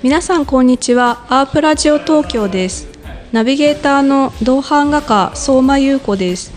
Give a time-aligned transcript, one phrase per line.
[0.00, 1.26] 皆さんこんにちは。
[1.28, 2.86] アープラジオ東京です。
[3.32, 6.52] ナビゲーターの銅版画家相馬祐子です。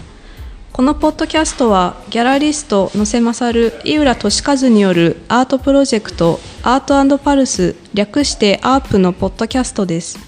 [0.71, 10.19] このポッドキャストはギャラリスト能勢潤井浦歳和によるアートプロジェクトアートパルス略してアープのポッドキャストです。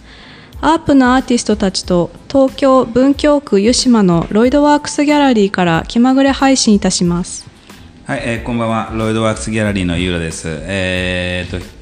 [0.59, 7.45] アープのアーティストたちと東京文京区湯島のロイドワークスギャラリーから気まぐれ配信いたします。
[8.07, 8.91] はい、えー、こんばんは。
[8.91, 10.47] ロイドワークスギャラリーの井浦です。
[10.47, 11.72] えー、っと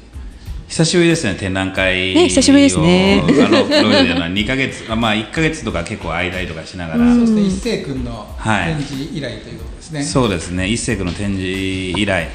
[0.72, 3.22] 久しぶりですね展覧会ね久しぶりですね。
[3.22, 3.58] あの
[3.90, 12.30] ロイドでは2か月まあ1か月とか結構間とかしながら、そうですね一星君の展示以来ということですね、はい、そうですね一星君の展示以来。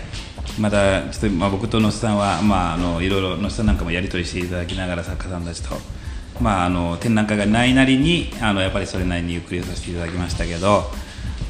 [0.59, 5.75] またちょっと、まあ、僕と野瀬さんは、まあ、あのいろいろ野瀬さんなんかもやり取りしていただきながら作家さんたちと、
[6.39, 10.83] まあ、あの展覧会がないなりにあのやっぱりそれなりにゆっくりさせていただきましたけど、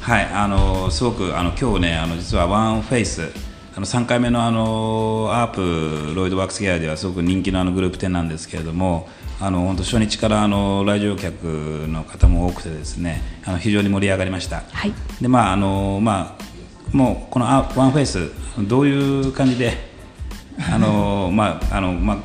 [0.00, 3.47] はい、あのすごくあの今日ねあの実はワンフェイス
[3.78, 9.08] あの3回目のあのアープロイドワークスギャラリーではすごく人気のあのグループ展なんですけれども
[9.40, 11.44] あの本当初日からあの来場客
[11.86, 18.32] の方も多くてですねあの非常に盛り上がりました、はい、でまああのまあもうこのワンフェイス
[18.66, 19.74] どういう感じで
[20.68, 22.16] あの まああのまあ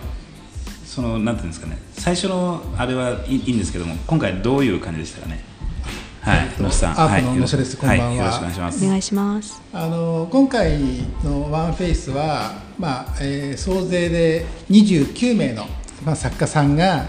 [0.83, 1.77] そのなんていうんですかね。
[1.91, 5.52] 最初のあれはいいんですけども今回どういう感じでしたかね？
[6.23, 8.85] はい、能勢さん、アープの能勢です、こんばんは、よろしくお願いします。
[8.85, 9.61] お願いします。
[9.73, 10.79] あの今回
[11.21, 15.65] のワンフェイスは、まあえー、総勢で29名の
[16.05, 17.07] まあ作家さんが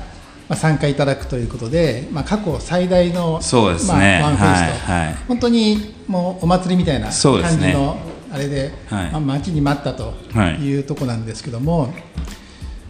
[0.48, 7.97] まあ参加いただくということで、まあ過去最大のそうですね、まあ、ワンフェイスと、はいはい、本当にもうお祭りみたいな感じの
[8.33, 10.12] あれで、はい、まあ待ちに待ったと
[10.61, 10.74] い。
[10.77, 11.95] うとこなんですけども、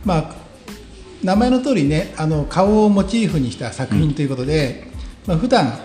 [0.07, 0.35] まあ
[1.23, 4.85] 名前の通りね、あの顔をモチーフにした作品ということで、
[5.27, 5.79] うん、まあ普段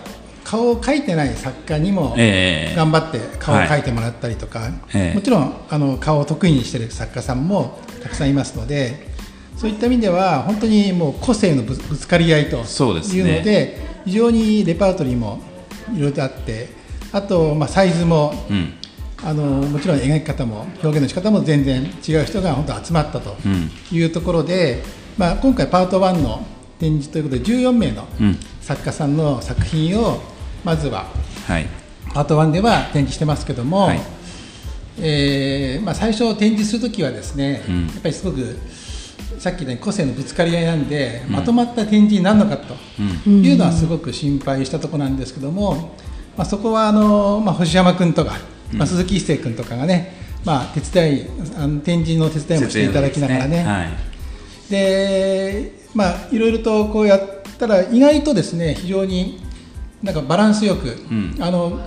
[0.44, 9.10] 顔を描いてない作家にも頑張って顔を描いてもらったりとか、えー、もちろんあの顔を得意にしている作家さんもたくさんいますので
[9.56, 15.42] そういった意味では本当にもう個性のぶつかり合いというので、ね、非常にレパートリーも
[15.94, 16.68] いろいろとあって
[17.12, 18.72] あと、まあ、サイズも、うん、
[19.22, 23.36] あのもちろん描き方も表現の仕方も全然違う人が本当集まったと
[23.92, 24.82] いうところで、うん、
[25.18, 26.46] まあ、今回パート1の
[26.80, 28.08] 展示ということで14名の
[28.60, 30.20] 作家さんの作品を
[30.64, 31.06] まずは、
[31.46, 31.66] はい、
[32.14, 34.00] パート1では展示してますけども、はい、
[34.98, 38.56] えー、まあ、最初展示するときはですね、うん、やっぱりすごく
[39.38, 42.74] さっきの個性のぶつかり合いなんで、うん、まとまった展示になるのかと
[43.28, 45.94] いうのはすごく心配したところなんですけども、
[46.36, 48.32] まあ、そこはあの、まあ、星山君とか、
[48.72, 50.14] まあ、鈴木一生君とかがね、
[50.44, 51.26] まあ、手伝い
[51.56, 53.88] あの展示の手伝いもしていただきながらね、はい、
[54.70, 59.42] でまあいろいろとこうやったら意外とですね非常に
[60.02, 61.80] なんかバランスよく、うん、あの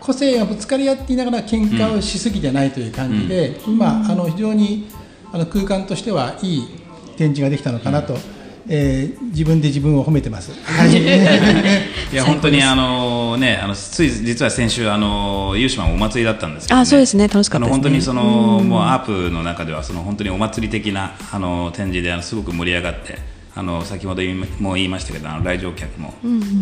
[0.00, 4.88] 個性がぶつかり合っていながら喧嘩をしすぎてないという感じで、うん、今あの非常に
[5.32, 6.68] あの空間としてはいい
[7.16, 8.20] 展示ができたのかなと、うん、
[8.68, 10.52] えー、自分で自分を褒めてます。
[10.64, 10.92] はい、
[12.12, 17.28] いや本当にあのねあのつい実は先週あの優島もお祭りだったんですけど、ね、あそうですね。
[17.28, 23.36] 楽しかった、ね、本当にそのもうアープの中ではその本当にお祭り的なあの展示であのすごく盛り上がって。
[23.58, 24.22] あの先ほど
[24.60, 26.12] も言いましたけどあの来場客も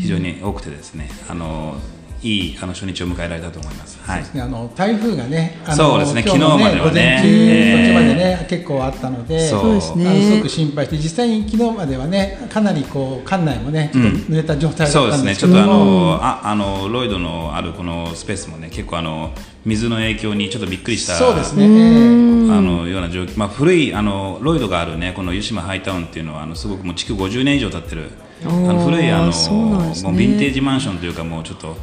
[0.01, 1.75] 非常に多くてですね、あの
[2.25, 3.99] いいあの初日を迎えられたと思います。
[4.03, 4.23] はい。
[4.35, 6.23] ね、あの台風がね、そうですね。
[6.23, 10.23] 昨日まではね、午前中、までね、結構あったので、そうですね。
[10.23, 15.37] すごく心配して、実際に昨日まではね、かなりこう館内もね、ちょっと濡れた状態だったんですけど、そうですね。
[15.37, 19.33] ちょっとあの、ああのロイドのあるこのスペースもね、結構あの
[19.67, 21.13] 水の影響にちょっとびっくりした。
[21.15, 21.67] そうですね。
[21.67, 28.11] あのような状況、まあ古いあのロイドがあるね、この湯島ハイタウンっていうのはあのすごくもう築50年以上経ってる。
[28.45, 31.77] あの古いあの、もうヴィンテージマンションというかもうちょっと。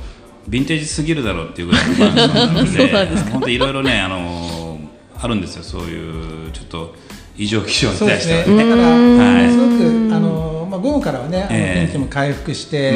[0.49, 4.79] ヴィンテージすぎるだろうっていうぐらいのマンションなので 本当いろいろねあの
[5.21, 5.63] あるんですよ。
[5.63, 6.95] そういうちょっと
[7.37, 8.45] 異常気象に対しては。
[8.45, 8.55] ね。
[8.55, 8.69] ね。
[8.69, 12.93] だから、はい、すごくあのまあ午後からはね、あの天気も回復して、あ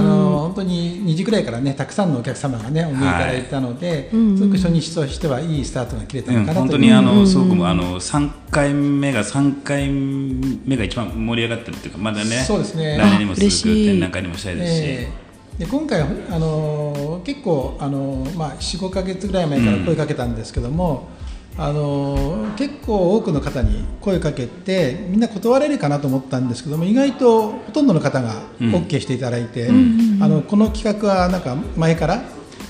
[0.00, 12.96] の本当に2時ぐらいからねたくさんのお客様がねお見えいただいたので、すごく初日としてはいいスタートが切れたのかなと、本当にあのすごくあの3回目が3回目が一番盛り上がってるっていうかまだねそうですね。
[12.96, 15.27] 来年にも続く展覧会にもしたいですし。
[15.58, 16.06] えーで今回あ
[16.38, 21.08] の結構あの、まあ、45か月ぐらい前から声かけたんですけども、
[21.56, 32.22] うん、あの結構多くの方に声かけてみんな断れるかなと思ったんですけども意外とほとんどの方が OK していただいて、うん、あのこの企画はなんか前から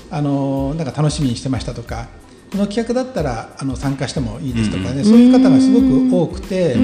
[0.09, 2.07] あのなんか楽しみにしてましたとか
[2.51, 6.75] この企画だったらあの参加してもいいですとかね、そういう方がすごく多くて、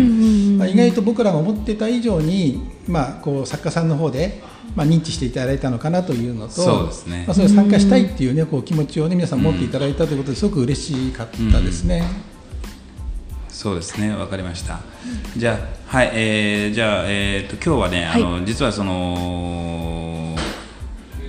[0.59, 4.43] まあ、意外と僕らが思ってた以上に、まあ、こう作家さんの方で
[4.75, 12.03] まあ、認知していただいたのかなというのとそうですね、まあ、それ参加したいっていう,、ね、こう気持ちを、ね、皆さん持っていただいたということですごく嬉しかったですね。
[13.49, 14.13] そうですね。
[14.13, 14.81] わかりました、
[15.33, 15.57] うん、じゃあ
[15.97, 20.35] はい、えー、じゃあ、えーと、今日はね、はい、あの実はその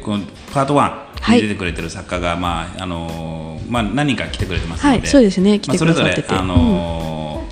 [0.02, 5.58] このパート1に出てくれてる作家が、はい、まああのまあ、何人か来てくれてますので、はい、そうですね。
[5.60, 7.44] 来てくださってて、まあ、それぞれあの、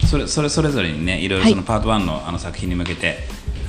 [0.00, 3.18] うん、それそれそれぞれにねいろいろそのパート1のあの作品に向けて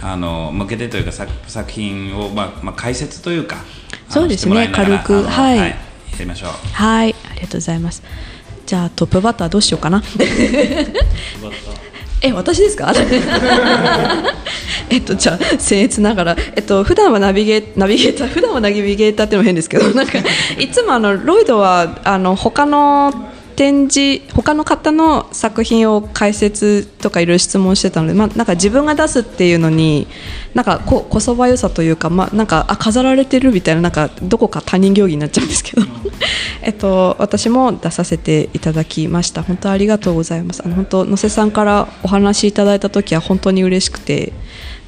[0.08, 3.58] あの向けてというか作作品を、まあまあ、解説というか
[4.08, 5.24] そうですね軽く。
[5.24, 5.76] はい、はい、や
[6.20, 6.50] りましょう。
[6.74, 7.16] はい。
[7.32, 8.04] ありがとうございます。
[8.68, 10.04] じゃあトップバッターどうしようかな。
[12.22, 12.94] え私ですか？
[14.90, 16.36] えっとじゃあ僭越ながら。
[16.56, 20.20] えっと普段はナビゲナビゲーター普段はナビゲーターっても変ですけどなんか
[20.60, 30.08] いつもあのロイドはあの他の展示他の方の作品を解説とかいろいろ質問してたので、まあ、なんか自分が出すっていうのに
[30.54, 35.86] なんかここそばよさというか,、まあ、なんかあ飾られてるみたいななんかどこか他人行儀になっちゃうんですけど。
[36.62, 39.44] えっと私も出させていただきました。
[39.44, 40.64] 本当ありがとうございます。
[40.66, 44.34] あの本当野瀬さんからお話いただいた時は本当に嬉しくて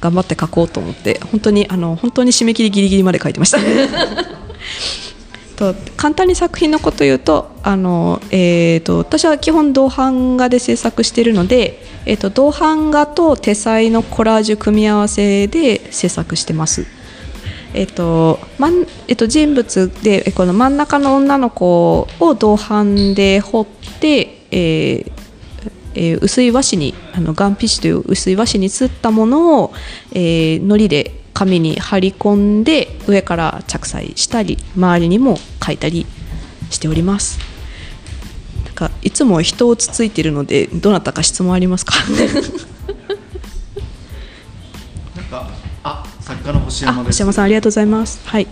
[0.00, 3.58] 頑張って書こうと思って本当にあの本当に締め切りギリギリまで書いてました。
[5.58, 16.86] と簡単に作品のこと言うとあの、えーと、私は基本銅版画で制作しているので、えーと、銅版画と手彩のコラージュ組み合わせで制作してます。
[17.74, 23.66] えーとまんえー、と人物でこの真ん中の女の子を銅版で彫っ
[24.00, 25.12] て、えー
[25.94, 29.74] えー、薄い和紙にあのガンピッシュという薄い和紙にすったものを、
[30.12, 36.04] えー、糊で紙に貼り込んで上から着彩したり周りにも書いたり
[36.68, 37.38] しております。
[38.64, 41.94] なんかいつも人をつついているのでどなたか質問ありますか？
[45.14, 45.48] なんか
[45.84, 47.18] あ作家の星山です。
[47.18, 48.20] 星山さんありがとうございます。
[48.26, 48.46] はい。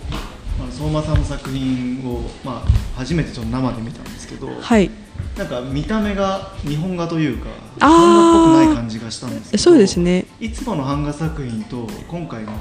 [0.57, 4.89] まあ、相馬さんの作品を、まあ、初めてちょっと生で見たんですけど、はい、
[5.37, 7.49] なんか見た目が日本画というか
[7.79, 7.87] 漫画
[8.31, 10.25] っぽくない感じがしたんですけどそうですね。
[10.39, 12.53] いつもの版画作品と今回の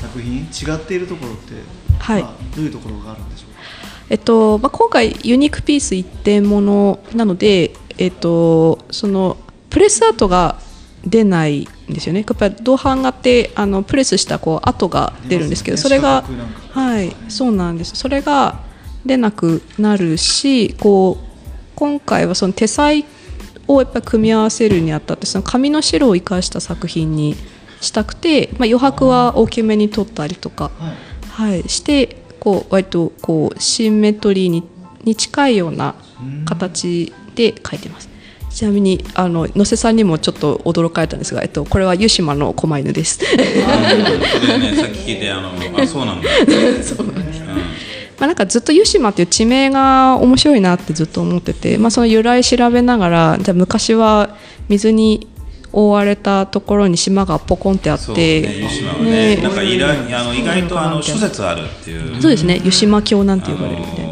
[0.00, 0.44] 作品？
[0.44, 1.54] 違っているところって、
[1.98, 3.60] はい、まあ、どういうところがあるんでしょうか、
[4.08, 9.36] えっとまあ、今回ユニークピース一点ものなので、えっと、その
[9.68, 10.58] プレスアートが
[11.04, 12.20] 出ないんですよね。
[12.20, 16.24] やっぱり銅版画ってあのプレスしたこう跡が出るんですけど、ね、それが
[16.72, 17.96] はいそうなんです。
[17.96, 18.60] それが
[19.06, 21.24] 出なくなるしこう
[21.74, 23.06] 今回はその手彩
[23.66, 27.34] をやっぱり組み合わせるにあたってその紙の白を生かした作品に
[27.80, 30.70] したくて、まあ、余白は大きめに取ったりとか、
[31.34, 34.64] はい、はい、してこう割とこうシンメトリーに
[35.04, 35.94] に近いような
[36.44, 38.10] 形で描いてます。
[38.50, 43.20] ちなみにあの野瀬さんにもちょっと驚かれたんですが、えっと、これは湯島の狛犬です。
[43.32, 43.36] あ
[44.58, 46.28] ね、さっき聞いてあのあそうなんだ。
[46.82, 47.46] そうなんです、うん
[48.20, 54.36] まあ、なんかずっと湯島っていう地名が面白いなってずっと思ってて、まあ、その由来調べながらじゃ昔は
[54.68, 55.26] 水に
[55.72, 58.48] 覆われたところに島がポコンってあって、ね、
[59.02, 59.42] ね、ね。
[59.42, 62.20] なんか意外あの意外とあの諸説あるっていう。
[62.20, 64.10] そうですね湯島峡なんて呼ばれるみたいな。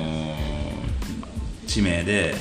[1.66, 2.34] 地名で。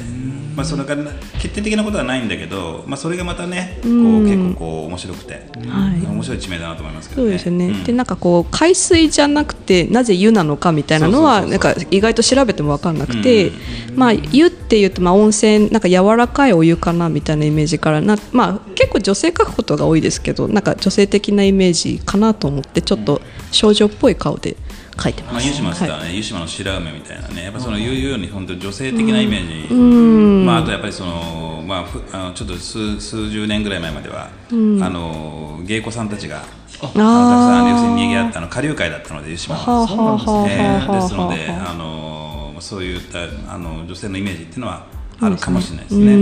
[0.57, 0.95] まあ、それが
[1.39, 3.91] 決定的なことはないんだけど、まあ、それがまたねこう、
[4.23, 5.33] 結構こう面白くて、
[5.69, 13.51] はい、面白い地名だなと思いますけど、ね、そうですね、うん、でなんかこう海水じゃなくてなぜ湯なのかみたいなのはなんか意外と調べても分かんなくて、
[13.95, 23.21] まあ、湯っていうとまあ温泉なんか柔らかいお湯かなみたいなイメージからな、まあ、結構女性書くことが多いですけどなんか女性的なイメージかなと思ってちょっと
[23.51, 24.57] 少女っぽい顔で。
[25.01, 25.33] 書いてます。
[25.33, 36.41] まあ、湯島ね、はい、湯島の白梅みたいなね、やっぱその言うように本当に女性的なイメージ、うん、まああとやっぱりそのまああのちょっと数数十年ぐらい前までは、うん、あの芸妓さんたちが
[36.79, 40.99] たくさん要するに賑わったの下流会だったので湯島は、そうなんですね。
[40.99, 44.97] ですのであのそういったあの女性のイメージっていうのは。
[45.19, 46.15] あるかもしれないですね。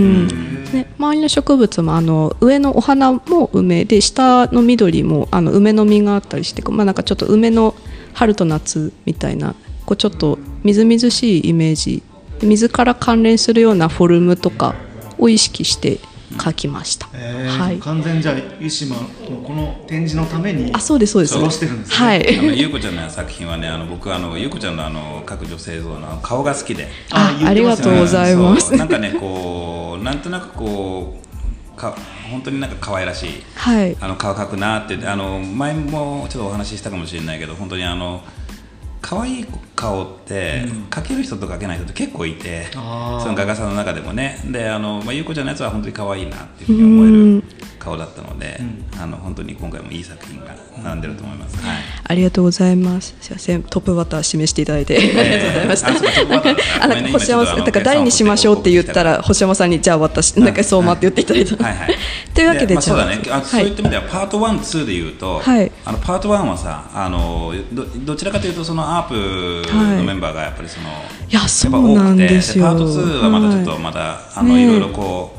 [0.72, 7.74] ね周りの植物もあの上のお花も梅で下の緑もあの梅の実があったりして、まあなんかちょっと梅の
[8.16, 9.54] 春と夏みたいな
[9.84, 12.02] こうちょっとみずみずしいイメージ
[12.42, 14.74] 水から関連するようなフォルムとか
[15.18, 15.98] を意識して
[16.42, 17.08] 書きました。
[17.14, 19.02] えー、はい、完全じゃあ湯島の
[19.44, 21.34] この展示のためにあそうですそうです。
[21.34, 22.38] してるんです、ね、はい。
[22.38, 26.88] あの優子ちゃんの作品はねあの僕あの優子ちゃんのあの各女性像の顔が好きで。
[27.10, 28.74] あありがとうございます。
[28.74, 31.25] なんかねこうなんとなくこう
[31.76, 31.96] か
[32.30, 38.22] 本当になんか可愛らしい、はい、あの顔描くなってあの前もちょっとお話ししたかもしれないけど本当にあの
[39.00, 44.40] 可愛い顔って、描ける人と描けない人って結構いて、その画家さんの中でもね。
[44.46, 53.14] であの、まあ、ゆうこちゃんのやつは本当に可愛いなっていうふうに思える顔だったので、うん、あの本当に今回もいい作品が並んでると思います、はい、ありがとうございます。
[53.20, 53.62] すいません。
[53.62, 61.76] トップバッター示していただいて、ありがとうございました、あ なんか星山さんだから誰にしましょうって言ったら星山さんにじゃあ私なんかそうまって言っていただいた、はい。
[61.76, 61.96] はい、
[62.34, 63.20] というわけで、まあ、そうだね。
[63.30, 70.94] あ、そういった意味ではパートワンツーで言うと、はい、あのパートワンはさあのどどちらかというとそのアープのメンバーがやっぱりその、は
[71.28, 72.64] い、いやそうなんですよ。
[72.64, 75.36] パート2はまたちょっとまた、あのいろいろこ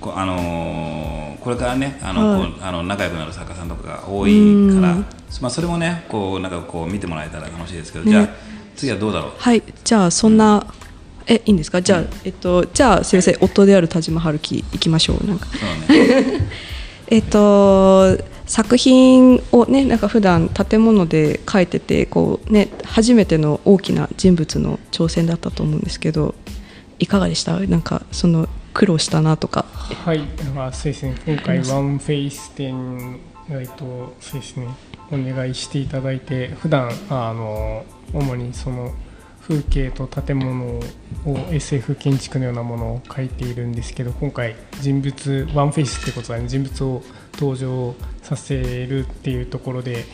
[0.00, 4.32] うこうあのこれからねあの、はい、あの仲良くなる作家さんとかが多い
[4.74, 4.94] から、
[5.40, 8.28] まあ、それもねこうなんかこう見てもらえたら楽しいですけど、ね、じゃあ
[8.76, 9.32] 次はどうだろう？
[9.38, 9.62] はい。
[9.84, 10.64] じゃあそんな、うん、
[11.26, 11.82] えいいんですか？
[11.82, 13.36] じゃあ、うん、えっとじゃあすみません。
[13.40, 15.26] 夫である田島春樹いきましょう。
[15.26, 15.46] なんか。
[15.46, 16.48] そうね
[17.12, 18.16] えっと
[18.46, 26.34] 作品をねなんか普段建物で描いててこうね初めての大きな人物の挑戦だったと思うんですけど
[26.98, 27.60] いかがでした？
[27.60, 29.66] なんかその苦労したなとか。
[30.06, 30.20] はい
[30.54, 31.14] まあそうですね。
[31.26, 34.68] 今回ワンフェイス展えっとそうですね。
[35.10, 38.90] お願いしていただいて普段あの主にその
[39.52, 40.80] 風景と建物
[41.26, 47.02] を SF 建築のようなものを描いているんですけど今回人物ワンフェイスってことは、ね、人物を
[47.34, 50.06] 登場させるっていうところで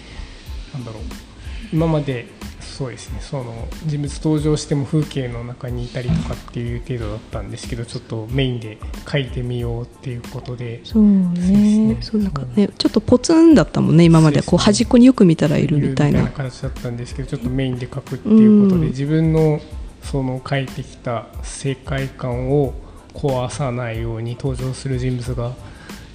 [0.75, 1.27] なんだろう。
[1.72, 2.26] 今まで
[2.60, 8.78] そうですねその人物登場しても風景の中にいたりとかっていう程度だったんですけどちょっとメインで
[9.10, 10.80] 書いてみようっていうことで。
[10.84, 11.96] そうね。
[12.00, 14.42] そうなんかねちょっとポツンだったもんね今まで。
[14.42, 19.60] こう端っこによく見たらいるみたいな形だったんですけどちょっとメインで書くっていうことで、自分の
[20.02, 22.75] その書いてきた世界観を
[23.14, 25.52] 壊さないように登場する人物が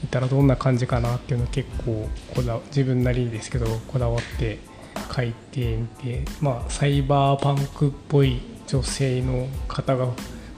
[0.04, 4.60] いたらどんな感じかなっていうのを結構こだ自分なりにですけどこだわって
[5.12, 10.08] 書いてみて、まあ、サイバーパンクっぽい女性の方が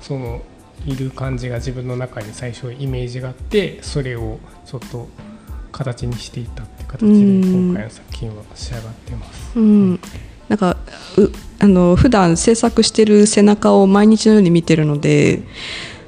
[0.01, 0.41] その
[0.85, 5.07] いる感じが自分の中に最初イメージがあってそれをちょっと
[5.71, 9.59] 形にしていったって形で今回の作品は仕上がってます。
[9.59, 9.99] うん。
[10.47, 10.77] なんか
[11.17, 15.41] うあの普段制作してる背中を毎日のように見てるので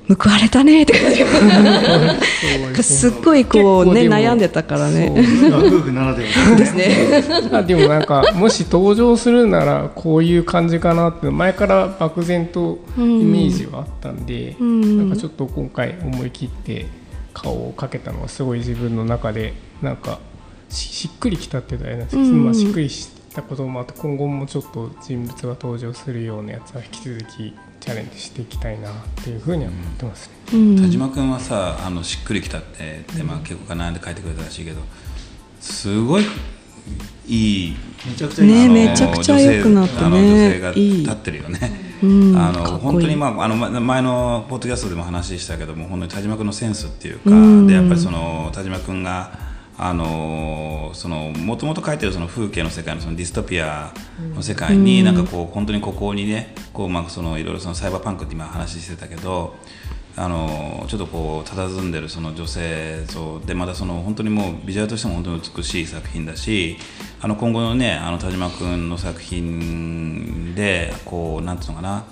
[0.07, 0.93] 報われたねって。
[0.93, 1.11] 感
[2.73, 5.11] じすっごいこうね悩んでたからね。
[5.51, 7.23] 夫婦ならではですね。
[7.51, 16.85] あでもなんかもし登場するならこういう感じかなって前から漠然とイメージはあったんで、うん、なんかちょっと今回思い切って
[17.33, 20.19] 顔をかけたのはすごい自分の中でなんか
[20.69, 34.81] しっくりきたっていうとあれなんですけど、うん、まあ、しっくりしたこともあって今後もちょっと人物が登場するようなやつは引き続きチャレンジしていきたいなっていうふうには思ってますね、うん、田島君はさあのしっくりきたってで、まあ、結構悩んで書いてくれたらしいけど。
[35.59, 36.23] すごい
[37.27, 37.75] いい
[38.05, 40.21] めちゃくちゃいいねめちゃくちゃ良くなったね。
[40.21, 41.87] 女性が立ってるよね。
[42.01, 47.31] あの本当にまああの前のポッドキャストでも話したけども本当に田島君のセンスっていうか、
[47.67, 49.46] でやっぱりその田島君が
[49.79, 53.93] あのそのもともと書いてるその風景の世界のそのディストピア
[54.33, 59.55] の世界に、なんかこう本当にここにねこうまあそのいろいろそのサイバーパンクって今話してたけど
[60.15, 66.77] あのちょっとこう佇んでるその女性像でまたその本当にもうビジュアルとしても本当に美しい作品だし
[67.21, 72.03] あの今後のねあの田島君の作品でこうなんていうのかな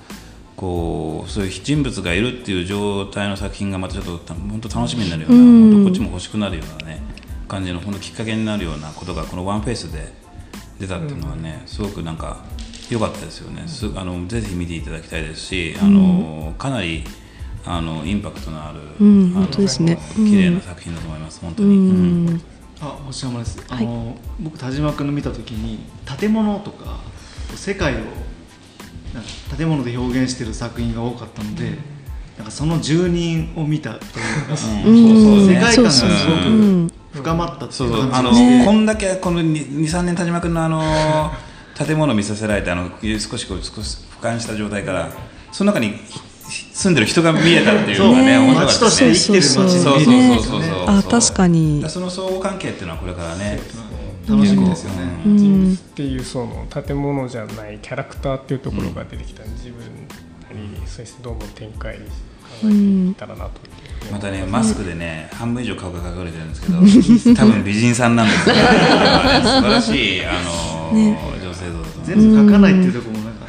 [0.56, 7.02] こうそういう人物がいるっていう状態の作品がまたちょっと本当楽しみになるような、本当こっちも欲しくなるようなね
[7.48, 10.14] 感じのこのきっかけになるようなことがこのワンフェイスで
[10.80, 12.44] 出たっていうのはね、すごくなんか
[12.90, 13.64] 良かったですよね。
[13.68, 17.04] すあのぜひ見ていただきたいですし、あのかなり
[17.66, 19.98] あのインパクトのある、うん、本当ですね。
[20.16, 22.42] 綺麗な作品だと思います、本当に、うん、
[22.82, 25.80] あ星山です、あの、はい、僕田島君の見た時に
[26.20, 27.00] 建物とか
[27.56, 27.98] 世界を
[29.58, 31.78] 建物で表現してる作品が多かったので、
[32.38, 34.00] なんかその住人を見たとい
[34.44, 38.22] うか、世界観がすごく深まったっていう感じあ
[38.60, 41.32] の、こんだけこの23年田島君のあの
[41.76, 45.10] 建物を見させられてあの少しこう少し俯瞰した状態から
[45.52, 45.96] その中に
[46.50, 49.14] 住んでる人が見えたっていうのがね、面白かったですね。
[49.14, 50.04] 生きてる街そうそう
[50.44, 50.86] そうそう。
[50.88, 51.84] あ、確かに。
[51.90, 53.60] その相互関係っていうのはこれからね、
[54.28, 55.22] 楽しみですよね。
[55.26, 62.02] 人物っていうその建物じゃないキャラクターっていうところが出てきたんで、自分なりにそうしてどんどん展開考
[62.66, 63.52] えていったらなと。
[64.12, 66.78] またねマスクでね半分以上顔が隠れてるんですけど
[67.36, 68.64] 多分美人さんなんですけど、ね、
[69.44, 70.94] 素晴らしいあの、
[71.42, 73.46] 女性像だと全部描かないっていうところもなんか、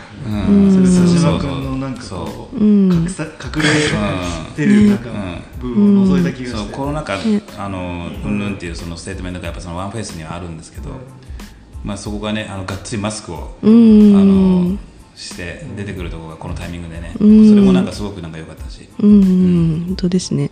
[0.48, 3.68] うん、それ斎藤君のなんかこう隠さ隠れ
[4.56, 5.10] てるなんか
[5.60, 7.18] 部分を覗いた気がして、そうコロナ禍
[7.58, 10.90] あのうんぬんっていうそのステートメントがやっぱそのワンフェイスにはあるんですけど、
[11.84, 14.76] まあそこがねあのがっつりマスクを、あの
[15.16, 18.86] して出てくるところがこのタイミングでね、うん、それもなんかすごくなんか良かったし。
[19.00, 20.50] うん、うん、本当ですね、うん、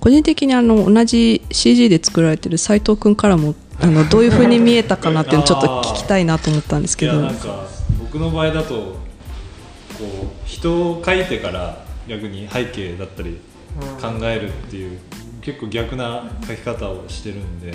[0.00, 7.22] 個人的にあの同じ CG で作られてる斎藤君からも あのどういうふうに見えたかなっていうのちょっと聞きたいなと思ったんですけど。
[7.22, 7.66] なんか
[7.98, 8.96] 僕の場合だとこ
[10.00, 13.38] う人を描いてから逆に背景だったり
[14.00, 14.98] 考えるっていう、
[15.42, 17.72] 結構逆な描き方をしてるんで、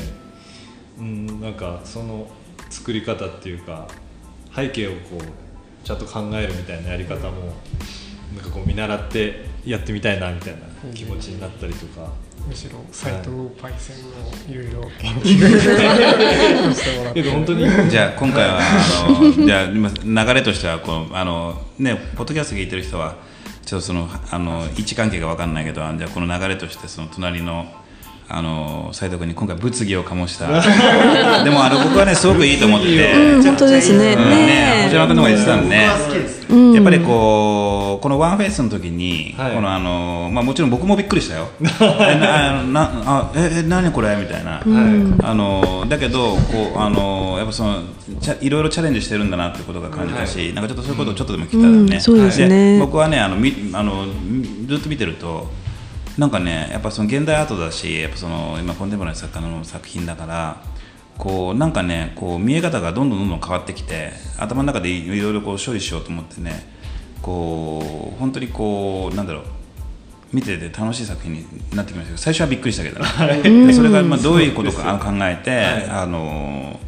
[1.00, 2.27] うん、なんかその
[2.70, 3.88] 作り方っていうか
[4.54, 5.45] 背景をこう
[5.86, 7.54] ちゃんと考えるみたいなやり方も
[8.36, 12.12] なんかこう見習ってやってみたいなみたいな気持ちになったりとか。
[12.48, 15.60] むしろ斎藤パイセンのいろいろ研究
[16.74, 17.24] してもらって。
[17.32, 17.89] 本当に？
[17.89, 23.15] じゃあ今回はあのじゃあ今流れとしてはこうあのねポッドキャスト聞いてる人は
[23.65, 27.65] ちょっとそのあの位置関係が分かんないけどじゃあこの流れとしてその隣の
[28.27, 30.48] あの斉藤君に今回物議を醸した。
[31.44, 34.82] でもあの僕はねすごくいいと思ってて、うん、本当ですね、うん、ね。
[34.86, 35.88] こちらの方が言ってたんで、
[36.50, 41.50] うん、やっぱりこうこのワンフェイスの時に、はい、このあのまあもちろん僕もびっくりしたよ。
[41.62, 44.15] えななあええ何これ？
[44.15, 44.60] みたいな、
[45.24, 47.82] あのだけどこうあのやっぱその
[48.20, 52.79] ちゃいろいろチャレンジしてるんだなってことが感じたし、はい、なんかちょっとそういうことをちょっとでも聞いたらね、そうですね。
[52.79, 54.05] 僕はねあのみあの
[54.67, 55.48] ずっと見てると
[56.18, 60.62] なんかねやっぱその現代アートだしやっぱその今コンテンポラリー作家の作品だから
[61.18, 66.74] こうなんかねこう見え方がどんどんどんどん変わってきて頭の中でいろいろこう処理しようと思ってね
[67.22, 69.44] こう本当にこうなんだろう
[70.34, 73.74] 見てて楽しい作品になってきましたけど最初はびっくりしたけどね。
[73.74, 76.80] それがまあどういうことか考えて、はい、あの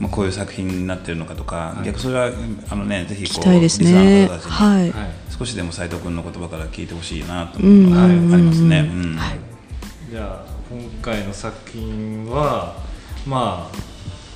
[0.00, 2.30] まあ、こういう作品になってるのかとか、はい、逆それは
[2.70, 4.92] あのねぜひこう、ね、リスナーの方たちに、はい、
[5.38, 8.90] 少しでも斉藤君の言葉から聞いてほしいなと思うのがありますね。
[10.10, 12.76] じゃあ今回の作品は
[13.26, 13.70] ま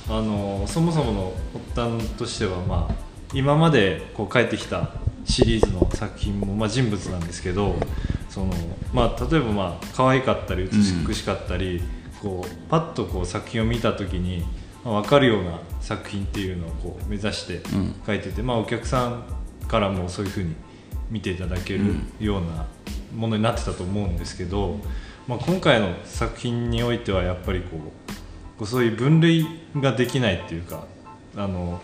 [0.07, 1.33] ああのそもそもの
[1.73, 2.95] 発端としてはまあ
[3.33, 4.91] 今までこう書いてきた
[5.25, 7.75] シリーズの作品も、まあ、人物なんですけど
[8.29, 8.53] その、
[8.93, 10.69] まあ、例えばまあ可愛かったり
[11.07, 14.45] 美しかったり、うん、こうパッとこう作品を見た時に、
[14.85, 17.61] まあ、分かるような作品っていうのをこう目指して
[18.05, 19.23] 書いてて、うん、まあ、お客さん
[19.67, 20.55] からもそういうふうに
[21.09, 22.67] 見ていただけるような
[23.15, 24.79] ものになってたと思うんですけど、
[25.27, 27.79] まあ、今回の作品においてはやっぱりこ
[28.59, 29.45] うそういう分類
[29.75, 30.85] ができないっていうか
[31.35, 31.81] あの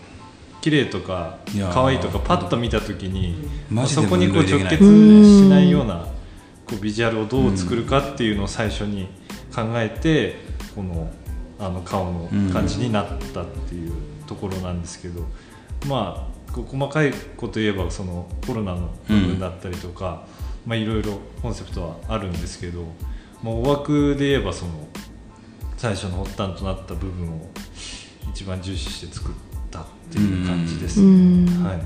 [0.62, 1.38] 綺麗とか
[1.72, 3.36] 可愛いとかパッと見た時に
[3.86, 6.06] そこにこう直結しないような
[6.66, 9.08] こうビジュアルをどう作るかっていうのを最初に
[9.54, 10.36] 考えて
[10.74, 11.10] この
[11.62, 13.92] あの顔の感じになったっていう
[14.26, 15.24] ところなんですけど
[15.86, 20.26] まあ細かいこと言えばそのコロナの部分だったりとか、
[20.64, 22.84] うん、まあいろいろコンセプトはあるんですけど、
[23.42, 24.72] まあ、大枠で言えばその
[25.76, 27.48] 最初の発端となった部分を
[28.30, 29.34] 一番重視して作っ
[29.70, 31.84] たっていう感じです、ね、はい、な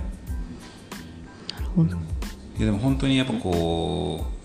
[1.61, 4.37] るほど、いやでも本当にやっぱこう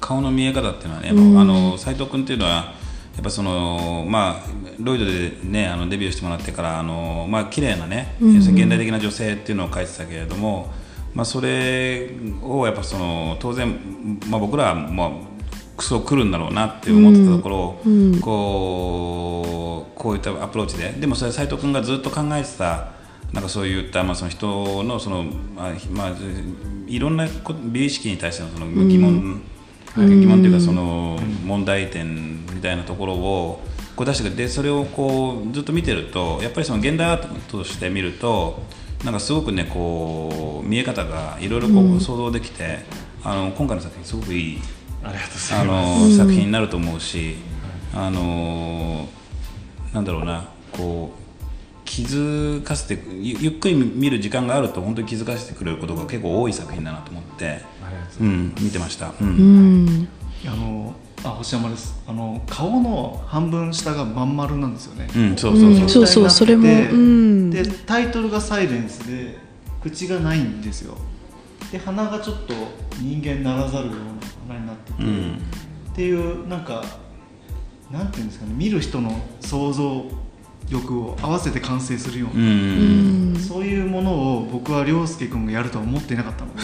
[0.00, 2.79] 顔の見え方っていうのはね、うん、あの斉藤君っていうのは
[3.14, 4.46] やっぱそのまあ
[4.78, 10.72] ロイドでねあのデビューしてもらってからあのまあ綺麗なね、うん、現代的な女性っていうのを書いてたけれども、
[11.14, 12.10] まあそれ
[12.42, 13.78] をやっぱその当然
[14.28, 15.10] まあ僕らはまあ
[15.76, 20.90] クソ来るんだろうなって思ってたところ、うんうん、こうこういったアプローチで。
[20.92, 23.00] でもそれ斎藤君がずっと考えてた
[23.32, 25.22] なんかそういった、まあ、その人のその、
[25.54, 26.12] まあまあ、
[26.86, 27.28] いろんな
[27.64, 29.42] 美意識に対してのその疑問
[29.96, 33.60] 疑問というかその問題点みたいなところを
[33.96, 38.62] こう出してくれてそれをこうずっと見てるとやっぱりその現代アートとして見ると
[39.04, 42.80] なんかすごくねこう見え方がいろいろこう想像できて、
[43.24, 44.58] あの今回の作品すごくいい
[45.02, 47.36] あの作品になると思うし、
[47.94, 49.08] あの
[49.94, 51.20] なんだろうなこう
[51.86, 57.79] 気づかせてゆっくり見る時間があると本当に気づかせてくれることが結構多い作品だなと思って。
[58.20, 59.12] うん、見てました。
[59.20, 60.08] うん。
[60.46, 61.94] あのあ星山です。
[62.06, 66.06] あの顔の半分下がまん丸なんですよね、うん、そうそうそうそう。
[66.06, 69.38] そうそれも、うん、でタイトルが「サイレンスで
[69.82, 70.96] 口がないんですよ。
[71.70, 72.54] で鼻がちょっと
[73.00, 75.38] 人間ならざるような鼻になってて、うん、
[75.92, 76.84] っていうなんか
[77.90, 80.04] なんていうんですかね見る人の想像
[80.70, 83.36] 欲を合わせて完成するような、うん。
[83.36, 86.54] そういうものを僕は涼介君がやるとは思っていなかったの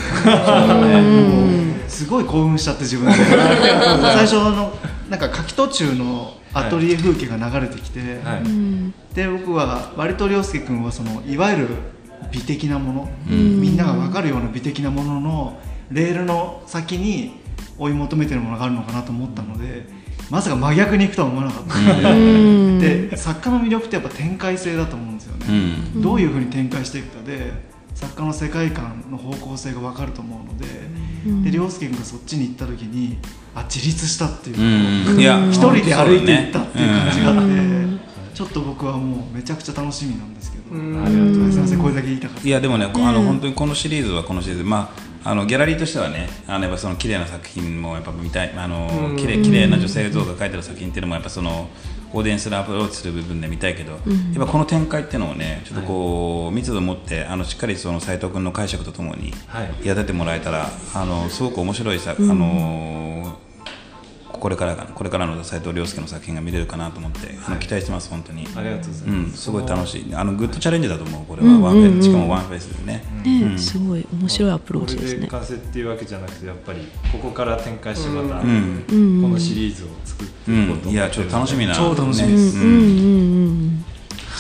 [1.83, 3.15] で、すごい興奮しちゃって自分で。
[3.15, 4.73] 最初の
[5.11, 8.43] なんか書き途中のアトリエ風景が流れてきて、はい、
[9.15, 11.69] で僕は割と涼介君はそのいわゆる
[12.33, 17.41] 美的なもの、うん、みんなが分かるような美的なもののレールの先に
[17.79, 19.96] 追い求めてるものがあるのかなと思ったので。
[20.31, 21.77] まさか真逆にいくとは思わなかった。
[22.81, 25.47] で作家の魅力ってやっぱ展開性だと思うんですよね、
[25.95, 27.53] うん、どういうふうに展開していくかで
[27.95, 33.19] 作家の世界観の方向性が分かると思うので,、で涼介君がそっちに行った時に
[33.55, 41.53] あ自立したっていうか、うん、一人で歩いていったっていう感じがあって、ちょっと僕はもうめちゃくちゃ楽しみなんですけど、ありがとうございます。
[41.53, 42.47] すみませんこれだけ言いたかった。
[42.47, 44.65] いやでもね、あの本当にこのシリーズはこのシリーズ。
[44.65, 51.69] まああのギャラリーとしてはねあのやっぱその綺麗な作品もやっぱ見たいあの綺麗綺麗な女性像が描いてる作品っていうのもやっぱその
[52.13, 59.33] オーディエンスでアプローチする部分で見たいけど、うん、やっぱこの展開っていうのをねちょっとこう、はい、密度を持ってあのしっかりその斎藤君の解釈とともに
[59.83, 63.37] やっててもらえたら、あのすごく面白いさ、あの
[64.41, 68.47] これからこれからの斎藤亮輔の作品が見れるかなと思って、あの期待してます本当に。
[68.55, 70.15] ありがとうございます、うん、すごい楽しい。
[70.15, 71.59] あの good challenge だと思うこれは。
[71.59, 73.05] ワンフェイスしかもワンフェイスでね。
[73.25, 75.27] ね、すごい面白いアプローチですね。
[75.27, 76.81] 完成っていうわけじゃなくてやっぱり
[77.13, 81.75] ここから展開してまた、このシリーズを作っていこうと、いやちょっと楽しみな。
[81.75, 82.59] 超楽しみです、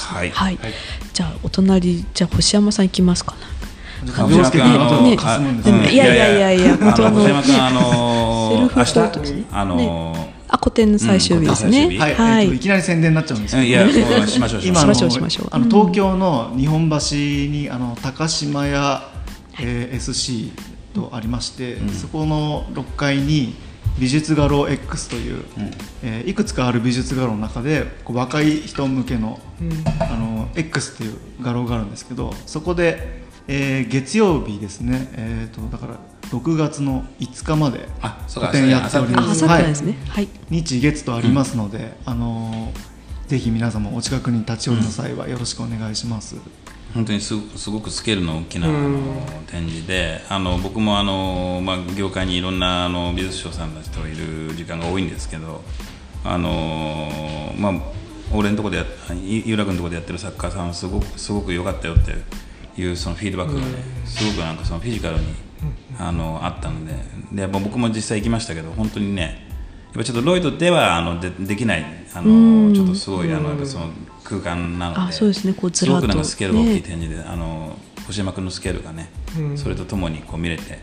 [0.08, 0.58] はい、はい、
[1.12, 3.46] じゃあお隣じゃあ星山さんいきますかな。
[4.06, 4.06] ね。
[5.90, 10.14] いやいやいやいや星山君あのセルフフォトですねあの
[10.48, 13.88] あ古典の最終日ですね、はい、はい、いきなり宣伝になっちゃうんですけど、いや
[14.26, 15.10] しましょうしましょう。
[15.10, 16.96] しましょうあの東京の日本橋
[17.50, 19.02] にあの高島屋、
[19.60, 20.52] えー、SC
[20.94, 23.54] とありまして、そこの6階に
[23.98, 25.42] 美術画廊 X という、うん、
[26.02, 29.40] えー、いくつかある美術画廊の中でこう若い人向けの,、
[30.00, 35.98] あの X っていう画廊があるんですけどそこでえー、月曜日ですね、えーと、だから
[36.30, 37.86] 6月の5日まで
[38.34, 39.44] 個展やっております。
[39.46, 41.80] はい、はい、日月とありますので、う
[42.10, 46.34] ん、あのー、ぜひ皆様お近くに立ち寄るの際はよろしくお願いします。
[46.34, 46.42] うん、
[46.94, 48.98] 本当にすすごくスケールの大きな、あの
[49.46, 55.62] 展示であの僕もあの、まあ、業界にいろんなあの美術商さんたちといる時間が多いんですけど
[56.24, 57.72] あの、まあ、
[58.32, 58.84] 俺のとこで
[59.24, 62.12] 井浦君のところでやってる作家さんはすごくすごく良かったよって
[62.78, 63.66] いうそのフィードバックがね
[64.04, 65.24] すごくなんかそのフィジカルに
[65.98, 66.94] あのあったので
[67.32, 69.46] で僕も実際行きましたけど本当にね
[69.86, 71.84] やっぱちょっとロイドではあのでできない
[72.14, 73.90] あのちょっとすごいあのやっぱその
[74.24, 75.54] 空間なのでそうですね。
[75.54, 79.08] こうすごくなんかスケールが大きい展示で、あの星山君のスケールがね
[79.56, 80.80] それとともにこう見れて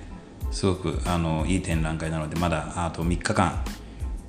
[0.51, 3.63] すごくあのいい展覧会なのでまだあと3日間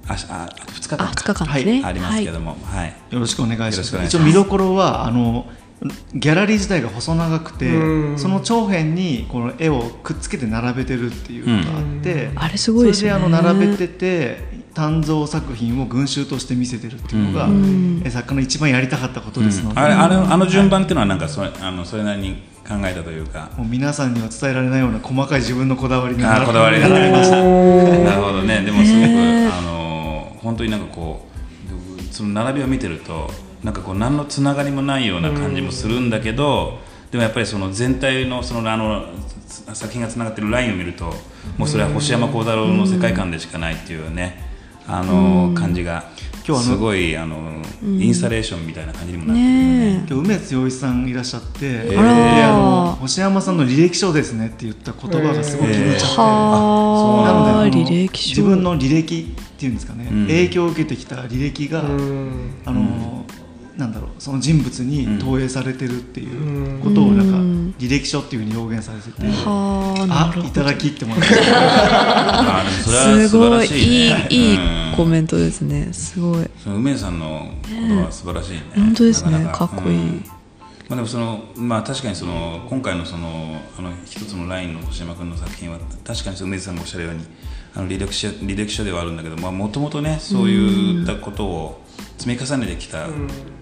[0.07, 1.13] ああ2日間か。
[1.15, 4.05] 日間、ね、はい、ありますけども、はい、よろしくお願いします。
[4.05, 5.47] 一応見どころはあの
[6.15, 7.71] ギャラリー自体が細長くて
[8.17, 13.11] その長辺にこの絵をくっつけて並べてるっていうのがあって、あれすごいですね。
[13.11, 23.51] それであの並べてて鍛造作品を群衆として見せてるっていうのが、うん、作家の一番やりたかったことですので、うん、あれあれあの順番っていうのはなんかそれあのそれなりに考えたというか。
[23.57, 27.37] もう皆さんには伝えられないような細かい自分のこだわりがこだわりがありました。
[27.37, 28.63] なるほどね。
[28.63, 29.11] でもすごく、
[29.53, 33.31] あの本当になんかこうその並びを見てると
[33.65, 36.79] なんかこう何のつながりもないような感じもするんだけど、
[37.11, 39.07] でもやっぱりその全体のそのあの
[39.73, 41.13] 作品がつながってるラインを見ると
[41.57, 44.43] もうそれは星山幸太郎の世界観でしかないっていうね、
[44.87, 46.05] あの感じが
[46.47, 49.95] 今日すごいあの、インスタレーションみたいな感じにもなってるね。
[50.07, 61.83] 今日梅津洋一さんいらっしゃって、えー、あの星山さんの履歴書ですねって言った言葉がすごく気に入っちゃって、えー、なので自分の履歴っていうんですかね、うん、影響を受けてきた履歴が、あ
[62.71, 63.24] の、
[63.77, 67.39] なんだろうその人物に投影されてるっていうことをなんか
[67.79, 71.29] 履歴書っていうふうに表現されてて、あいただきってもらって
[73.29, 73.67] すごい。
[73.67, 74.59] いいいい
[74.97, 75.93] コメントですね。
[75.93, 76.49] すごい。
[76.67, 78.63] 梅さんのことは素晴らしいね。
[78.77, 79.51] 本当ですね。
[79.53, 79.97] かっこいい、
[80.89, 87.25] まあ、でもその、まあ、確かにその今回のそのあの一つのラインの星山君の作品は確かに梅津さんがおっしゃるように
[87.77, 91.85] あの履歴書履歴書ではあるんだけどもともとねそういったことを
[92.19, 93.07] 積み重ねてきた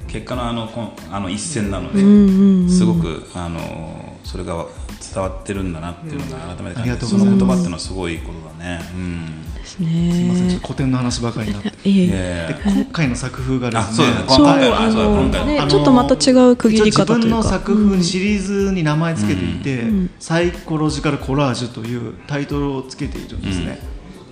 [0.06, 0.68] 結果のあの
[1.10, 4.66] あの一戦なのですごくあのそれが
[5.14, 8.80] 伝わってるんだなっていうのが改めて感じてその言葉っていうのはすごいことだね。
[8.94, 11.70] うんですみません、古典の話ばかりになって。
[11.82, 15.66] で今回の作風がですね、そうあのね。
[15.68, 17.16] ちょっとまた違う区切り方というか。
[17.16, 19.84] 自分の作風にシリーズに名前つけていて、
[20.18, 23.78] サイコロジカルコラージュというタイトルをつけているんですね。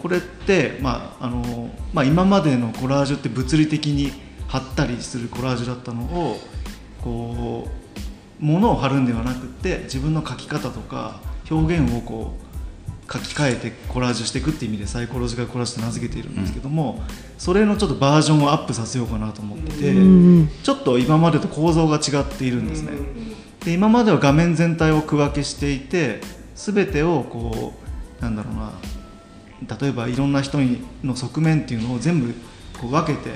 [0.01, 4.13] これって、まああのまあ、今までのコラージュって物理的に
[4.49, 6.39] 貼ったりするコラージュだったのを
[7.03, 20.01] こう物を貼るんではなくて自分の書き方とか表現をこう書き換えてコラージュしていくっていう意味でサイコロジカルコラージュって名付けているんですけども、うん、それのちょっとバージョンをアップさせようかなと思ってて、う
[20.45, 22.93] ん、ちょっと今までと構造が違っているんですね。
[23.65, 26.21] で今までは画面全体を区分けしていて
[26.55, 27.75] 全てをこ
[28.21, 28.73] うなんだろうな
[29.81, 30.59] 例えばいろんな人
[31.05, 32.35] の側面っていうのを全部
[32.81, 33.31] こう分けて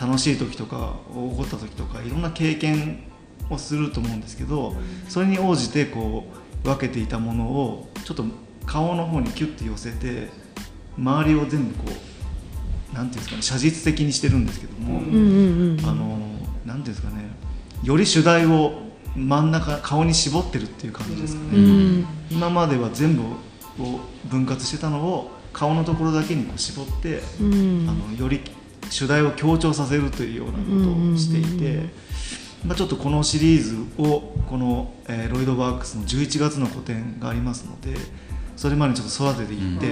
[0.00, 3.02] 楽しい時とか起こった時とかいろんな経験
[3.50, 4.74] をすると思うんですけど
[5.08, 6.24] それに応じてこ
[6.64, 8.24] う分けていたものをちょっと
[8.66, 10.28] 顔の方にキュッて寄せて
[10.96, 11.84] 周りを全部こ
[12.92, 15.00] うなんていうんですかね写実的にしてるんですけども、
[15.88, 16.18] あの
[16.64, 17.24] なんていうんですかね
[17.82, 28.42] より主題を真ん中顔に絞ってるっていう感じですかね、うん、今までは全部を分割してたのを顔のところだけにこう絞って、うん、あのより
[28.90, 31.80] 主題を強調させるというようなことをしていて、
[32.64, 37.98] まあ、ちょっとこのシリーズをこの、えー、ロイドバークスの11月の個展がありますので
[38.56, 39.86] それまでちょっと育てていって、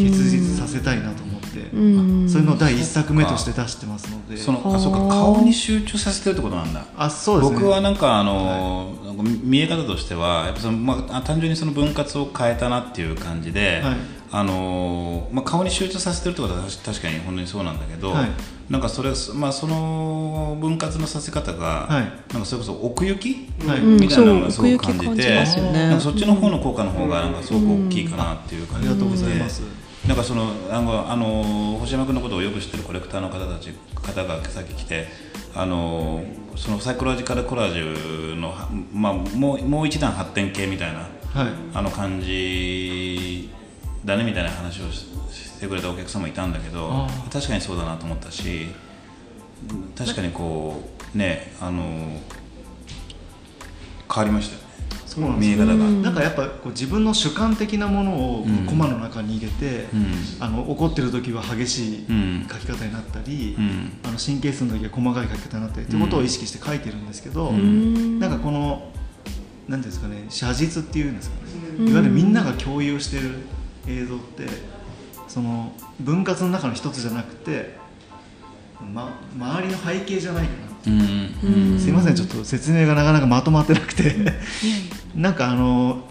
[0.00, 4.36] 結実させたいなと思って、それの第一作目として出してますので。
[4.36, 6.86] そのあそうか顔に集中させてるってことなんだ。
[6.96, 13.96] あそうです、ね、僕はなんかあの、はい、見え方としてはやっぱその、まあ、単純にその分割を変えたなっていう感じで、はい、
[14.36, 18.30] あのまあ、顔に集中させてるってことは確かに本当にそうなんだけど、はい。
[18.68, 29.62] なんかそれ、まあ、その分割のさせ方が、はい、なんかそれこそ奥行き、はい、みたいなのがすごく感じて、うんね、なんかそっちの方の効果の方がなんかすごく大きいかなっていう感じで、とうございます。
[30.08, 35.06] なんかそのあのあの星山君のことをよく知ってるコレクターの方たち方がさっき来て
[35.54, 36.24] あの
[36.56, 38.52] そのサイコロジカルコラージュの、
[38.92, 43.48] まあ、もうもう一段発展系みたいな、はい、あの感じ
[44.04, 48.68] だねみたいな話をしてくれたお客様いたんだけど確かにそうだなと思ったし
[49.96, 50.82] 確かにこ
[51.14, 51.82] うねあの
[54.12, 54.64] 変わりましたよね。
[55.06, 55.74] そうなん見え方が。
[55.74, 62.06] なんかやっぱこう自分の主観的なものをコマの中に入れて、うん、あの怒ってる時は激しい
[62.50, 68.90] 書き方になったり、うん、あの神経質の時は細かい書き方になったりっていうことを意識して書いてるんですけど、うん、なんかこの
[69.68, 71.36] 何ていうんですかね写実っていうんですか
[71.78, 73.36] ね、いわゆるみんなが共有してる
[73.86, 74.46] 映像って
[75.28, 77.76] その分割の中の一つじゃなくて、
[78.92, 80.52] ま、周りの背景じゃないか
[80.90, 84.14] な、うん、すいませんちょっと説明がなかなかまとまってなくて。
[85.14, 86.04] なんかあの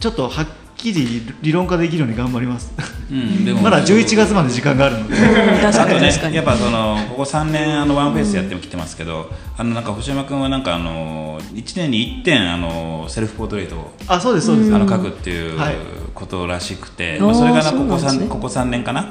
[0.00, 2.72] ちょっとはっきり理論化できるように頑張ります、
[3.10, 3.60] うん、でも。
[3.60, 14.74] まだ11月まで時間があるので、あとねやっぱそのここ3年あのワンフェイスやってきてますけど、あのなんか星山君はなんかあの1年に1点あのセルフポートレートをあそうですそうです。
[14.74, 15.76] あの書くっていう、はい
[16.18, 19.08] ことらしくて、まあ、それがここ 3,、ね、ここ3年かな、ね、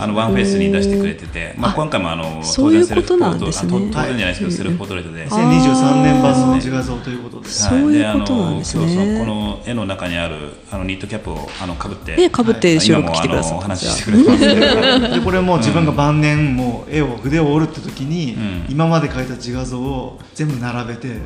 [0.00, 5.28] あのワンフェイスに出してくれてて、まあ、今回もあの当然セルフポート、ね、当然じゃないですけど、セルフポートレートで。
[5.28, 8.26] 2023年版の自画像ということで、はい、であの
[8.64, 18.36] そうそうこの絵の中にあるあのニットキャップをあのかぶってねかぶって収録来てください、お話ししてくれてますでこれも自分が晩年もう絵を筆を折るって時に、
[18.68, 21.18] 今まで描いた自画像を全部並べて、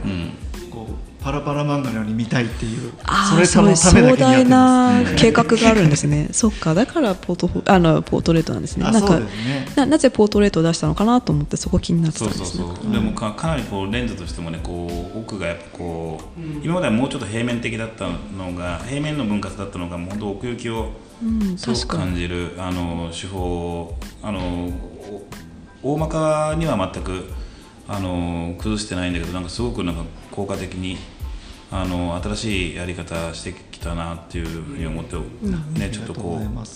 [0.71, 2.93] こうパラパラ漫画のように見たいっていう
[3.31, 6.29] それそのためだけにやってます、計画があるんですね。
[6.33, 8.85] そっかだからポートあのポートレートなんですね。
[8.85, 9.27] なんか、ね、
[9.77, 18.07] ななぜポートレートを出したのかなと思ってそこ気になってたんです、ね、そうそうそうでもかかなりこうレンズとしてもねこう奥がやっぱこう、うん、今まではもうちょっと平面的だった
[18.37, 20.91] のが平面の分割だったのが本当奥行きを
[21.57, 24.71] すごく感じる、うん、あの手法あの
[25.83, 27.25] 大まかには全く
[27.89, 30.97] あの崩してないんだけどなんかすごくなんか効果的に
[31.73, 35.17] あの新しいやり方してきたなっていうふうに思って、
[35.79, 36.67] ね、ちょっとこう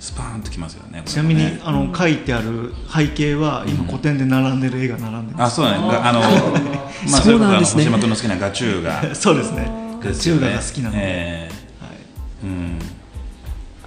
[0.00, 6.20] スパーンときますよねちなみに、あの書いてある背景は今古典で並んでる絵が並んでます、あそうだねあの
[7.08, 9.70] まあそれこそ星山君の好きなガチューが そうですね。
[10.02, 11.96] ガチューが好きなので、えー、はい。
[12.42, 12.78] うん。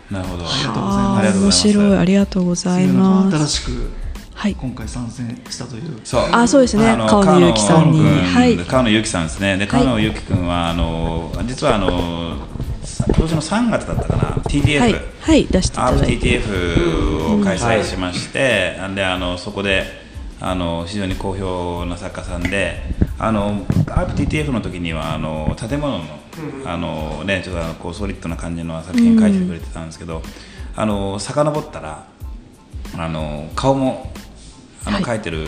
[0.09, 0.45] なるほど。
[0.45, 1.39] ありがとうございます。
[1.39, 1.97] 面白い。
[1.97, 3.37] ありがとうございます。
[3.37, 3.89] 新しく
[4.35, 5.99] はい、今回参戦したという。
[6.03, 6.83] そうあそうですね。
[6.83, 7.99] 川野由紀さんに。
[8.03, 8.57] はい。
[8.57, 9.57] 川野由紀さんですね。
[9.57, 12.37] で川野由紀君はあの実はあの
[13.07, 14.23] 今年の3月だったかな。
[14.43, 16.41] TTF、はい、はい、出していただいて。
[16.41, 19.85] TTF を開催しまして、うん、であのそこで
[20.41, 22.83] あの非常に好評な作家さんで
[23.17, 26.03] あの ARPTTF の時にはあの建物の
[26.65, 30.23] あの、ね、ちょっとあのこうソリッドな感じの作品書いてくれてたんですけど、うん、
[30.75, 32.05] あの遡ったら
[32.97, 34.11] あの顔も
[34.85, 35.47] あの、書いてる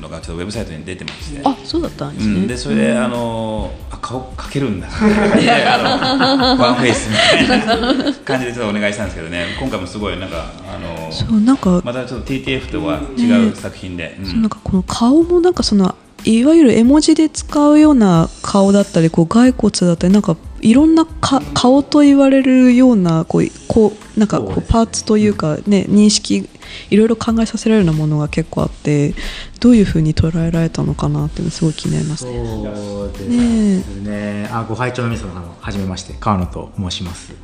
[0.00, 1.40] のがちょっとウェブサイトに出てまして。
[1.44, 4.88] あそうだったんですね、うん、でそれであのあ顔描けるんだ。
[4.92, 8.12] あのワンフェイスみたいな。
[8.24, 9.46] 感じでちょっとお願いしたんですけどね。
[9.58, 15.94] 今回もすごいなんかあのそうなんかまたちょっと TTF とは違う作品で、うん、そうなんかこの顔もなんかその
[16.24, 26.48] いわゆる絵文字で使うような顔だったりこう骸骨だったりなんかいろんなか顔と言われるようなこうこうなんかこうパーツというか、ね、認識
[26.90, 29.14] いろいろ考えさせられるようなものが結構あって
[29.60, 32.32] どういうふうに捉えられたのかなっていうのすごい気になりますね。
[32.76, 34.42] そうですね。
[34.42, 37.34] ねあご拝聴の皆様はじめまして川野と申します。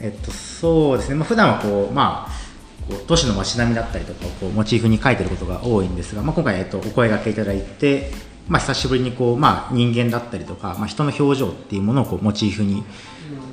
[0.00, 1.14] えっとそうですね。
[1.14, 2.46] まあ普段はこうまあ。
[2.88, 8.12] こう都市の街並みだったりとかをこうモチーフに描いてることが多いんですが、まあ、今回、えっと、お声がけいただいて、
[8.48, 12.84] まあ、久しぶりにこう、まあ、人間だったりとか、まあ、人の表情っていうものをこうモチーフに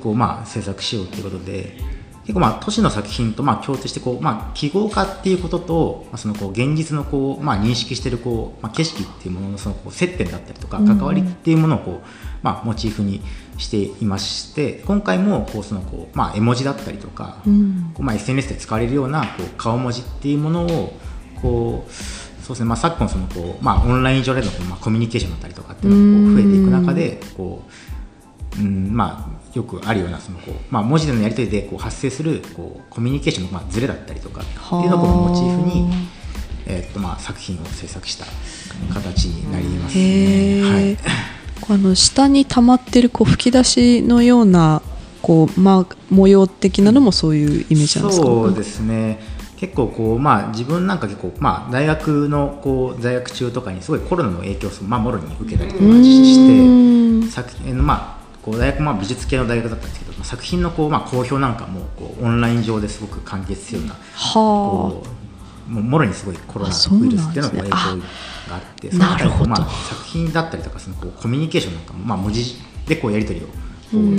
[0.02, 1.76] こう、まあ、制作しようということで
[2.24, 12.08] 結構まあ都市の作品とまあ共通してこう、まあ、記号化っていうことと、まあ、そのこう現実のこう、まあ、認識しているこう、まあ、景色っていうもののそのこう接点だったりとか関わりっていうものをこう、
[12.42, 13.20] まあ、モチーフに
[13.58, 17.42] していまして今回もこうそのこう、まあ、絵文字だったりとか、
[17.94, 20.96] こうまあ、SNS で使われるようなこう顔文字っていうものを
[21.42, 21.90] こう
[22.44, 22.66] そうですね。
[22.66, 27.64] まあ、昨今そのこう、まあ、オンライン上でのまあコミュニケーションだったりとかっていうのがこう増えていく中でこ
[28.58, 35.90] う、うんまあ、よくあるようなそのこう、まあ、文字でのやり取りでこう発生するこうコミュニケーションのまあズレだったりとかっていうのをモチーフに、
[36.66, 38.26] えーっとまあ、作品を制作した
[38.92, 40.62] 形になりますね。
[40.62, 40.98] はい。
[41.66, 44.82] あの下に溜まってるこう吹き出しのような
[45.22, 48.26] こう、まあ、模様的なのもそういうイメージなんですか？
[48.26, 49.18] そうですね
[49.64, 63.96] 結構こう、まあ、自分なんか結構、まあ、大学のこう在学中とかにすごいコロナの影響を、まあ、もろに受けたりとかして作品、まあ、こう大学まあ美術系の大学だったんですけど、まあ、作品のこう、まあ、公表なんかもこうオンライン上ですごく完結するような
[64.34, 65.02] こ
[65.66, 73.48] うもろにすごいコロナウイルスっていうのが影響があってその中でこう、まあ、作品だったりとかそのこうコミュニケーションなんかも、まあ、文字でこうやり取りを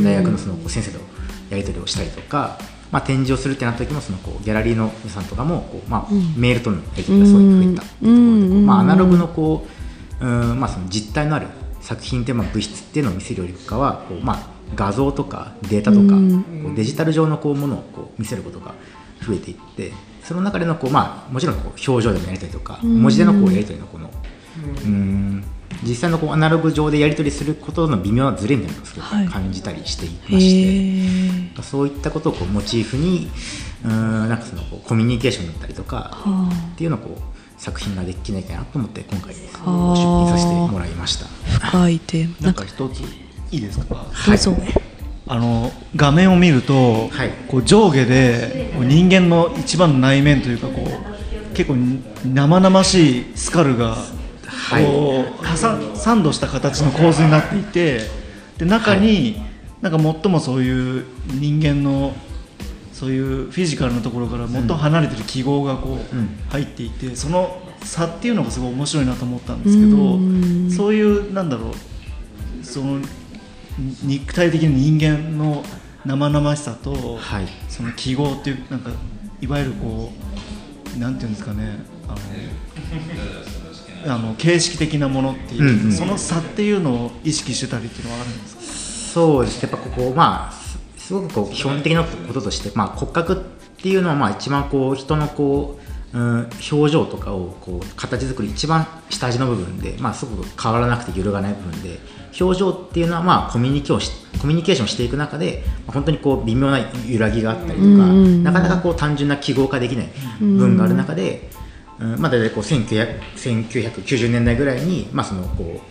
[0.01, 0.99] 大学のその先生と
[1.51, 2.57] やり取りをしたりとか。
[2.91, 9.67] まあ、展示をするってなった時もそのこうギャラリーの皆さんとかもこう、まあ、メールとのやり取りがすごい増えたっていうところで、まあ、アナログのこ
[10.21, 11.47] ううん、まあ、その実体のある
[11.81, 16.15] 作品っていう、まあ、物質っていうのを見せるよりかはこう、まあ、画像とかデータとか
[16.63, 18.73] こうデジタル上のこうものをこう見せることが
[19.21, 19.91] 増えていって
[20.23, 24.09] その中でのこう、まあ、もちろんこう表情でのやり取りとか文字でのこうやり取りのこの
[24.85, 25.43] うん
[25.87, 33.29] 実際のこうアナログ上でやり取りすることの微妙なズレみたいなのをすごく感じたりしていまして、はい、そういったことをこうモチーフに
[33.83, 36.17] うんなんかそのこうコミュニケーションだったりとか
[36.73, 41.25] っていうのをこう作品ができないかなと思って今回出品させてもらいました。
[41.59, 42.47] 深いテーマ。
[42.47, 43.01] なんか一つ
[43.51, 43.85] いいですか？
[44.27, 44.59] どうぞ、はい。
[45.27, 51.77] あの画面を見ると、はい、こう上下で人間の一番の内面というかこう結構
[52.25, 53.97] 生々しいスカルが
[54.69, 58.01] こう、はい、サンドした形の構図になっていて
[58.57, 59.41] で中に、
[59.81, 62.13] なんか最もそういう人間の
[62.93, 69.85] そういうフィジカルなところから最も離れてる記号がこう入っていて、うん、その差っていうのがすごい面白いなと思ったんですけ
[70.71, 73.01] どそういうなんだろうその
[74.03, 75.63] 肉体的な人間の
[76.05, 78.91] 生々しさと、はい、その記号っていうなんか
[79.41, 80.11] いわゆるこ
[80.95, 82.17] うなんていうんですかねあの
[84.07, 88.61] あの形式的なものっていう、うんうん、その差っていうのを意識してたりっていうのはあるんですか？
[89.15, 90.53] そうですやっぱここまあ
[90.99, 93.37] すごくこう基本的なこととして、まあ、骨格っ
[93.81, 95.79] ていうのはまあ一番こう人のこ
[96.13, 101.99] う、うん、表情とかをこう形作り一番下地の部分で、まあ、すごく変わらなくて揺るがない部分で
[102.39, 111.49] 表情っていうのはまあコミュニケーションコミュニケーションしていく中で本当にこう微妙な揺らぎがあったりとか、なかなかこう単純な記号化できない部分がある中で、
[111.99, 115.81] うんまあ、大体こう1900 1990年代ぐらいに、まあ、そのこ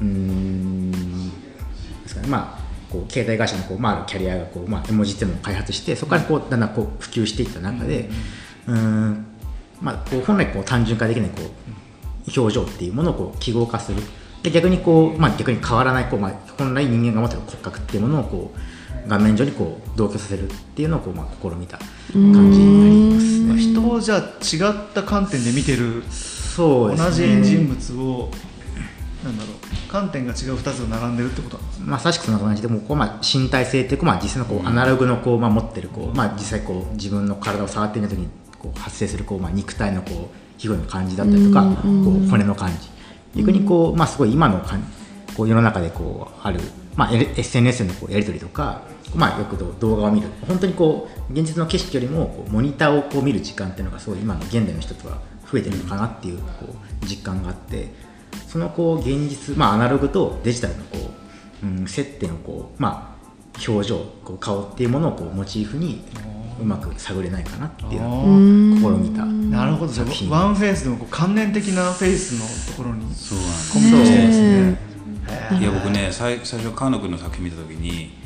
[0.00, 2.60] ううんですかねまあ
[2.90, 8.08] こう携帯会社のこう、まあ、キャリアがこう、まあ、絵文字っていうのを開発してそこからこうだんだんこう普及していった中で、
[8.66, 9.26] うん
[9.80, 14.02] まあ、こう本来こう単純化できないこう表情っていうものをこう記号化する。
[14.42, 22.89] で逆にこう、まあ、逆に変わらないこう、まあ、本来人間が持ってる骨格っていうものをこう画面上にこう同居させるっていうのをこう、まあ、試みた感じになります、
[23.80, 28.30] ね、人をじゃあ違った観点で見てるそう、ね、同じ人物を
[29.24, 42.90] なんだろう観点が違う2つが並んでるってことなんですまさしくそんな感じでもこう、まあ、身体性っていうか、まあ、実際のこうアナログのこう、まあ、持ってるこう、まあ、実際こう自分の体を触ってみた時にこう発生するこう、まあ、肉体のこう皮膚の感じだったりとか、こう骨の感じ。
[43.34, 44.62] 逆にこう、まあ、すごい今の
[45.34, 46.60] こう世の中でこうある、
[46.96, 48.82] まあ、SNS のこうやり取りとか、
[49.14, 55.18] まあ、よく動画を見る本当にこう現実の景色よりもこうモニターをこう見る時間っていうのがすごい今の現代の人とは
[55.50, 56.66] 増えてるのかなっていうこ
[57.02, 57.88] う実感があって
[58.46, 60.98] そのこう現実、まあ、アナログとデジタルのこ
[61.62, 66.04] う、うん、接点をこう、まあ、表情こう顔っていうものをこうモチーフに
[66.60, 69.24] うまく探れないかなっていうのを試みた。
[69.24, 69.92] なるほど。
[70.28, 74.90] ワンフェイスでもこう関連的なフェイスのところにそうなんですね
[75.58, 78.19] いや僕ね最最初川野君の作品見た時に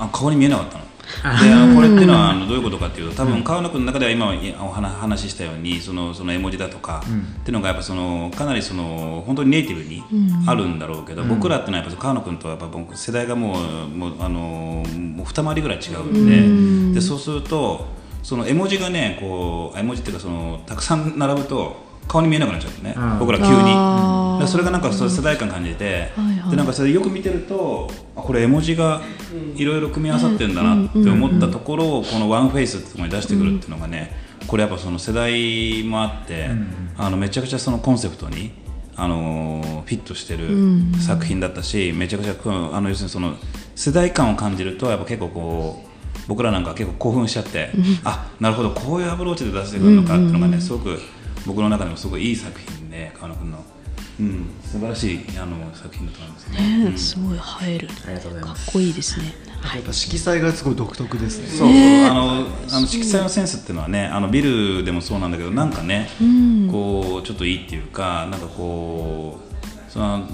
[0.00, 0.84] あ顔に見えなかったの。
[1.22, 4.32] であのこれっていうのはあのどういうことかっていうと多分川野君の中では今
[4.62, 10.02] お話ししたようにそのその絵文字だとか、っていうのがやっぱそのかなりその本当にネイティブに
[10.46, 17.86] あるんだろうけど、僕らっていうのはやっぱ川野君とはやっぱ僕世代がもうもうあのもう二回りぐらい違うんで,、でそうすると
[18.22, 24.48] その絵文字がねこう絵文字っていうかそのたくさん並ぶと顔に見えなくなっちゃうね、僕ら急に。
[24.48, 26.10] それがなんかそ世代間感じて、
[26.50, 29.00] でなんかそれよく見てるとこれ絵文字が
[29.54, 34.12] いろいろ組み合わさってるんだなって思ったところをこのワンフェイスってところに出してくるっていうのがね
[34.48, 36.50] これやっぱその世代もあって、
[36.98, 38.50] あのめちゃくちゃそのコンセプトに
[38.96, 40.48] あのフィットしてる
[41.00, 42.34] 作品だったし、めちゃくちゃ
[42.72, 43.36] あの要するにその
[43.76, 45.88] 世代間を感じるとやっぱ結構こう
[46.26, 47.70] 僕らなんか結構興奮しちゃって、
[48.02, 50.98] あなるほどこういうアプローチで出してくるのかっていうのがね、すごく
[51.46, 53.64] 僕の中でもすごいいい作品で川野君の。
[54.18, 56.58] うん、素晴らしいあの作品だと思いますね。
[56.58, 57.88] ねうん、すごい映える。
[58.04, 58.66] ありがとうございます。
[58.66, 59.34] かっこいいですね。
[59.62, 61.46] はい、やっぱ色彩がすごい独特ですね。
[61.48, 70.28] そうそう、あのあの色彩のセンスっていうのはね、あのビルでもそうなんだけど、なんかね、うん、こうちょっといいっていうか、なんかこうその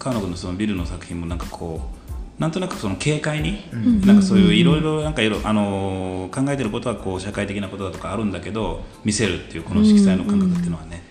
[0.00, 1.98] 川野君のそのビルの作品もなんかこう。
[2.38, 3.64] なんとなくその軽快に、
[4.06, 11.02] なんかそういういろいろなんかいろあの考えてることはこう社会的なことだとかあるんだけど見せるっていうこの色彩の感覚っていうのはね、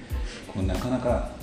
[0.48, 1.38] こうなかなか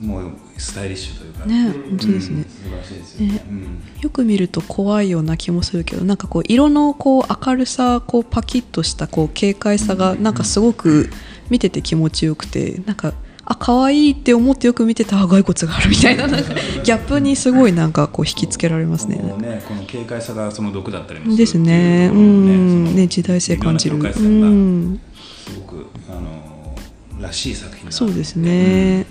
[0.00, 3.44] もうスタイリッシュというかね本当ですね、うん、素晴らしいですよね、ね。
[3.48, 11.10] うん、よく見ると怖いような気もするけどなんかこう色のこう明るさこうパキッとしたこう軽快さがなんかすごく
[11.50, 13.12] 見てて気持ちよくてなんか
[13.50, 19.16] あ可愛いって思ってよく見てた骸骨があるみたいななんか ギャップにすごいなんかこう引きつけられますね。
[19.16, 22.10] ねこの軽快さがその毒だったりもするですね。
[22.12, 23.96] うんね時代性感じる。
[23.96, 25.00] うん、
[25.48, 26.76] すごくあの
[27.20, 28.98] らしい作品そうですね。
[28.98, 29.04] め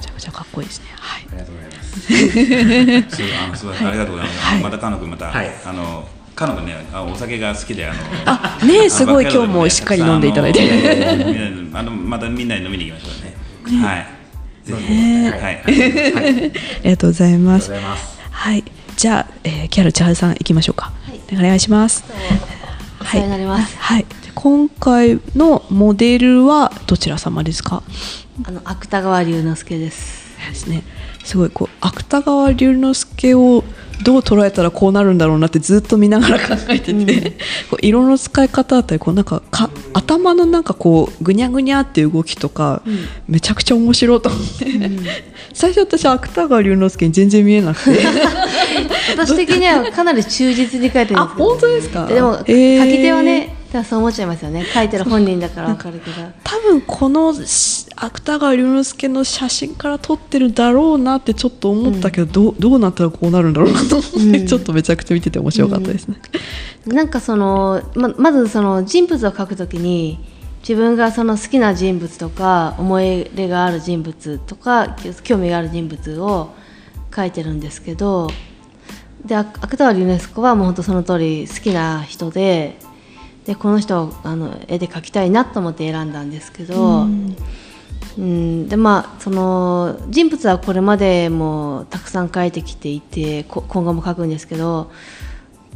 [0.00, 0.86] ちゃくちゃかっこいいですね。
[0.98, 1.26] はい。
[1.30, 1.66] ありがとうござ
[2.94, 3.22] います。
[3.44, 4.62] あ のすごいありがとうございます。
[4.62, 6.08] またかのくまた、あの。
[6.34, 10.60] 彼女ねあお酒が好きであのあねすごい今日もしっかり飲んでいただいて
[11.72, 13.33] あのまたみんなで飲みに行きましょうね
[13.76, 14.06] はい。
[14.70, 15.62] はい。
[15.64, 17.72] ありがとうございます。
[18.30, 18.64] はい。
[18.96, 20.92] じゃあ、えー、キャル千春さん行きましょうか。
[21.32, 22.04] お願いします。
[22.98, 23.20] はい。
[23.20, 24.06] はい。
[24.34, 27.82] 今回のモデルはどちら様ですか？
[28.44, 30.36] あの芥川龍之介です。
[30.48, 30.82] ですね。
[31.24, 33.64] すごいこう芥川龍之介を
[34.02, 37.06] どう捉えたらこうなるんだろうなってずっと見ながら考えてて、うん、
[37.70, 45.04] こう色の使い方だったりこうなんかか頭のなんかこうぐにゃぐにゃっていう動きとか、うん、めちゃくちゃ面白いと思って、うん、
[45.54, 48.00] 最初私芥川龍之介に全然見えなくて。
[49.16, 52.06] 私的にはかなり忠実に書いてるんですあ本当ですか？
[52.06, 54.64] でも、えー、書き手はねそう思っちゃいますよね。
[54.64, 56.16] 書いてる本人だから分かるけど。
[56.44, 57.34] 多分この
[57.96, 66.16] 芥川龍之介の写真から撮ってるだろうなってちょっと思ったけど、うん、どどうなったらこうなるんだろうなと思って、うん、ちょっとめちゃくちゃ見てて面白かったですね、
[66.86, 70.18] うん、なんかそのままずその人物を描くときに
[70.60, 76.54] 自分がその好きな人物とか思い入れがある人物とか興味がある人物を
[77.10, 78.30] 描いてるんですけど
[79.24, 82.78] で芥川龍之介はもう本当その通り好きな人で
[83.44, 87.36] でこの人をあの絵で描きたいなと思って選んだんですけど、うん、
[88.16, 88.68] うん。
[88.68, 94.90] でまあその人物はこれまでもたくさん描いてきていて今後も描くんですけど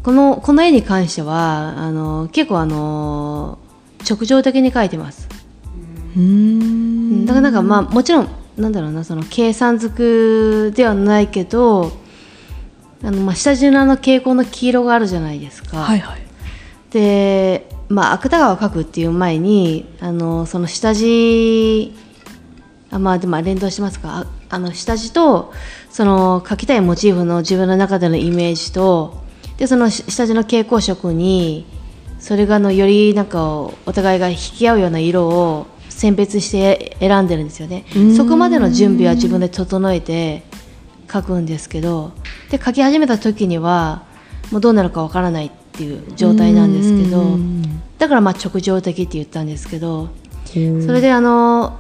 [0.03, 3.59] このこの絵に関してはあの結構あの
[4.09, 5.29] 直情的に描いてます。
[6.17, 7.27] うん。
[7.27, 11.93] だからなんかまあもちろんなんだろうなその計算づくではないけど
[13.05, 15.79] あのまあ下地のあの蛍光の黄色があるじゃないですか。
[15.79, 16.28] はいはい
[16.91, 21.95] で、まあ、芥川を描くっていう前にあのその下地
[22.91, 24.27] あまあでも連動しますか。
[24.51, 25.53] あの下地と
[25.91, 29.23] その描きたいモチーフの自分の中でのイメージと
[29.59, 31.67] でその下地の蛍光色に
[32.19, 37.85] それがのよりなんかお互いが引き合うような色を選別して選んでるんですよね。
[38.17, 40.45] そこまでの準備は自分で整えて
[41.09, 42.13] 描くんですけど
[42.51, 44.05] で描き始めた時には
[44.51, 47.39] もうどうなるかわからないっていう状態なんですけど
[47.99, 50.09] だからまあ直情的って言ったんですけど
[50.45, 51.79] それであの、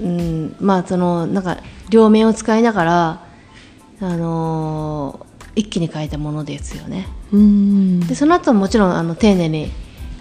[0.00, 1.58] うん、まあそのなんか
[1.90, 3.26] 両面を使いながら
[4.00, 7.08] あの一気に変えたものですよね。
[8.08, 9.70] でその後もちろんあの丁寧に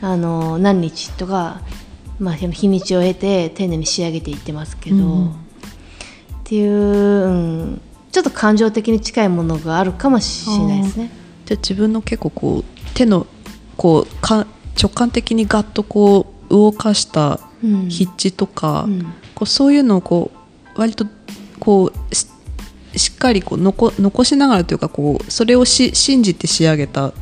[0.01, 1.61] あの何日とか、
[2.19, 5.29] まあ、日にちを経て丁寧に仕上げていってますけど、っ
[6.43, 11.11] ていう、うん、ちょっと感情的に近いものがあるかもしれないですね。
[11.49, 13.25] じゃ自分の結構こう手の
[13.75, 14.45] こうか
[14.79, 19.01] 直感的にガッとこう動かした筆致とか、うん、
[19.33, 20.31] こうそういうのをこ
[20.75, 21.07] う割と
[21.59, 27.13] こうしっかりこう残残しながらというかこうそれをし信じて仕上げた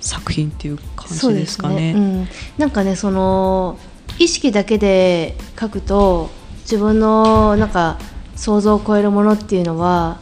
[0.00, 1.92] 作品っていう感じですかね。
[1.92, 1.92] ね。
[1.92, 2.28] うん、
[2.58, 3.78] なんかねその
[4.18, 6.30] 意識だけで書くと
[6.62, 7.98] 自分のなんか
[8.34, 10.18] 想像を超えるものっていうのは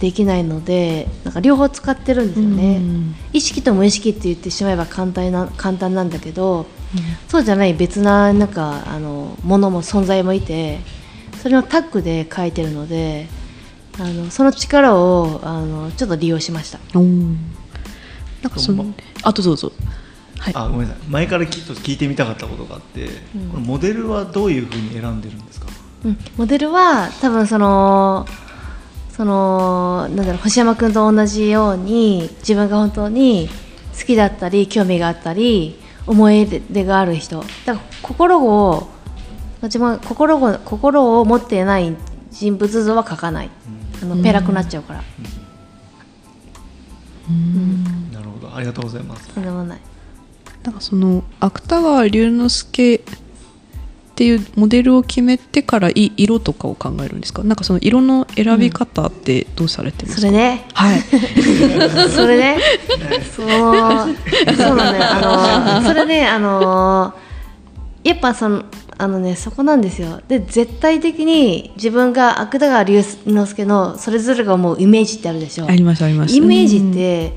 [0.00, 2.80] できないのでなんか両方使ってるんですよね、
[3.32, 6.66] 意識と無意識って言ってしまえば簡単な簡単なんだけど
[7.28, 10.80] そうじゃない別ななんかあのものも存在もいて
[11.42, 13.28] それをタッグで描いてるので
[13.98, 16.78] あのその力をあのちょっと利用しました。
[16.94, 18.86] なんかその
[19.22, 19.72] あとどうぞ。
[20.38, 21.08] はい、あごめんなさい。
[21.08, 25.66] 前からきっと聞いてみたかったことがあって、うん、このモデルはどういうふうに選んでるんですか、
[26.04, 28.26] うん、モデルは多分その
[29.16, 33.48] そのなんだろう星山君と同じように自分が本当に
[33.98, 37.44] 好きだったり興味があったり思い出がある人。
[37.64, 38.88] だから心を
[39.62, 41.96] 自分心を心を持っていない
[42.30, 43.50] 人物像は描かない、
[44.02, 45.04] あのペラくなっちゃうから、
[47.30, 48.54] うん、なるほど。
[48.54, 49.28] ありがとうございます。
[49.28, 49.80] とんでもない。
[50.64, 53.00] なんかその芥川龍之介
[54.14, 57.42] っていうモデルを決めてからい色とかを考えるんですか？
[57.42, 60.64] なんかその色の選び方ってどうされてますか、うん、それね。
[60.72, 61.00] はい。
[62.10, 62.58] それね。
[63.34, 63.46] そう。
[63.46, 63.52] そ
[64.72, 65.04] うなんだよ。
[65.10, 67.12] あのそれねあの
[68.04, 68.62] やっぱその
[68.96, 70.20] あのねそこなんですよ。
[70.28, 75.66] で絶対的に自分が芥川龍之介のそれぞれが思うイメージってあるでしょ？
[75.66, 76.36] ありますあります。
[76.36, 77.36] イメージって、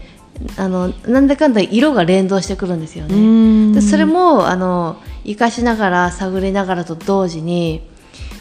[0.57, 3.73] あのなんだかんだ色が連動してくるんですよね。
[3.73, 4.97] でそれもあの
[5.27, 7.87] 生かしながら探りながらと同時に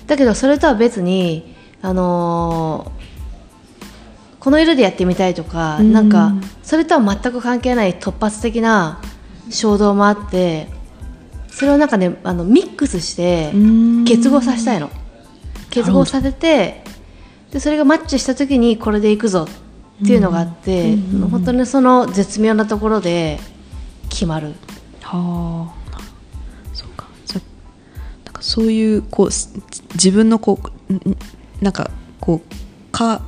[0.07, 6.33] だけどそれとは別にあのー、この色でやってみたいとか、ん、なんか
[6.63, 9.03] それとは全く関係ない突発的な
[9.51, 10.69] 衝動もあって
[11.49, 13.53] それをなんかねあのミックスして
[14.07, 14.91] 結合させたいの。
[15.71, 16.83] 結合させて
[17.51, 19.47] でそれがマッチした時にこれでいくぞ
[20.03, 20.97] っていうのがあって、
[21.31, 23.39] 本当にその絶妙なところで
[24.09, 24.55] 決まる。
[25.03, 25.86] はあ
[28.47, 29.27] そういうこう
[29.95, 31.91] 自分のこうなんか
[32.21, 33.21] こうか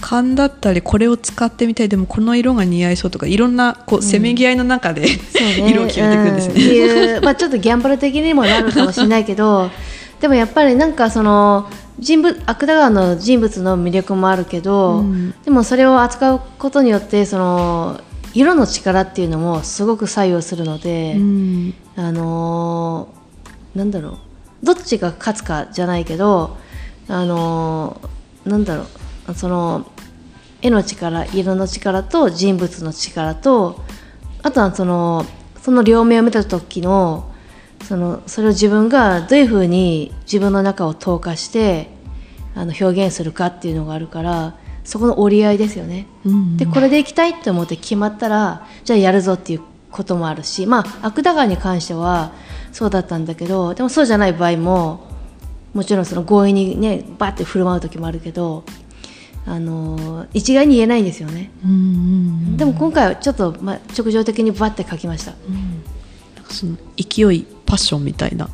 [0.00, 6.60] 勘だったりこれを使ってみたいでもこの色が似合いそうとかいろんなこうせめぎ合いの中で、うん、色を決めていくんですね。
[6.60, 9.68] いう、まあ、ちょっとギャンブル的にもなるかもしれないけど
[10.20, 18.00] でもやっぱりなんかその人物芥川の人物の魅力もあるけど、うん、でもそれを扱うことによってその
[18.32, 24.31] 色の力っていうのもすごく作用するので、うん、あのー、なんだろう
[24.62, 26.56] どっちが勝つかじゃないけど
[27.08, 28.00] あの
[28.44, 28.86] なんだろ
[29.28, 29.90] うその
[30.60, 33.80] 絵の力色の力と人物の力と
[34.42, 35.24] あとはその
[35.60, 37.32] その両面を見た時の
[37.82, 41.88] そのそれを自分がどういうふうに自分の中を透過して
[42.54, 46.06] あの表現するかっていうのがあるからそこの折り合いですよね。
[46.24, 49.60] うんうん、でこれでいきたいって思って決まったらじゃあやるぞっていう
[49.90, 52.32] こともあるしまあ芥川に関しては
[52.72, 55.06] そうだったんだけどでもそうじゃない場合も
[55.74, 58.64] もちろんその強引にねバッて振る舞う時もあるけど
[59.46, 61.78] あの一概に言えないんですよね、うんうんう
[62.50, 65.82] ん、でも今回はちょっと、まあ、直情的にバッて書きました、うん、
[66.36, 68.48] なんかその勢いパッションみたいな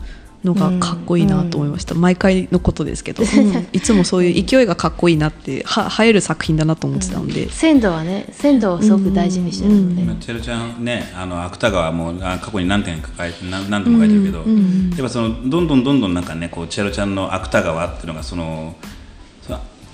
[0.45, 10.11] のがかっこいいなと思いました、うん、毎回のことですけど、うん、いつもそういう勢いがかっこいいなって は映える作品だなと思ってたので、うん、鮮度はね鮮度をすごく大事にしてるので、うん。
[10.11, 14.47] うん、チェルちゃんねあの芥川も過去に何点か書いて何何度も書いてるけど、やっ
[15.03, 18.76] ぱそのどんどんどんどんなんかねこうチェルちゃんの芥川っていうのがその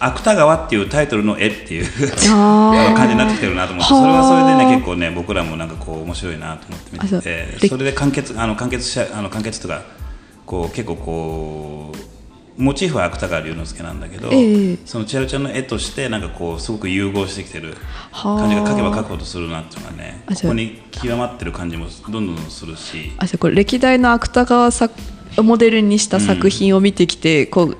[0.01, 9.83] 芥川っていうタイトルの絵っていう感じになってきてるなと思ってそれはそれでね結構ね僕らもなんかこう面白いなと思って見ててそれで完結あの完結しあの完結とか
[10.47, 12.15] こう結構こう
[12.57, 17.75] モチーフは芥川龍之介なんだけど、えー、その千春ちゃんの絵としてなんかこうすごく融合してきてる
[18.13, 23.13] 感じが描けば描くほどするなっていうのがねここに極まってる感じもどんどんするし。
[23.19, 24.95] あじゃこれ歴代の芥川作
[25.43, 27.77] モデルにした作品を見てきて、うん、こう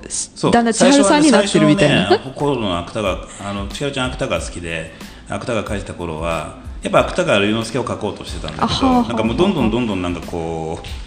[0.51, 2.11] だんだん千春さんになってるみたいな。
[2.11, 4.93] ね、心の芥川あの千春ちゃん芥川好きで
[5.29, 11.04] 芥川描いてた頃はやっぱ芥川龍之介を描こうとしてたんだけどなんかもうどんどんどんどんなんかこう。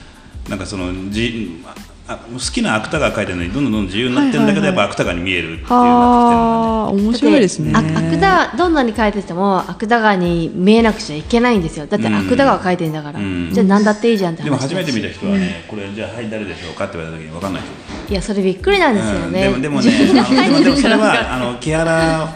[0.49, 1.63] なんかそのじ
[2.07, 7.73] あ好きな芥川書いてるのにどんどんどんどん自由になってるんだけど、やっぱ芥川に見えるっていうなってきてるんだね面白いですね。
[7.75, 11.85] 芥川どんなに書いてても芥川に見えなくちゃいけないんですよ。
[11.85, 18.13] だって芥川書いてるんだから、うん、じゃあ何だっていいじゃんって話でも初めて見た人はね、これじゃあはい誰でしょうかって言われた時に分かんない人。
[18.13, 22.33] いやそれびっくりなんですよね、でもでもねでも でもそれはあの木原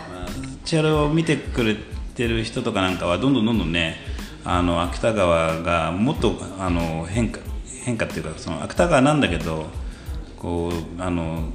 [0.65, 1.77] 千原を見てくれ
[2.13, 3.95] てる人とかなんかはどんどんどんどんね
[4.43, 7.39] あの芥川がもっとあの変化
[7.83, 9.65] 変化っていうかその芥川なんだけど
[10.37, 11.49] こうあの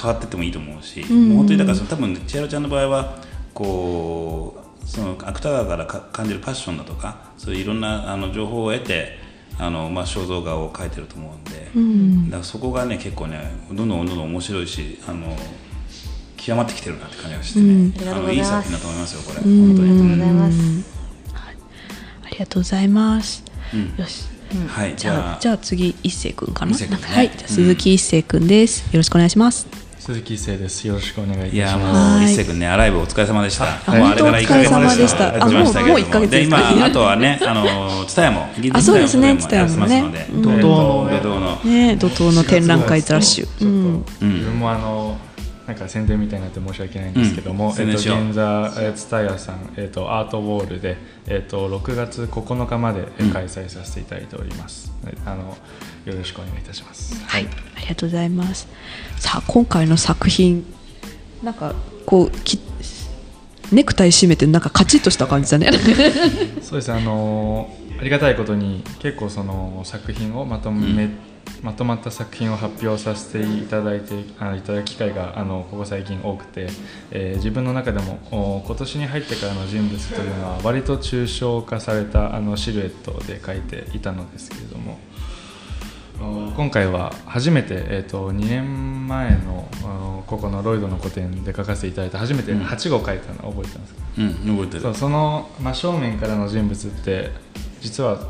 [0.00, 3.18] 変わってってもいいと思うし、うん、もう本当にだからその多分千春ちゃんの場合は
[3.54, 9.18] こうその芥川から感じるパッションだとかそういういろんなあの情報を得て
[9.58, 15.36] あの、まあ、肖像画を描いてると思うんで、うん、だからそこがね結構ねどんどんどんどん面白いしあの
[16.36, 19.90] 極まってきてるなって感じがしてね、うん、あのいい作品だと思いますよこれ、本当に。
[19.90, 20.92] ありがとうございます。
[22.24, 23.44] ありがとうございます。
[23.96, 24.31] よし
[24.68, 25.58] はい、じゃあじゃあ。
[25.58, 27.30] 次一星君かな、ね、はい。
[27.46, 29.66] 鈴木一星君です、よろしくお願いします。
[29.98, 30.84] 鈴木一生です。
[30.88, 31.54] よろしくお願いいたします。
[31.54, 33.66] いやもう一世君ね、アライブお疲れ様でした。
[33.92, 35.44] もうあれから一ヶ月でした。
[35.44, 35.94] あもうも。
[35.94, 41.08] う一ヶ月で今あとはね、あのツタヤもあそうですね、ツタヤもね、怒涛の。
[41.08, 41.56] 怒涛の。
[41.64, 43.48] ね怒涛の展覧会ラッシュ。
[43.64, 44.04] うん。
[44.20, 45.16] 自分もあの。
[45.66, 50.96] なんか宣伝みたいになって申し訳ないんですけども、うん、えっと、銀座ツタヤさん、えっと、アートウォールで、
[51.26, 55.56] えっと、6月9日まで開催させていただいております、うん、あの
[56.04, 57.46] よろしくお願いいたします、はい、
[57.76, 58.68] ありがとうございます。
[59.18, 60.66] さあ今回の作品
[61.44, 61.74] なんか
[62.06, 62.60] こうき
[63.70, 65.70] ネクタイ締めてなんかカチッとした感じだね。
[66.60, 66.92] そうです。
[66.92, 71.31] あのありがたいことに結構その作品をまとめ、うん
[71.62, 76.68] まとまった作品を発表させていただいてあいただく機会があのここ最近多くて、
[77.10, 84.98] えー、自分の中でも今年に入ってからの人物というのは割と抽象化されたあのシルエットで描いていたのですけれども
[86.56, 89.68] 今回は初めて、えーと、2年前の
[90.26, 94.80] ここのロイドの個展で描かせていただいて初めて8号描いたの覚えてますか、うん、覚えてる。
[94.80, 97.30] そうその真正面からの人物って
[97.80, 98.20] 実は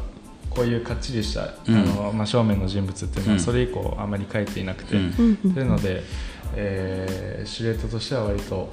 [0.55, 6.03] こういうかっちりした、うん、あの真正面の人物っていうのはそれ以降あまり描いていなくて、うん、というので、
[6.55, 8.68] えー、シルエットとしては割と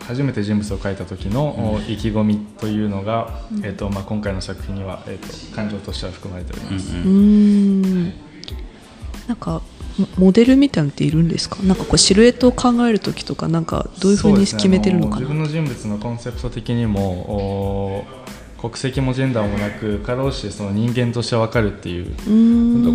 [0.00, 6.94] 初めて人物を描いた時の意気込みというのが、うん、えーとまあ、今回の作品には、えーと、感情としては含まれております。
[6.94, 8.12] うん
[9.26, 9.62] なんか
[10.18, 11.62] モデルみたいなのっているんですか？
[11.62, 18.04] なんかこうシルエットを考える時とかなんかどういうふうに決めてるのかな、ね、自分の人物のコンセプト的にも
[18.64, 22.14] 国籍もジェンダーもなくかろうしてその人間として分かるっていう。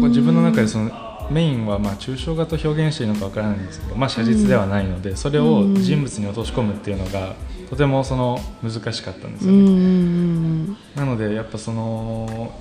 [0.09, 0.89] 自分の中でその
[1.30, 7.36] メインはまあ抽象画と表現しているのか分からないんですけど、まあ、写実ではないので、それを人物に落とし込むっていうのが
[7.70, 10.76] とてもその難しかったんですよね。
[10.95, 12.51] なのでやっぱその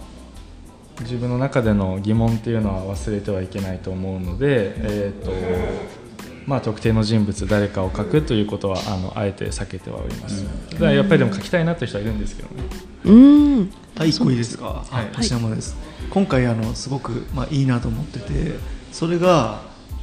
[1.01, 5.33] 自分の中での疑問っていうのは忘れてはいけないと思うので、えーと
[6.49, 12.63] まあ、特定の人物誰かを書くということはあのあえて避けてはおります、うん、だやっぱりでも書きたいなという人はいるんですけどね
[13.05, 13.71] うん。
[13.95, 15.77] 第1個いいですか、はい、橋山です、
[16.09, 18.55] 今回あのすごく、まあ、いいなと思ってて
[18.93, 19.61] それが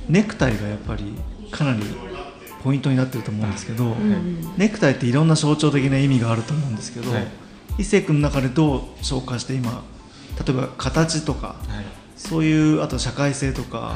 [0.07, 1.15] ネクタイがやっぱり
[1.49, 1.81] かなり
[2.63, 3.95] ポイントになってると思うんですけど、はい、
[4.55, 7.27] ネクタイっていろんな象徴的な意味があると思うんですけど、はい、
[7.79, 9.83] 伊勢君の中でどう消化して今
[10.45, 11.85] 例えば形とか、はい、
[12.15, 13.95] そういうあと社会性とか、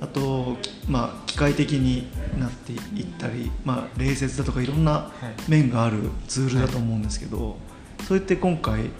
[0.00, 0.56] あと、
[0.88, 5.10] まあ、機械的になっていったり、まあ、礼節だとかいろんな
[5.48, 8.90] 面があるツールだと思うんですけど、はい、それって今回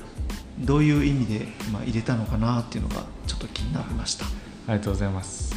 [0.59, 4.25] どういう意味で、まあ、入れたのかなっていうのがちょっと気になりました。
[4.25, 4.29] あ
[4.69, 5.55] りがとうございます。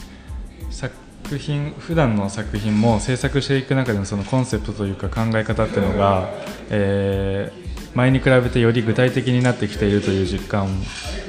[0.70, 0.94] 作
[1.38, 6.30] 品普段の作品も制作していく中でのそのコンセプトというか考え方っていうのが、
[6.70, 10.68] えー、前に比べてより具体的になってきているという実感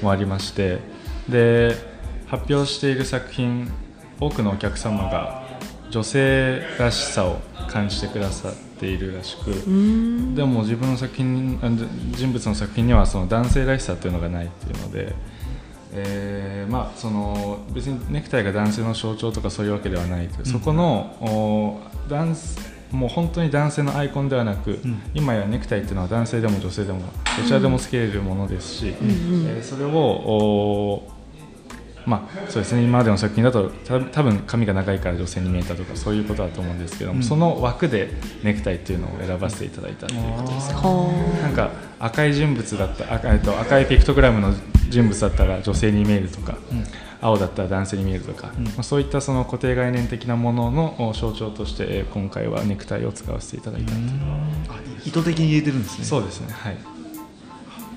[0.02, 0.78] もありまして
[1.28, 1.74] で
[2.28, 3.70] 発表している作品
[4.20, 5.42] 多くのお客様が
[5.90, 9.50] 女性らしさを感じてくださっているらしく
[10.34, 11.58] でも自分の作品
[12.12, 15.14] 人物の作品にはその男性らしさっていうのがないっていうので、
[15.92, 22.36] えー、まあその別にネクタイが男性の象徴とかそういうわけではないという、そこの男
[22.92, 27.00] もう本当に男性のアイコンではなく、うん、今やネクタイっていうのは男性でも女性でも
[27.38, 31.02] どちらでもつけれるものですし、うん、えー、それを
[32.10, 32.82] まあ、そうですね。
[32.82, 33.70] 今までの作品だと
[34.12, 38.10] 多分髪が長いから女性に見えたとかそういうことだと思うんですけども、うん、その枠で
[38.42, 44.52] ネクタイっていうのを選ばせていただいたということですなんか赤い人物だった赤,、えっと、赤いピクトグラムの
[44.88, 46.84] 人物だったら女性に見えるとか、うん、
[47.20, 53.92] 青だったら男性に見えるとか、うん、まあ、そういったその固定概念的なものの象徴として今回はネクタイを使わせていただいた
[55.04, 56.04] 意図的に入れてるんですね。
[56.04, 56.52] そうですね。
[56.52, 56.76] はい。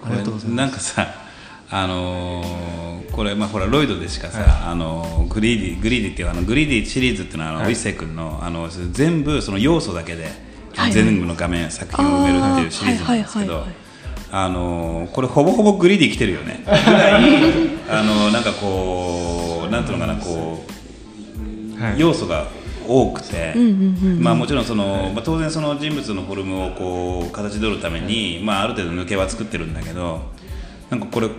[0.05, 0.55] ありがとうございます。
[0.55, 1.22] なんかさ
[1.70, 10.28] あのー、これ、まあ、ほらロイドでしかさ、はい、あの Greedy Greedy っていうあの Greedy シリーズっていうのはあの、はい、一世君のあの全部その要素だけで、
[10.76, 13.66] はい、全部の画面作品を埋めるっていうシリーズなんですけど。
[14.36, 16.64] あのー、これほぼほぼ Greedy 来てるよね。
[16.66, 17.24] ぐらい。
[17.88, 20.74] あのー、なんかこうなんていうのかなこう、
[21.99, 22.47] 要素が
[22.88, 23.53] 多くて、
[24.20, 30.22] まあ、もちろんその、まあ、当然その人物のフォルムをこう形取るために、まあ、ある程度抜けは作ってるんだけど
[30.89, 31.30] なんかこれ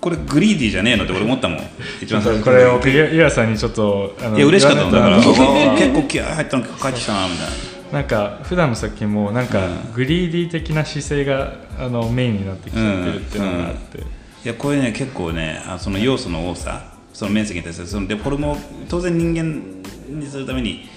[0.00, 1.58] これグリーディーじゃねえのって俺思ったもん。
[2.00, 2.44] 一番最初。
[2.44, 4.92] これをイヤさんにちょっといや嬉しかったん。
[4.92, 7.46] だから結構気合入ったの帰ってきたなみたい
[7.92, 7.98] な。
[8.00, 14.12] なんか普段の作品もなんかグリーディー的な姿勢があのメインになってきちゃってるっていうのがあって、うんうん、い
[14.44, 16.98] やこれね結構ねあその要素の多さ。
[17.10, 18.56] その面積に対してそのデフォルムを
[18.88, 20.88] 当然人間にするために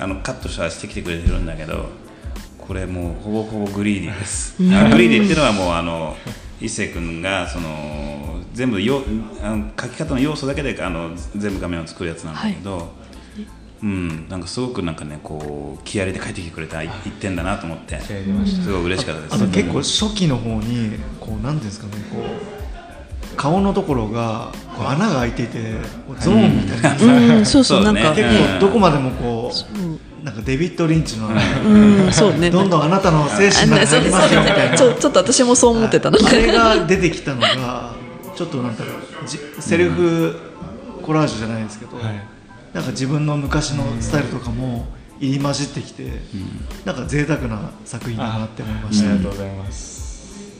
[0.00, 1.90] あのカットしたしてきてくれてるんだけど
[2.58, 6.16] これもうほぼほぼグリーディーです、グリーディーっていうのはもうあの
[6.60, 9.02] 一星君がその全部よ
[9.42, 12.86] あの書き方の要素だけであの全部画面を作るやつなんだけど、はい、
[13.82, 16.90] うんなんかすごくなんかねこう気合で書いてきてくれた一
[17.20, 25.58] 点だなと思ってすごい嬉しかったです、あと結構初期の方にこうなんですかねこう顔のところがこう穴が開いていて
[26.18, 34.76] ゾーンみたいな、うん、そうそう なんか結構どこまでもこうなんかデビッド・リンチの、うん、そうね、 どんどんあなたの精神が入りますよみたいな。
[34.76, 36.18] ちょちょっと私もそう思ってたの。
[36.24, 37.92] あれが出てきたのが
[38.34, 40.36] ちょっとなんだろうセルフ
[41.02, 42.04] コラージュじゃないですけど、はい、
[42.72, 44.86] なんか自分の昔のスタイルとかも
[45.20, 46.12] 入り混じってきて、うん、
[46.84, 50.54] なんか贅沢な作品だなって思いました、ありがとうございます、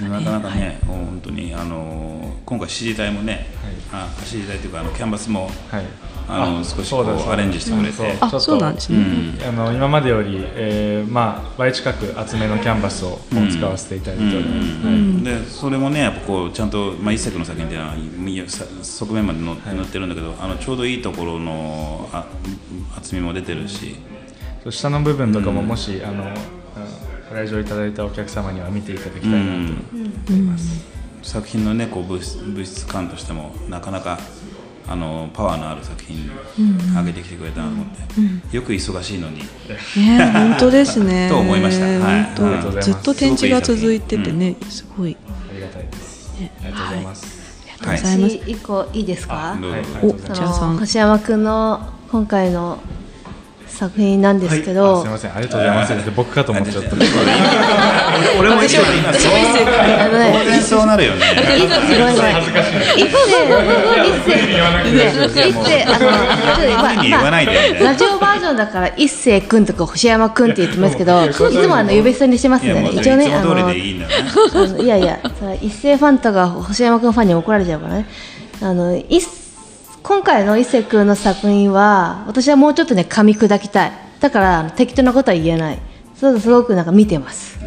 [0.00, 3.46] なかなかね、はい、本当にあの今回 CD 体もね、
[3.90, 5.84] はい、あ CD 体というかあのキャンバスも、はい
[6.28, 8.98] あの少しこうアレンジしてくれて、あそうなんですね、
[9.46, 13.18] あの今までより、えー、まあ倍近く厚めのキャンバスを
[13.50, 14.62] 使わせていただいておりま
[15.18, 17.94] す、でそれもねやっぱこうちゃんと、まあ、一作の作品では
[18.82, 22.26] 側面まで載ってるんだけど、あのちょうどいいところのあ
[22.96, 23.96] 厚みも出てるし。
[24.70, 26.32] 下の部分とかももし、あの
[27.28, 29.74] ご来場いただいたお客様には見ていただきたいなと
[30.28, 30.84] 思います、
[31.22, 34.20] 作品のねこう物質物質感としてもなかなか
[34.88, 36.30] あのパワーのある作品
[36.94, 38.24] 上げてきてくれたなと思って、うん。
[38.24, 39.46] うん、よく忙しいのに、ね、
[40.32, 41.28] 本当ですね。
[41.30, 45.16] と思いました、はい、ずっと展示が続いててね、うん、すごい。
[45.52, 47.26] ありがたいです、ね、ありがとうございます、
[47.80, 49.58] はい、私一個いいですか、は
[50.02, 52.78] い、おじゃあ星山君の今回の
[53.72, 55.34] 作品なんですけど、はい、すみません。
[55.34, 56.10] ありがとうございます。
[56.14, 56.96] 僕かと思っちゃった。
[58.38, 59.32] 俺も一緒今そう
[60.12, 63.18] 当然そうなるよね一世恥ずかしい一世
[65.48, 65.98] 一世あ
[66.96, 75.20] の言わないでラジオバージョンだから一世くんとか星山くんって言ってますけどいつもあの呼び捨てにしてますね一応ねあのいやいや
[75.60, 78.06] 一世ファンとか星山くんファンに怒られちゃうからね
[78.60, 79.20] あの一
[80.02, 83.92] 今回の伊勢君の作品は私はもうちょっとね噛み砕きたい。
[84.20, 85.78] だから適当なことは言えない。
[86.14, 87.58] そうすごくなんか見てます、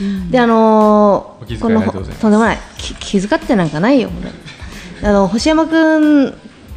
[0.00, 2.58] うん、であのー、このとんでもない。
[3.00, 4.10] 気遣ってなんかないよ
[5.02, 6.32] あの星山君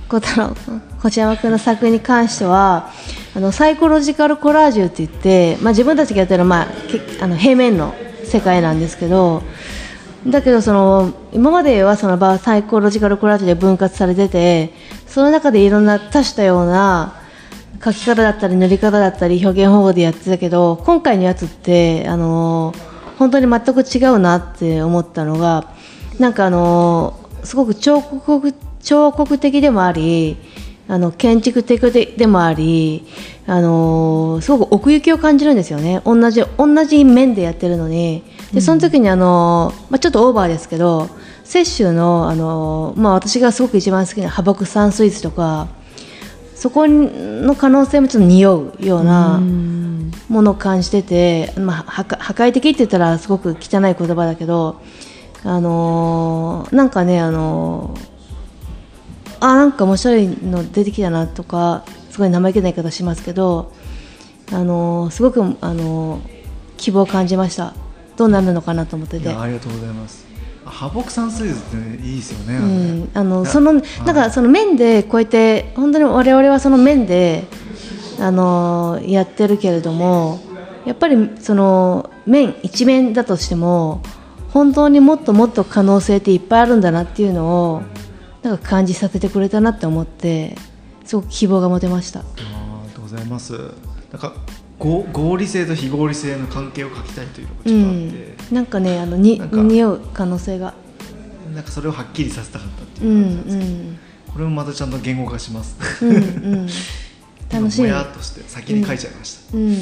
[0.08, 0.56] 小太郎
[1.04, 2.90] 星山君の作品に関しては
[3.36, 6.68] あのサイコロジカルコラージュって言って、まあ、自分たちがやってる、まあ、
[7.22, 7.94] あの平面の
[8.24, 9.44] 世界なんですけど
[10.28, 14.74] だけどその今まではそのサイコロジカルコラージュで分割されてて
[15.10, 17.16] その中でいろんな多種多様な
[17.84, 22.74] 書き方だったり塗り方だったり表現方法でやってたけど今回のやつってあの
[23.18, 25.74] 本当に全く違うなって思ったのが
[26.20, 30.38] なんかあのすごく彫刻彫刻的でもあり
[30.88, 31.80] あの建築的
[32.18, 33.06] でもあり
[33.48, 36.02] あのすごく奥行きを感じるんですよね。
[36.06, 38.24] 同じ同じ面でやってるのに。
[38.54, 41.08] でその時にあの、まあ、ちょっとオーバーですけど
[41.52, 45.68] 雪舟のあの、まあ、私がすごく一番好きな破木山スイーツとか
[46.54, 49.40] そこの可能性もちょっと匂うような
[50.28, 54.82] ものを感じてて、まあ、破壊的って言ったらすごく汚い言葉だけど、
[55.44, 63.72] あのー、なんかね、あのー、あなんか面白いの出てきたなとかすごい生意気な言い方しますけど、
[64.52, 66.20] あのー、すごく、あの
[66.76, 67.74] 希望を感じました。
[68.18, 69.30] どうなるのかなと思ってて。
[69.30, 70.29] ありがとうございます
[70.70, 73.82] 破木山スイーツっていいですよね、うん、あのそのなん
[74.16, 77.46] かその面でこうやって本当に我々はその面で
[78.20, 80.40] あのやってるけれども
[80.86, 84.02] やっぱりその面一面だとしても
[84.54, 87.84] 本当にもっともっと可能性っていっぱいあるんだなっていうのを
[88.42, 90.56] なんか感じさせてくれたなって思って
[91.06, 92.22] すごく希望が持てました。
[92.22, 92.44] あり
[92.88, 93.54] がとうございます。
[94.12, 94.34] なんか
[94.80, 100.74] 合理性と非合理性の関係を書きたいというのがちょっとあって、うん、なんかねあのに匂う可能性が。
[101.54, 104.00] なんかそれをはっきりさせたかったっていう感じですけど、うんうん、
[104.32, 106.68] これもまたちゃんと言語化します、うんうん、
[107.52, 109.78] 楽しみもやっとして先に書いちゃいました、うん、うん、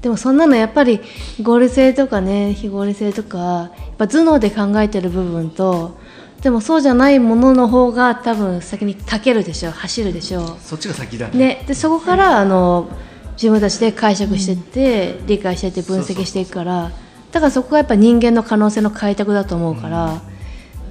[0.00, 1.00] でもそんなのやっぱり
[1.42, 5.98] 合理性とかね非合理性とかやっぱ頭脳で考えてる部分と
[6.40, 9.72] でもそうじゃないものの方が多分先に書けるでしょう。
[9.72, 10.56] 走るでしょう。
[10.60, 11.38] そっちが先だね。
[11.38, 11.64] ね。
[11.66, 12.88] でそこからあの
[13.36, 16.90] 自分たちで解釈していって、理解していって分析していくから
[17.32, 20.20] だからそこがやっぱ人間の可能性の開拓だと思うから、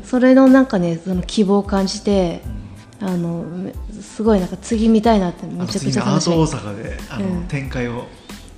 [0.04, 2.42] それのなんかねその希望を感じて
[3.02, 3.46] あの
[4.00, 6.36] すごいなんか次見たいなってめちゃくちゃ楽しみ。
[6.36, 8.06] アート大阪であの、展開を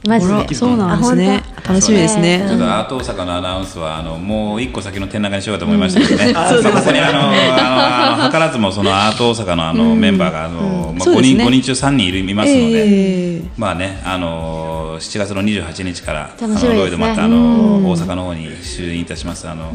[0.06, 0.54] マジで。
[0.54, 1.44] そうなんですね。
[1.68, 2.46] 楽しみですね。
[2.48, 6.34] ちょっとアート大阪のアナウンスはあのもう一個先の展覧会にしようかと思いましたけどね。
[6.34, 19.48] そ こにあのあの図らずもそのアート大阪のあのメンバーがあの、まあ、5人、5人中3人いるいますので、まあねあの7月の28日からあのロイドまたあの大阪の方に就任いたします。
[19.48, 19.72] あの、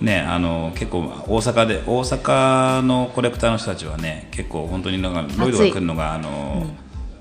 [0.00, 6.66] ね、あの結構大阪で大阪のコレクターの人たちはね結構本当になんかロイドが来るのがあの、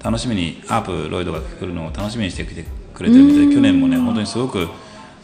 [0.05, 4.67] 楽しみにアープロイドが来るのを楽しみにしてきてくれてるみたいで去年もね本当にすごく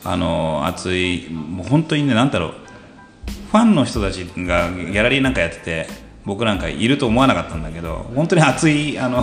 [0.03, 2.53] あの熱いもう本当にね何だろう
[3.51, 5.87] ファンの人たちがギャラリーなんかやってて
[6.25, 9.21] 僕なんかいると思わなかったんだけど本当に熱いあの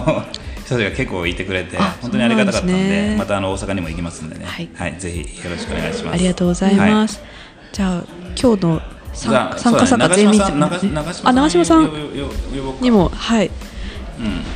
[0.64, 6.14] 人たちが結構いてくれて本当にありがたかったんで、ね、またあの大阪にも行きますんでね、はい、はい、ぜひよろしくお願いします。
[6.14, 7.28] ありがとうございます、はい、
[7.72, 8.04] じゃあ
[8.40, 8.82] 今日の
[9.12, 11.90] 参加者全員あ長嶋さん
[12.80, 13.48] にもはい。
[13.48, 13.52] うん、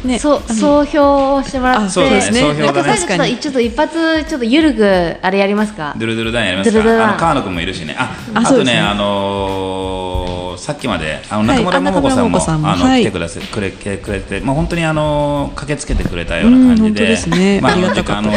[0.04, 2.42] ね、そう総評をしてもらって、そうですね。
[2.54, 5.94] なんか最後ちょっと一発ちょっとゆるくあれやりますか？
[5.96, 6.80] ドゥルドゥルダンやりますか？
[6.80, 7.94] あの川野君もいるしね。
[7.96, 12.10] あ、あとねあのさっきまであの中村桃子
[12.40, 17.00] さんもあの来てくださくれくれて、まあ本当にあの駆けつけてくれたような感じ
[17.30, 17.76] で、まああ
[18.22, 18.32] の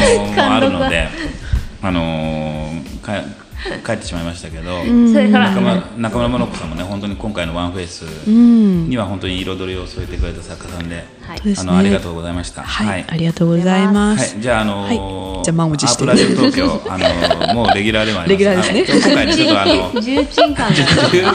[0.53, 1.09] あるので、
[1.81, 2.69] あの
[3.01, 3.44] か。
[3.85, 11.03] 帰ってしまいましたけど、中村中村真子さんもね本当に今回の One Face には本当に彩りを添えてくれた作家さんで、
[11.57, 12.63] あのありがとうございました。
[12.63, 14.39] はい、ありがとうございます。
[14.39, 16.05] じゃああのじゃ満を持して。
[16.05, 16.97] ラジオ東京 あ
[17.47, 18.37] のもうレギュラーでもあります。
[18.37, 18.99] レギュラーですね。
[18.99, 20.83] 今回ねちょっとあの重鎮感重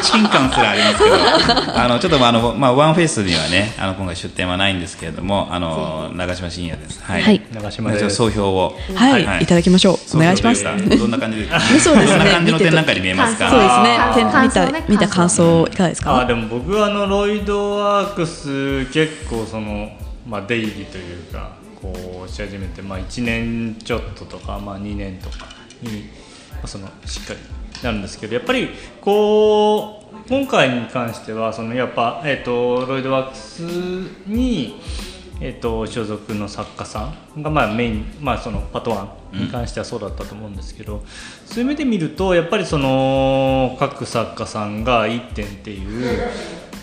[0.02, 7.00] 鎮感すらありますけど、あのちょっとあのまあ One Face にはねあの今回出展はないんですけれども、あの永島信也です。
[7.02, 7.42] はい。
[7.52, 8.78] 永島で総評を。
[8.94, 9.42] はい。
[9.42, 9.46] い。
[9.46, 10.16] ただきましょう。
[10.16, 10.64] お願いします。
[10.64, 11.48] どんな感じで。
[11.80, 13.50] そうですな感じの展覧会に見えますか？
[13.50, 13.98] そうですね。
[14.42, 16.20] 見た見た感想いかがですか？
[16.20, 19.90] あでも僕はあのロイドワークス結構その
[20.28, 25.46] まあ、出入りというかこうし始めて、まあ、1年ちょっととか、まあ、2年とか
[25.82, 26.02] に、
[26.52, 27.40] まあ、そのしっかり
[27.82, 28.68] なるんですけどやっぱり
[29.00, 33.60] こう今回に関してはそのやっぱ、えーと、ロイドワークス
[34.26, 34.80] に、
[35.40, 41.00] えーと、所属の作家さんが、まあ、メイン、まあ、そのパトワンに関してはそうだったと思うんですけど、うん、
[41.46, 46.30] そういう意味で見るとやっぱりその各作家さんが1点っていう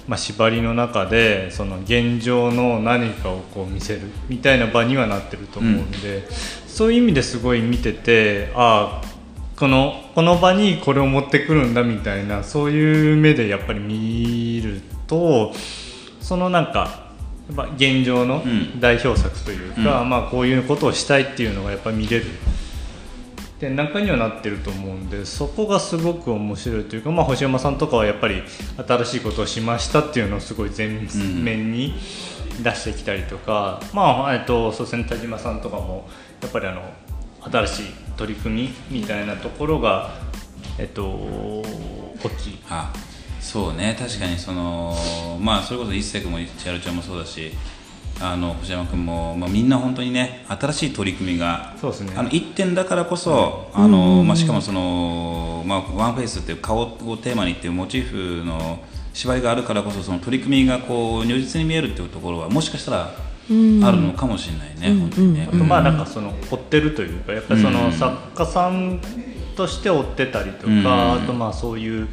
[0.07, 6.23] まあ、縛りの中でその現状の何かをこう見せるみたいな場にはなってると思うんで、うん、
[6.65, 9.07] そういう意味ですごい見ててああ
[9.59, 15.51] このこの場にこれを持ってくるんだみたいなそういう目でやっぱり見ると
[16.21, 17.06] そのなんか
[17.55, 18.43] やっぱ現状の
[18.79, 22.25] 代表作というか、うん、まあ、こういうことをしたいっていうのがやっぱ見れる。
[23.59, 28.43] 展覧会にはなってると思うんでそこがすごく面白いというか、まあ、星山さんとかはやっぱり
[28.87, 31.95] 新しいことをしましたっていうのをすごい前面に
[32.61, 36.07] 出してきたりとか、うん、まあえっとそうですね田島さんとかも
[36.41, 36.83] やっぱりあの
[37.51, 37.83] 新しい
[38.15, 40.11] 取り組みみたいなところが
[40.77, 41.63] えっと大
[42.37, 42.59] きい。
[42.69, 42.93] あ
[43.47, 44.93] そうね確かにその
[45.39, 47.53] まあそれこそ一星君も千春ちゃんもそうだし
[48.19, 58.79] あの星山君も、まあ、みんな本当にね新しい取り組みがそうです、ね、あの1点だからこそ、あのまあ、しかもその、まあ、ワンフェイスっていう顔をテーマにっていうモチーフの
[59.13, 63.11] 芝居があるからこそその取り組みがこう如実に見えるっていうところはもしかしたらあ
[63.49, 65.47] るのかもしれないね、うん、本当にね。
[65.49, 68.99] あとまあなんかその追ってるというかやっぱりその作家さん
[69.57, 72.07] として追ってたりとか、うん、あとまあそういう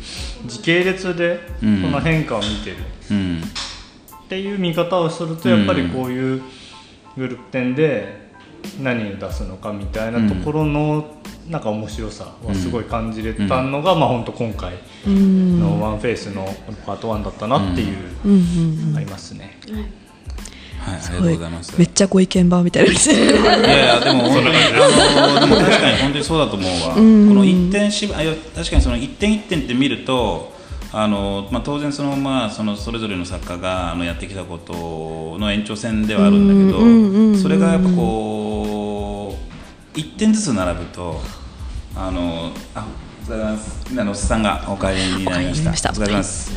[0.46, 2.76] 時系列でその変化を見てる。
[3.10, 3.42] うん。
[4.24, 6.42] っていう見方をするとやっぱりこういう
[7.16, 8.24] グループ展で
[8.80, 14.72] 何を出すのかみたいなところのなんか面白さはすごい感じれたのが、まあ本当今回
[15.06, 16.46] のワンフェイスの
[16.86, 19.58] パート1だったなっていうありますね。
[20.84, 21.78] はい、ありがとうございます。
[21.78, 22.92] めっちゃご意見番みたいな。
[22.92, 26.94] いやいや、でも、本当に、あの、でも、確かに、本当にそうだと思うわ。
[26.94, 28.18] この一点し、あ、
[28.54, 30.52] 確かに、その一点一点って見ると。
[30.96, 39.36] あのまあ、当然その、まあ、そのそれぞれの作家があのやってきたことの延長線ではあるんだけどそれがやっぱこ
[39.92, 41.20] う1点ずつ並ぶと
[41.96, 42.86] あのあ
[43.26, 46.52] お疲れ様ですあのさんがお帰りになりましたお疲れ様です、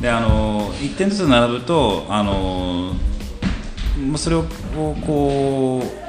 [0.00, 2.94] であの1点ずつ並ぶとあの
[4.16, 4.44] それを
[5.06, 6.06] こう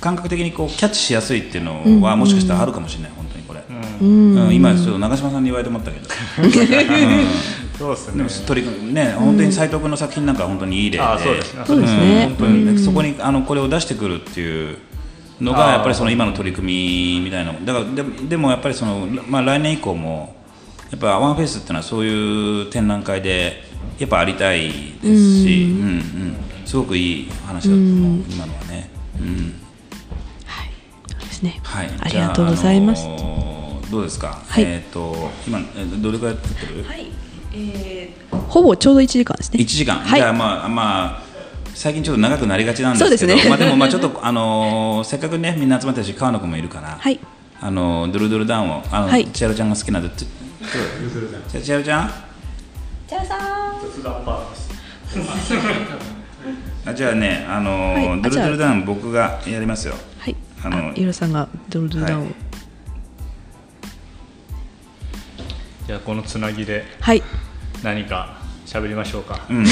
[0.00, 3.62] 感覚的にこうキャッチしやすいっていうのはもしかしたらあるかもしれない、本当にこれ。
[4.00, 6.06] うん、今ちょっと長嶋さんに言われて思ったけど、
[6.44, 6.52] うん、
[7.78, 8.46] そうですね。
[8.46, 11.04] 取り組ね本当に斎藤君の作品なんか本当にいい例で、
[11.64, 14.78] そうですね、本当に、そこにあのこれを出してくるっていう
[15.40, 17.52] のがやっぱりその今の取り組みみたいな。
[17.52, 20.36] だからででもやっぱりその、まあ、来年以降も
[20.90, 23.64] やっぱワンフェイスっていうのはそういう展覧会で
[23.98, 24.68] やっぱありたい
[25.02, 26.36] ですし、うんうん、
[26.66, 28.90] すごくいい話だと思う、今のはね。
[29.18, 29.54] うん
[31.42, 31.60] ね。
[31.62, 33.04] はい、ありがとうございます。
[33.04, 34.42] あのー、どうですか？
[34.48, 35.60] はい、えっ、ー、と今
[35.98, 36.82] どれくらい撮ってる？
[36.84, 37.06] はい。
[37.52, 39.60] えー、ほぼちょうど一時間ですね。
[39.60, 39.96] 一時間？
[39.96, 41.22] はい、じゃあまあまあ
[41.74, 47.20] 最近ちょっと長くなりがちなんですけど、ね、まあでもまあちょっとあのー、せっかくねみんな集まったし川野君もいるから、はい、
[47.60, 50.26] あのドゥルドゥルダウンをあの、はい、千春ちゃんが好きなで千
[51.66, 52.10] 春ちゃん？
[53.06, 53.36] 千春さ
[56.12, 56.15] ん。
[56.84, 59.94] あじゃあね、あのーはい、ドルドルダウン僕がやりますよ。
[60.18, 60.36] はい。
[60.62, 62.34] あのゆうさんがドルドルダウン、はい、
[65.86, 67.22] じゃあこのつなぎではい。
[67.82, 68.35] 何か
[68.76, 69.40] 喋りましょうか。
[69.48, 69.62] うん。
[69.62, 69.70] えー、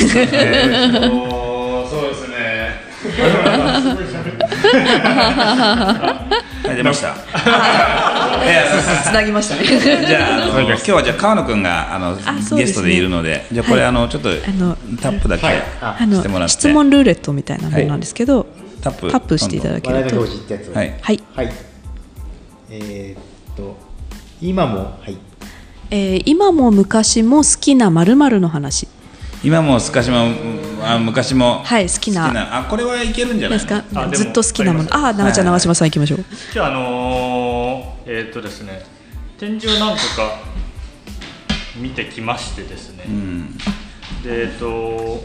[1.88, 2.34] そうですね。
[6.64, 7.14] はい、出ました。
[9.04, 9.64] つなぎましたね。
[10.06, 12.16] じゃあ、あの今日はじゃあ川野くんがあの
[12.56, 14.30] ゲストでいるので、じゃあこれあのちょっと
[15.02, 15.52] タップだけし
[16.22, 18.46] てもらって、質問ルーレットみたいなものなんですけど、
[18.80, 20.20] タップタップしていただけると。
[20.20, 20.24] は
[20.82, 20.94] い。
[21.00, 21.20] はい。
[22.70, 23.20] えっ
[23.54, 23.76] と
[24.40, 25.18] 今もはい。
[25.90, 28.88] え今も昔も好きなまるまるの話。
[29.44, 30.16] 今も昔も
[30.82, 31.62] あ昔も。
[31.62, 32.58] はい好きな。
[32.58, 33.84] あこれはいけるんじゃないですか？
[34.08, 34.88] ずっと好きなもの。
[34.90, 36.24] あ長ちゃん長島さん行きましょう。
[36.52, 38.82] じゃああのー、えー、っとですね。
[39.38, 40.38] 展示を何個か
[41.76, 43.56] 見てきましてですね、うん、
[44.22, 45.22] でえっと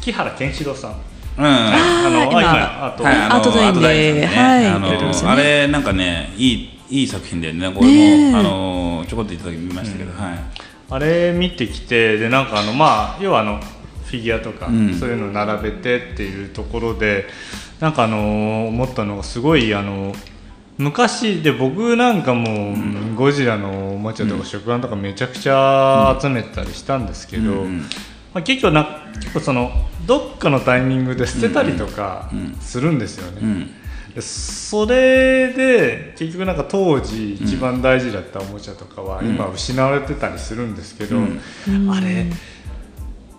[0.00, 0.92] 木原健志郎さん。
[1.38, 10.38] うん、あの今あと、はい、アートダインで、はい、あの、あれなんかねいいいい作品でねこれも、あのちょこっといただきましたけど、うん、はい
[10.92, 13.60] あれ見てきてでなんかあのまあ要はあの
[14.04, 14.66] フィギュアとか、
[15.00, 17.24] そういうのを並べてっていうところで
[17.80, 20.14] なんかあの思ったのがすごいあの
[20.76, 22.76] 昔で僕なんかも
[23.16, 27.64] ゴジラのおもちゃとか食玩とかめちゃくちゃ集めたりしたんですけど、
[28.34, 29.70] まあ、結構な結構その
[30.06, 32.30] どっかのタイミングで捨てたりとか
[32.60, 33.81] するんですよね。
[34.20, 41.40] それで結局なんか当時一番大事だったおもちゃとかは今失われてたりするんですけど、うん、
[41.90, 42.26] あれ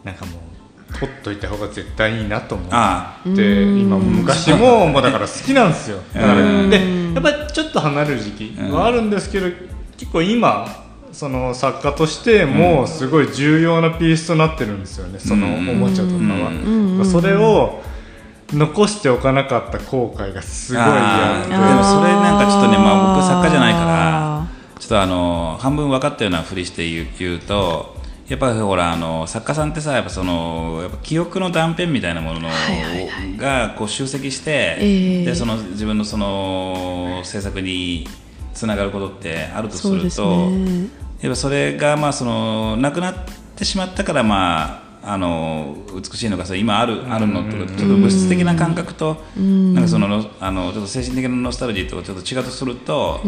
[0.03, 0.53] なんかもう
[0.99, 5.99] 取っといた方が絶対いいなと思って今昔ももうだから好きなんですよ。
[6.13, 9.47] だからでやっぱりちょっと離れる時期はあるんですけど
[9.97, 10.67] 結構今
[11.11, 17.05] その作家としてもすごい重要なピースとなってるんですよねそのおもちゃとかは。
[17.05, 17.83] それを
[18.53, 21.49] 残しておかなかった後悔がすごい嫌で。
[21.49, 24.47] でもそれなんかちょっとね、まあ、僕作家じゃないから
[24.79, 27.95] ちょっとあの半分分かったようなふりして言う言うと
[28.27, 32.49] やっぱりほらあの作家さんってさやっぱそのやっぱ記憶の断片みたいなもの
[33.37, 38.07] がこう集積して、でその自分のその制作に
[38.53, 40.87] つながることってあるとすると、ね、
[41.21, 43.15] やっぱそれがまあそのなくなっ
[43.55, 53.19] てしまったからまああの美しいのがさ今あるあるのとちょっと物質的な感覚となんかそのあのちょっと精神的なノスタルジーとちょっと違うとすると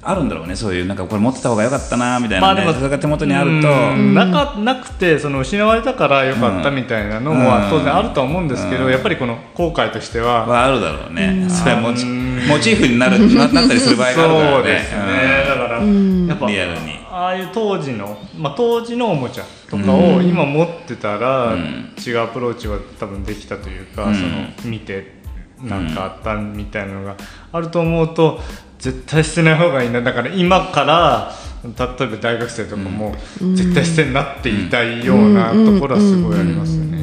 [0.00, 3.68] あるんだろうねそういうなんかこれ持ってた方が良かったなみたいな、ね、まあ、それが手元にあると。
[3.96, 11.46] なかなくてその失われたから良かったみたいなのも当然あるとは思うんですけどやっぱりこの後悔としてははあるだろうね。
[11.48, 14.52] それはモチモチーフになるなったりする場合があるからね。
[14.54, 15.44] そうですね。
[15.48, 21.56] だからやっぱリアルにああいう当時の、まあ、当時のおもちゃとかを今持ってたら、
[22.04, 24.20] 違うアプローチは多分できたというか、そ
[24.66, 25.22] の見て
[25.62, 27.16] なんかあったみたいなのが
[27.52, 28.40] あると思うと
[28.78, 30.02] 絶対捨てない方がいいな。
[30.02, 31.32] だから今から
[31.64, 37.02] 例えば大学生とかも絶対捨てになっていたいようなところはすごいありますよね。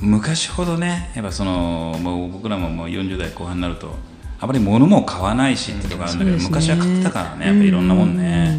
[0.00, 3.94] 昔ほどねやっぱそのもう僕らももう40代後半になると
[4.42, 8.58] あまり物も買わないしってとこあるんだけど、昔は買ってたからねやっぱいろんなもんね。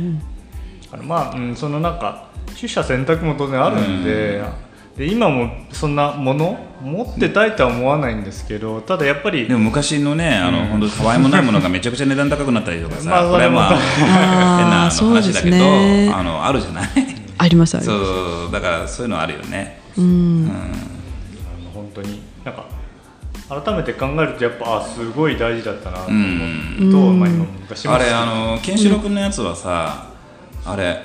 [0.89, 4.41] あのまあ、うん、そのなんか取捨選択も当然あるんで,、
[4.95, 14.07] で今もそんなもの持ってたいとは思わないんですけどただやっぱりでも昔のねあの、うん、本当たわいもないものがめちゃくちゃ値段高くなったりとかさ、 まあ、これはまあ 変
[14.69, 16.89] な話だけど、ね、あのあるじゃない？
[17.39, 18.05] ありますあります。
[18.05, 19.81] そうだからそういうのあるよね。
[19.97, 20.51] うん、うん、
[21.73, 22.21] 本当に
[23.49, 26.91] 改めて考えるとやっぱあすごい大事だったなと思う。
[26.91, 30.07] と、うん、まあ、今昔あれあのケンシロウ君のやつはさ、
[30.65, 31.03] あれ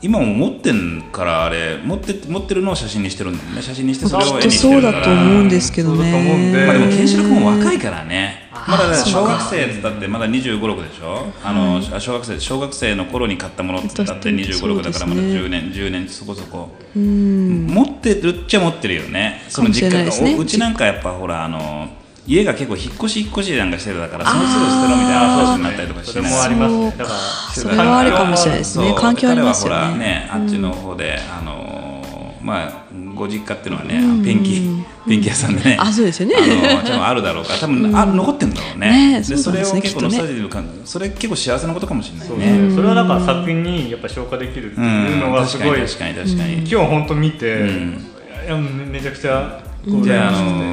[0.00, 3.62] 今も持ってんからあれ持って持ってるのを写真にしてるんだよね。
[3.62, 4.92] 写真にしてそれを絵にしてるから。
[4.92, 6.64] そうだと思うんですけどね。
[6.66, 8.48] まあでもケンシロウ君も若いからね。
[8.68, 11.26] まだ小学生だってまだ2 5 6でしょ？
[11.42, 16.70] あの、小学生小学生の頃に買ったものってだって2 5 6だからまだ10年10年そこそこ。
[16.94, 19.42] 持ってるっちゃ持ってるよね。
[19.48, 21.88] その実家の、うちなんかやっぱほらあの
[22.28, 26.74] 家が結構引っ越し引っ越しなんかしてるだからそのすぐ捨てろみたいな話になったりとかしてそれもあります。
[26.76, 27.18] ねだから
[27.54, 28.94] それはあるかもしれないですね。
[28.98, 29.98] 環境ありますよね。
[29.98, 34.60] ねあっちの方で、あのまあご実家っていうのはね、ペンキ
[35.08, 36.34] ペンキ屋さんでね、あそうですよね。
[36.36, 39.20] あのあるだろうから多分、あ残ってるんだろうね。
[39.20, 42.74] ねでそれを結構ノスタルジー感それ結構幸せなことかもしれないね。
[42.74, 47.70] それはなんか作品にやっぱ消化できるっていうのがすごい、確かに確かに今日本当見て、
[48.46, 49.62] いやめちゃくちゃ
[50.02, 50.32] じゃあ、あ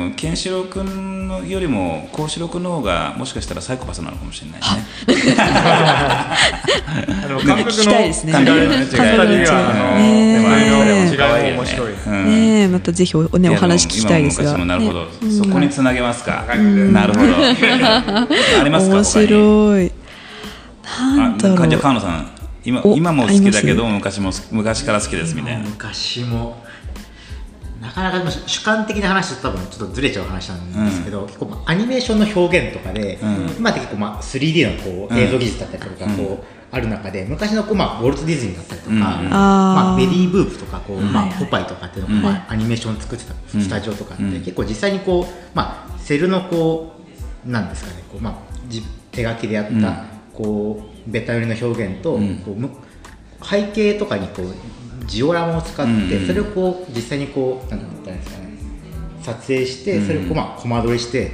[0.09, 4.65] のケンシロウ君のよりも幸四郎君の方がもしかしたらサイコパスなのかもしれないね。
[5.39, 8.33] あ の感覚の違いですね。
[8.33, 8.61] 違いがね
[11.11, 11.93] 違い面白い。
[12.29, 14.57] ねまたぜひおねお話聞きたいですが。
[14.65, 15.07] なるほど。
[15.29, 16.43] そこにつなげますか。
[16.57, 17.33] なるほど。
[17.35, 18.95] ありますか。
[18.95, 19.91] 面白い。
[21.17, 21.67] なんだろう。
[21.69, 22.29] じゃ川野さん。
[22.65, 25.63] 今今も好きだけど昔も昔から好きですみたいな。
[25.63, 26.63] 昔も
[28.03, 45.25] なかなか主観的な話と多分ちょっとずれちゃう話なんですけど、うん、結構アニメーションの表現とかで、うん、今って結構まあ 3D のこう映像技術だったりとかこう、ある中で昔のこう、まあ、ウォルト・ディズニーだったりとか、まあ、ベティ・ブープとかこう、まあ、ポパイとかっていうのを、まあ、アニメーションを作ってたスタジオとかって、結構実際にこう、
[45.55, 46.95] まあ、セルのこ
[47.47, 48.33] うなんですかねこう、まあ、
[49.11, 54.53] 手書きでやった、こうベタ寄りの表現と、こう背景とかにこう
[55.07, 58.45] ジオラマを使って、それをこう実際にこうなんて言ったらいいですかね。
[59.21, 61.31] 撮影してそれをこうまあコマ撮りして、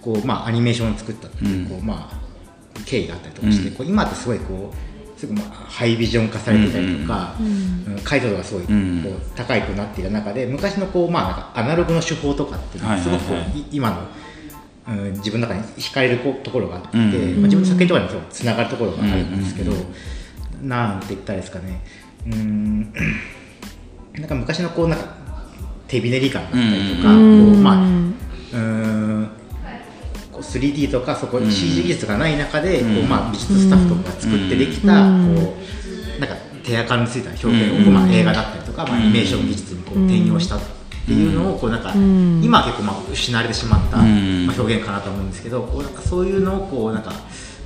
[0.00, 4.72] こうまあアニメーションを作ったっていうこうまあ経緯があったりとかして、こう今ってすごいこ
[5.16, 7.34] うすぐまあハイビジョン化されてたりとか、
[8.04, 13.36] 解像度がすごいこう高いくなっている中で昔のこうまあなんかアナログの手法とかっていうのはすごくこう
[13.70, 14.06] 今の
[14.84, 19.72] うん、自分の中に惹かれるところがあって、まあ、自分の作品とかにもつながるところがあるんですけど、
[20.60, 21.84] なんて言ったらですかね
[22.26, 22.92] うん。
[24.14, 25.06] なんか昔のこうなんか
[25.88, 29.28] 手びねり感だったりとか、こうまあうん。
[30.32, 35.56] こう 3D とかそこ CG 技術がない中で、こうまあ美術スタッフとかが作ってできた、こ
[36.16, 40.60] うなんか手垢のついた表現を、まあ、映画だったりとか、まあ、アニメーション技術にこう転用したっ
[41.04, 41.92] ていうのをこうなんか、
[42.42, 44.06] 今は結構まあ失われてしまった、まあ、
[44.56, 47.12] 表現かなと思うんですけどこうなんかそういうのをこうなんか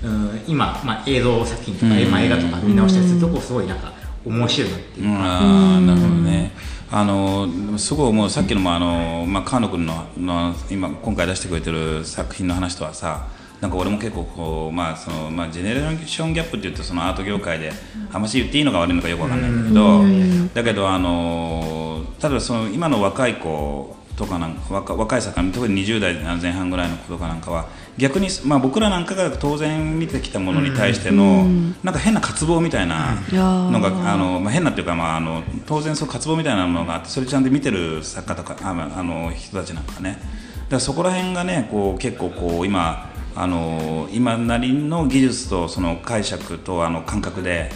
[0.02, 3.92] うん今、まあ、映像作品とか、まあ、映画とか見直したりするとこうすごいなんか
[4.26, 5.06] 面白いなっていう。
[5.06, 6.52] か、あなるほどね。
[6.90, 13.26] あのすごいもうさっきのもあの、まあ、川野君のの今今回出してくれてる作品の話とはさ
[13.60, 17.72] なんか俺も結構こう、まあそのまあ、ジェネレーションギャップっていうとそのアート業界で
[18.12, 27.66] あんまし言っていいのか悪いのかよくわかんないんだけどだけどあの例えばその今の若い子とかなんか若若い作家特に20代前半ぐらいの子とかなんかは
[27.98, 40.12] 逆に、まあ、僕らなんかが当然見てきたものに対しての、うん、なんか変な渇望みたいなのが、あのまあ、変なっていうか、まあ、あの当然そう渇望みたいなものがあってそれちゃんと見てる作家とかああの人たちなんかね。
[40.12, 47.70] だからそこら辺がねこう結構こう今あの今なりの技術とその解釈とあの感覚で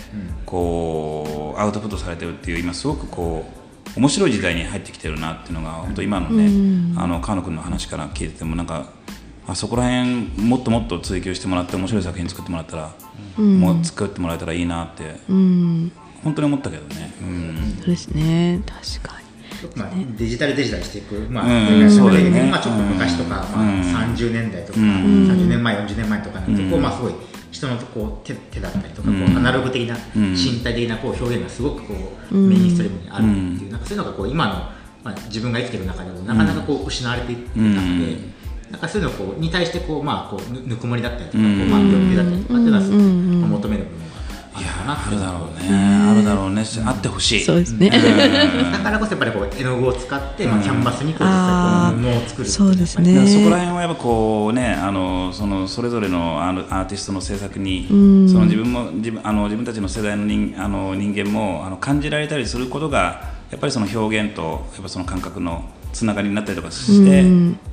[0.47, 3.45] こうアウトプットされてるっていう今すごくこ
[3.97, 8.87] う面白い時代に入ってきてるなっていうのが本当今のね、うん、あの川野君の話から聞いててもなんか
[9.51, 12.95] あそこら辺もっともっと追求してもらって面白い作品作ってもらったら、
[13.37, 15.93] うん、もう作ってもらえたらいいなって、うん、
[16.23, 18.63] 本当に思ったけどね、うん、そうですね。
[18.67, 19.21] 確かに。
[19.75, 21.91] まあ、デジタルデジタルしていく、まあうん。
[21.91, 24.87] そうねまあ、ちょっと昔とか、まあ、30年代とか、うん、
[25.29, 27.15] 30年前40年前とかなんかこう、まあ、すごい
[27.51, 31.95] 人のこう手手だったりとか、こうアナログ的な、身体的なこう表現がすごくこ
[32.31, 34.55] う、メインストリームにあるっていう、なんかそういうのがこう今の、
[35.03, 38.40] まあ、自分が生きてる中でもなかなかこう失われていったので。
[38.71, 44.11] なんかそういうのこうに対してこう、まあ、こうぬくもりだったりとか、こうまあ、欲求だったりとかっていうのはすごく求める部分が
[44.61, 47.45] いやあるだろうね、あるだろうね、あってほしい。
[47.45, 47.89] そうですね。
[47.89, 52.49] だからこそやっぱりこう絵の具を使って、まあキャンバスにこう実際こう布を作る。
[52.49, 53.27] そうですね。
[53.27, 67.25] そこら辺はやっぱこうね、あのそのそれぞれのあのアーティストの制作に、その自分も自分あの自分たちの世代の人あの人間もあの感じられたりすることがやっぱりその表現とやっぱその感覚のつながりになったりとかして、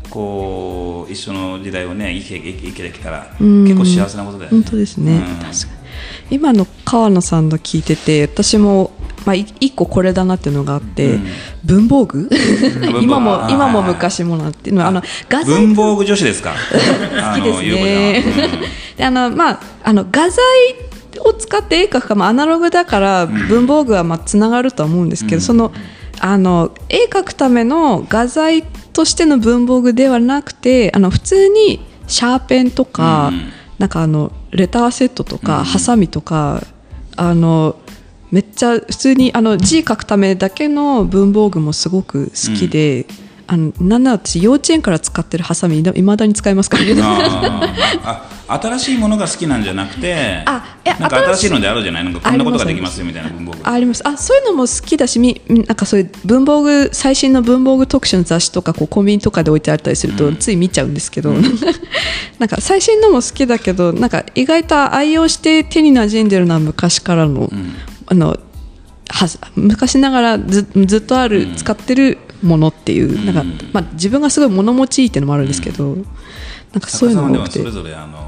[0.10, 4.58] こう一緒の時代をね生き生きできたら、結構幸せなことだよね。
[4.58, 5.56] 本当ですね、確かに。
[6.30, 8.92] 今の川野さんの聞いてて私も
[9.28, 11.28] まあ、一個これだなっていうのがあって、うん、
[11.66, 12.30] 文房具？
[13.02, 15.54] 今も今も昔もなっていうのはあの画材？
[15.54, 16.54] 文房具女子ですか？
[17.36, 18.24] 好きですね、
[18.96, 20.46] であのまああの画材
[21.26, 25.74] を使って絵描くか、まあ、アナログだから文房具はまあつながるとは思うんですけど、うん、その
[26.20, 36.64] あの絵描くための画材としての文房具ではなくてあの普通にシャーペンとか、うん、なんかあのレターセットとか、ハサミとか
[37.18, 37.76] あの
[38.32, 43.06] めっちゃ普通にあの字書くためだけの文房具もすごく好きで、
[43.48, 46.96] あのなんなら私幼稚園から使ってるハサミいまだに使いますからね。
[47.02, 52.04] あ新しいものが好きなんじゃなくてあなんか新しいのであるじゃない？
[52.06, 53.60] なんかこんなことができますよみたいな文房具。
[53.64, 54.08] あります。
[54.08, 61.44] あそういうのも好きだしみなんかそういう文房具最新の文房具特集の雑誌とかこうコンビニとかで置いてあったりすると、つい見ちゃうんですけど、うん、
[62.40, 67.76] なんか最新のも好きだけどなんか意外と愛用して手に馴染んでるのは昔からの、うん、
[68.08, 68.38] あの
[69.10, 73.44] は昔ながらずずっとある、使ってるものっていうなんか、
[73.74, 77.60] まあ、自分がすごい物持ちいいっていうのもあるんですけど、なんかそういうのも多くて。
[77.60, 78.28] それぞれあの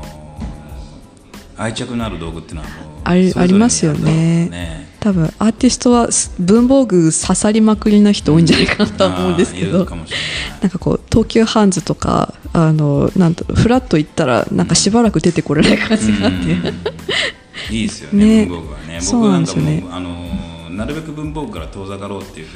[1.60, 2.68] 愛着のある道具っていうのは
[3.04, 6.08] ありありますよね、ね、多分アーティストは
[6.40, 19.00] 文房具刺さりまくりな人多いんじゃないかなと思うんですけど、うん、なんかこう東急ハンズとかあのなんとフラット行ったらなんかしばらく出てこれない感じがあって、うん、いいですよねね文房具は ね。
[19.12, 20.49] 僕なんかも、ね、あの
[20.80, 22.48] なるべく文房具から遠ざかろうっていう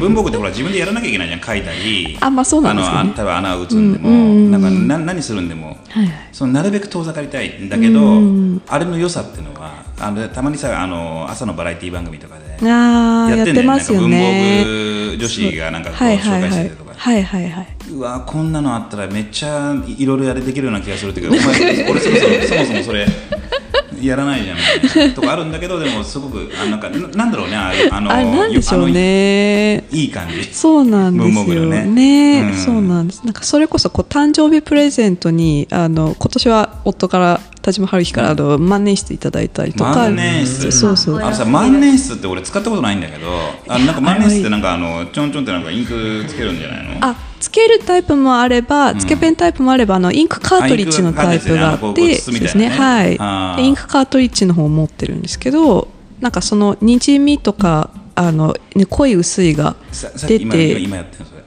[0.00, 13.84] 文房具ってほら自分でやらなきゃいけないじゃん書いたりあ、まあ、そうなんですね、あの多分穴を打つんでも、うんうん、なんかな何するんでも、はい、そのなるべく遠ざかりたいんだけど、うん、あれの良さっていうのはあのたまにさあの朝のバラエティー番組とかでやってんだよね。
[13.88, 16.92] 文房具女子がなんかこう紹介してるとか。
[16.94, 23.06] はいはいはい、うわこんなのあったらめっちゃいろいろやれできるような気がするっていうかお前 俺そもそもそもそもそれ
[24.06, 27.56] やらないじゃん とかあるんだけどでもすごくあなんかなんだろうね
[27.90, 29.84] あのあなんでしょうね。
[29.90, 30.44] いい感じ。
[30.52, 31.84] そうなんですよね。
[31.84, 33.22] ね、うん、そうなんです。
[33.24, 39.94] なんかそれこそこう誕生日プレゼントにあの今年は夫から田島春樹からあの万年筆いただいたりとか。
[39.94, 40.70] 万年筆。
[40.72, 41.16] そうそう。
[41.18, 43.28] あのさ万年筆って俺使ったことないんだけど
[43.68, 47.06] あなんか万年筆ってなんかあのちょんちょんってなんかインクつけるんじゃないの？
[47.06, 53.64] あつけるタイプもあれば、つけペンタイプもあれば、あのインクカートリッジのタイプがあって、そうですね、はい。
[53.64, 55.88] インクカートリッジの方を持ってるんですけど、
[56.20, 58.54] なんかそのにじみとかあの
[58.88, 59.74] 濃い薄いが
[60.28, 61.41] 出て、今やってるそれ。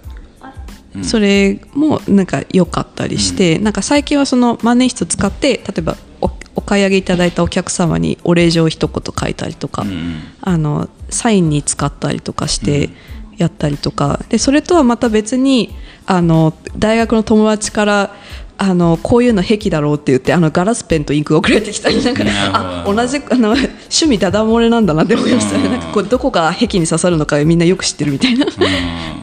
[1.04, 12.90] それもなんか良かったりして、うん、なんか最近はその万年筆を使って例えばおお買い上げいただいたお客様にお礼状一言書いたりとか、うん、あのサインに使ったりとかして
[13.38, 14.24] やったりとか。
[14.30, 18.16] でそれとはまた別にあの大学の友達から
[18.57, 22.23] あのこういうの癖だろうって言ってあのガラスペンとインク送られてきたりなんか
[22.53, 25.57] あ同じあの趣味ダダ漏れなんだなって思いました。
[25.57, 28.45] ねなんかこうどこが癖に刺さるのかみんなよく知ってるみたいな。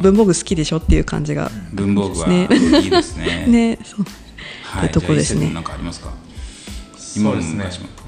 [0.03, 3.47] 文房具好きでしょっていう感じが、文房具はいいですね。
[3.49, 4.05] ねそう、
[4.63, 5.51] はい、とこですね。
[5.51, 6.11] なんかありますか？
[7.21, 7.65] そうですね。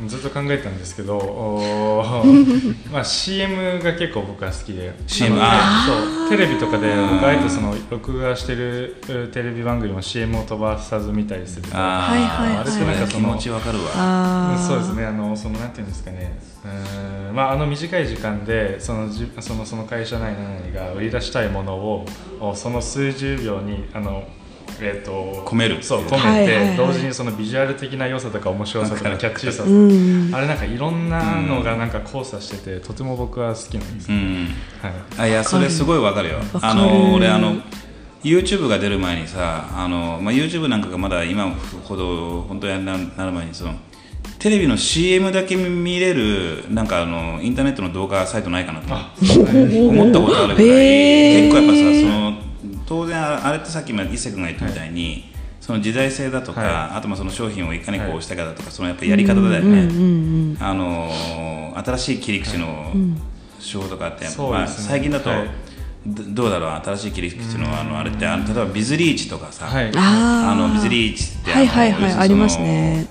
[0.06, 1.18] ずっと考えたんですけど
[2.92, 4.94] まあ CM が結構僕は好きで。
[5.06, 6.30] CM そう。
[6.30, 8.96] テレビとかで僕あえてその録画してる
[9.32, 11.68] テレビ番組も CM を飛ばさず見たりする。
[11.68, 14.58] とああれってなんかその気持ちわかるわ。
[14.58, 15.06] そうですね。
[15.06, 16.38] あのそのなんていうんですかね。
[17.28, 17.36] うん。
[17.36, 22.06] まああの短い時間でそのじそのその会社内何々が売り出したいものを
[22.54, 24.24] その数十秒にあの
[24.80, 34.48] えーと、込めるそう込めて、同時にそのビジュアル的な良さとか面白さとかキャッチーさ、うん、あれなんかいろんなのがなんか交差してて、とても僕は好きなんです、ね、うん。
[34.82, 36.38] はい、あいやそれすごいわかるよ。
[36.60, 37.56] あの俺あの
[38.22, 41.50] YouTube が出る前にさあの、まあ、YouTube なんかがまだ今
[41.84, 43.74] ほど本当になる前にその
[44.38, 50.78] テレビの CM だけ見れるなんかあのインターネットの動画サイトないかなと思ったことあるぐらい
[51.36, 52.43] 結構やっぱさその
[52.86, 55.24] 当然あれってさっき伊勢君が言ったみたいに、はい、
[55.60, 61.10] その時代性だとか、はい、あとまあその商品をいかにこうしたかだとか、そのやっぱりやり方だよね、あの
[61.84, 62.92] 新しい切り口の
[63.58, 65.30] 手法とかって、まあ、最近だと、
[66.06, 72.12] どうだろう新しい切り口のあのあれってあの例えばビズリーチとかさ、あのビズリーチってはいはいはい。
[72.12, 73.06] ありますね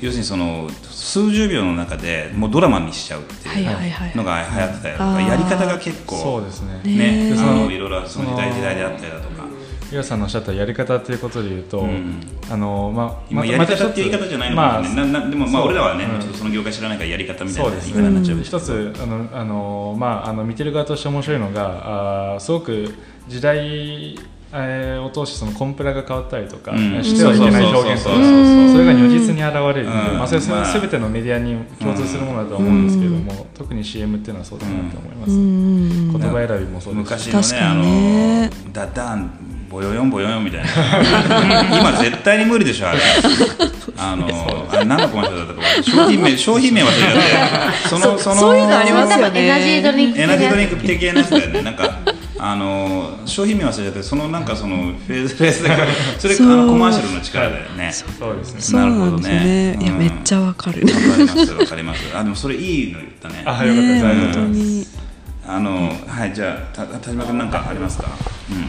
[0.00, 6.82] 要するにその数十秒の中でもうドラマにしちゃうっていうのが流行ってたりとか、やり方が結構そうですね。
[6.84, 9.48] ねあのいろいろその時代時代であったりだとか。
[9.90, 12.20] 岩さんのおっしゃったやり方ということでいうと、うん、
[12.50, 22.94] あのまあ今やり方って言い方じゃないのかもね、まあ、ななでもまあ俺らはね、うん、ちょっとその業界知らないからやり方みたいな言い方になっちゃう一つあのあのまああの見てる側として面白いのがあすごく
[23.28, 24.18] 時代
[24.52, 26.72] えー、を通してそのコンプラが変わったりとか、
[27.02, 29.84] してはいけない表現とかそれが如実に現れる。
[29.84, 37.18] ので、まあ、それは全てのメディアに共通するものだと思うんですけども、特に CM っていうのはそうだなと思います、言葉選びもそうです。
[37.18, 40.68] し昔のねあのダダンボヨヨンボヨヨンみたいな。
[41.78, 42.98] 今絶対に無理でしょあれ。
[44.00, 44.26] あの
[44.70, 49.44] あれ何のコマーシャルだったか商品名 商品名忘れちゃってそのそのそういうのありますよね。
[49.44, 51.62] エナジードリンクエナジードリンク的なやつだよね。
[51.62, 51.98] なんか
[52.40, 55.88] あの商品名忘れちゃってそのなんかそのフェーズフェーズだから
[56.18, 57.92] それあのコマーシャルの力だよね。
[57.92, 58.78] そうですね。
[58.80, 59.76] なるほどね。
[59.80, 60.86] いやめっちゃわかる。
[60.86, 62.00] わかりますわかります。
[62.14, 63.42] あでもそれいいの言ったね。
[63.44, 64.86] あよかったです本当に。
[65.46, 68.08] あのはいじゃあた田島君なんかありますか？
[68.50, 68.66] うん。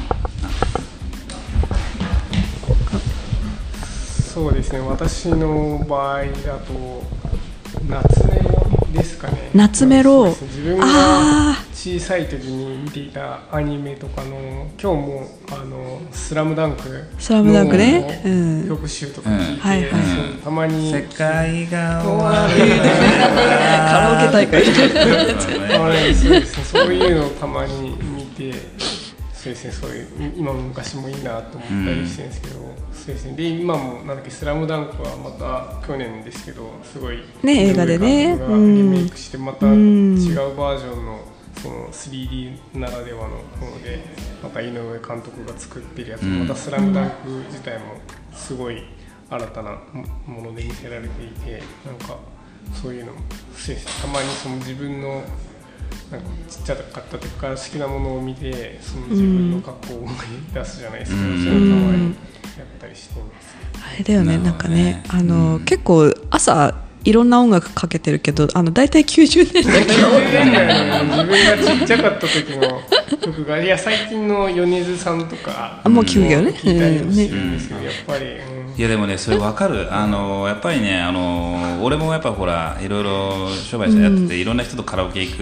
[4.33, 4.79] そうですね。
[4.79, 7.03] 私の場合だと
[7.87, 9.49] 夏メロですかね。
[9.53, 10.85] 夏メロ、ね、自分が
[11.79, 16.81] 小さい時に見ていたアニメとかの今日も「あのスラムダンク
[17.17, 18.29] スラムダンクね、う
[18.65, 19.91] ん、曲集とか聞いて、はいはい、
[20.43, 22.59] たまに世界が終わる
[23.87, 24.65] カラオケ大会。
[26.69, 28.51] そういうのをたまに見て
[29.33, 33.35] そうですねそういう今も昔もいいなと思ったりしてるんですけど、うん、そうですね。
[33.37, 38.35] で今もなんだっけ「スラムダンクはまた去年ですけどすごいね映画でね。
[38.35, 38.43] リ
[38.83, 41.28] メイクしてまた違うバージョンの
[41.61, 44.03] その 3D ならではのもので
[44.41, 47.95] また井上監督が作ってるやつ、うん、また「スラムダンク自体も
[48.33, 48.83] すごい
[49.29, 49.77] 新たな
[50.25, 52.17] もので見せられていてなんか
[52.73, 53.19] そういうのも
[54.01, 55.23] たまにその自分の
[56.11, 60.15] なんかちっちゃかった時から好きなものを見てその自分の格好を思い
[60.53, 62.15] 出すじゃないですか、うん、そういうのたまにやっ
[62.79, 63.55] たりしています。
[63.81, 69.85] あれだよね、なんかね、あの、うん、結構朝いろんな音楽かけてるけどあの大体90年代。
[69.87, 70.19] の
[71.09, 72.81] 自分がちっちゃかった時の
[73.21, 79.93] 曲がいや最近の米津さんとかあもう聞くけどね聞いたりもするんですけど、やっぱり、うんいやでもねそれ分かる。
[79.93, 85.37] あのやっぱりねあの俺もやっぱほらいろいろ商売者やってて、いろんな人とカラオケ行く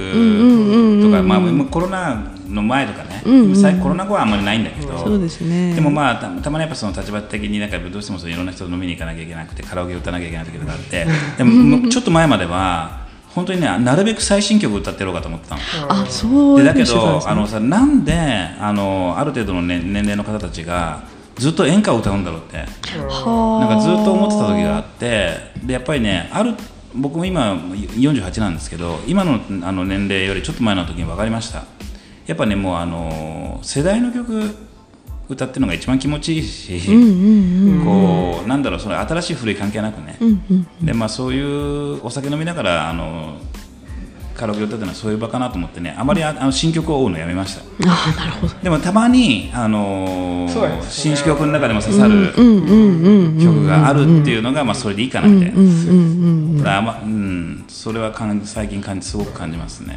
[1.03, 2.15] とか、まあ、コロナ
[2.49, 11.05] の前とかね、うんうん、コロナ後はあんまりないんだけど、そうですね、でもまあたたまにやっぱその立場的になんかどうしてもそいろんな人と飲みに行かなきゃいけなくてカラオケ歌わなきゃいけない時とかあって
[11.37, 13.05] でもちょっと前までは
[13.35, 15.61] 本当にねなるべく最新曲歌ってやろうかと思ってたの。
[15.89, 18.17] あそうだけど、あのさなんで
[18.59, 22.57] あのある程度の、ね、年齢の方たちがずっと演歌を歌うんだろうって。
[22.57, 25.33] なんかずっと思ってた時があって
[25.63, 26.55] でやっぱりねある
[26.95, 31.65] 僕も今48なんですけど今のあの年齢よりちょっと前の時に分かりました。
[32.25, 34.55] やっぱねもうあの世代の曲
[35.29, 36.79] 歌ってるのが一番気持ちいいし、
[37.83, 40.17] こうなんだろうそれ新しい古い関係なくね、
[40.81, 43.37] でまあそういうお酒飲みながらあの
[44.37, 47.63] カラオケ歌ってのはそういう場かなと思ってねあまりあの新曲を追うのやめました。
[47.89, 48.53] あなるほど。
[48.61, 55.51] でもたまに、あのーね、新曲の中でも刺さる曲があるっていうのが、まあ、それでいいかなって
[57.67, 59.95] それはかん最近感じすごく感じますね、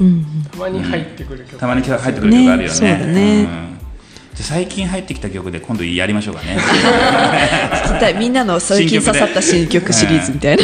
[0.51, 2.97] たまに入ってくる曲、たまに入ってくる曲あるよね。
[3.07, 3.81] ね。
[4.35, 6.57] 最近入ってきた曲で今度やりましょうかね。
[8.19, 10.63] みんなの最近刺さった新曲シリーズみたいな、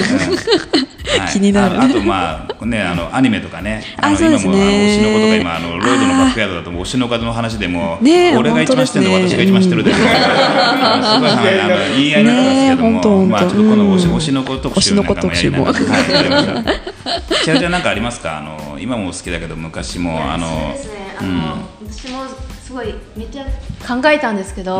[1.33, 1.81] 気になる。
[1.81, 3.83] あとまあねあのアニメとかね。
[3.99, 9.93] あの今もあの推しの子とか今あのロイドのバックヤードだと推しの子の話でも俺が一番知ってるの私が一番知ってるで。
[9.93, 10.11] すごい
[11.97, 13.27] 言い合いになってますけども。
[13.27, 16.65] まあちょっとこの推し推しの子特集なんかもやりながら
[17.45, 18.39] 千代ちゃんなんかありますか？
[18.39, 20.75] あの今も好きだけど昔もあの
[21.87, 22.25] 私も
[22.63, 23.45] すごいめっちゃ
[23.87, 24.79] 考えたんですけど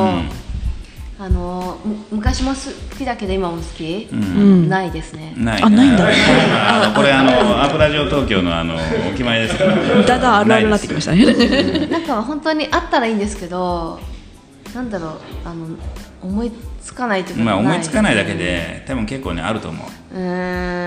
[1.19, 1.79] あの
[2.11, 2.57] 昔も好
[2.99, 5.33] きだけど今も好き、うん、ないですね。
[5.37, 6.07] ないあないんだ。
[6.07, 8.79] あのこれあのアプラジオ東京のあのお
[9.13, 10.05] 決まりですから、ね。
[10.05, 11.87] だだあるあるになってきましたね。
[11.87, 13.99] なんか本当にあったらいいんですけど、
[14.75, 15.13] なんだろう
[15.47, 15.69] あの
[16.23, 16.53] 思い
[16.83, 17.45] つかないというか。
[17.45, 19.83] まあ思いつかないだけで多分結構ねあると思
[20.13, 20.19] う。
[20.19, 20.25] うん。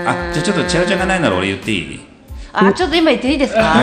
[0.06, 2.00] あじゃあちょっと千代ちゃんがないなら俺言っていい？
[2.52, 3.60] あちょっと今言っていいですか？
[3.60, 3.82] そう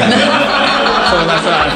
[1.25, 1.67] なさ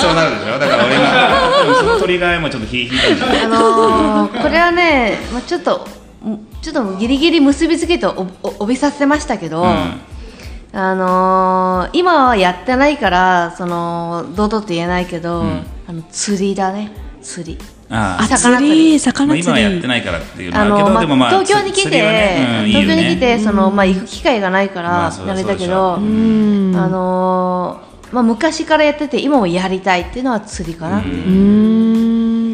[0.00, 0.30] そうなる。
[0.30, 0.58] でしょ。
[0.58, 5.86] だから俺今そのトリガーもちょっと引いたあのー、これはね、まあ、ちょっと
[6.62, 9.68] ちょっとギリギリ結びつけておお帯させましたけど、うん、
[10.72, 16.92] あのー、今はやってないからその堂々と言えないけど、うん、あの釣りだね。
[17.22, 17.58] 釣り。
[17.92, 31.00] ああ魚釣り魚釣り、まあ、今はやってないからっていうのはあるけどでもまあ東京に来て、ねうん、東京に来て、そのまあ行く機会がないからやめたけど、あのー、まあ昔からやってて今もやりたいっていうのは釣りかな。
[31.00, 31.89] っていう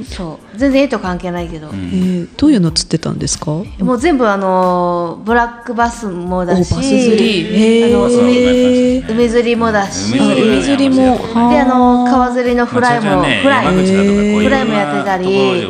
[0.05, 0.59] そう。
[0.59, 3.51] 全然絵と関係ないけど、えー、どういうの釣ってたんですか？
[3.81, 15.67] もう全部あのブラックバスもだしバス釣り、あの海海釣りもだし海釣りもであの川釣りのフライも、フライフライもやってたり。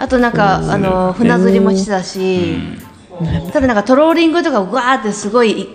[0.00, 2.56] あとなんかあの船釣りもしてたし、
[3.52, 5.68] ただなんかトローリングとかわーってすごい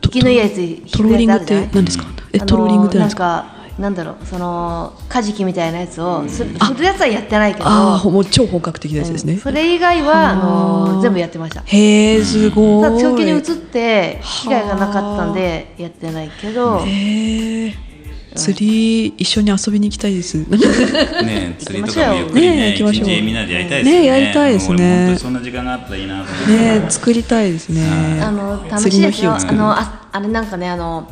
[0.00, 0.56] 生きのいいやつ
[0.96, 2.06] トローリングって何ですか？
[2.32, 6.52] えトローリングって何ですかなんだろうそのカジキみたいなやつをする
[6.84, 17.90] やつはやってないけどあもう超本格的なやつですね、うん、それ以外はあの全部やってましたへえすごいただ長期に移って被害がなかったんでやってないけどへえ
[18.34, 20.38] 釣り一緒に遊びに行きたいです。
[20.38, 23.08] ね釣りとかもゆっくりね、行きましょう。
[23.08, 24.00] みんなでやりたいですね。
[24.02, 25.16] ねやりたいですね。
[25.18, 26.22] そんな時間があったらいいな。
[26.22, 28.20] ね作りたいですね。
[28.22, 29.34] あの楽しいですよ。
[29.34, 31.10] あのああれなんかねあの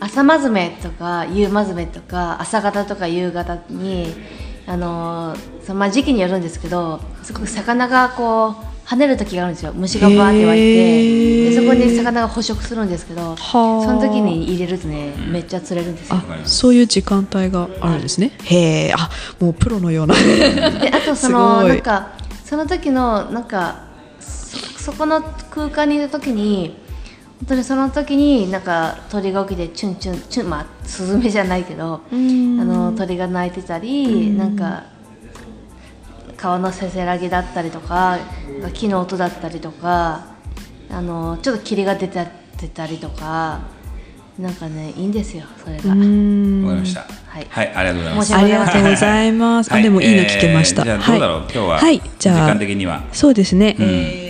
[0.00, 4.14] 朝まずめとか夕まずめとか朝方とか夕方に
[4.66, 9.72] あのそのまあ時期によるんですけどすごく魚がこう跳ねる時があるんですよ。
[9.72, 11.50] 虫がバーって湧いて。
[11.50, 13.56] でそこに魚が捕食するんですけどそ
[13.86, 16.20] の時に入れるとねめっちゃ釣れるんですよ。
[16.44, 19.08] そういう時間帯があるんですね、はい、へえあ
[19.38, 20.14] もうプロのような。
[20.14, 22.08] であとその なんか
[22.44, 23.82] その時のなんか
[24.20, 26.79] そこの空間にいる時に
[27.40, 34.84] 本当にその時になんか鳥が起きてチュンチュンチュンまあスズメじゃないけどあの鳥が鳴いてたりなんか
[36.36, 38.18] 川のせせらぎだったりとか
[38.74, 40.26] 木の音だったりとか
[40.90, 42.26] あのちょっと霧が出て
[42.58, 43.60] 出たりとか
[44.38, 45.90] なんかねいいんですよそれが。
[45.90, 47.02] わかりました。
[47.02, 48.34] はい、はい、ありがとうございます。
[48.34, 49.74] ありがとうございます。
[49.74, 50.82] あでもいいの聞けました。
[50.82, 53.76] じゃあどうだろう、今日ははいじゃあ時間的にはそうですね。
[53.78, 54.29] えー、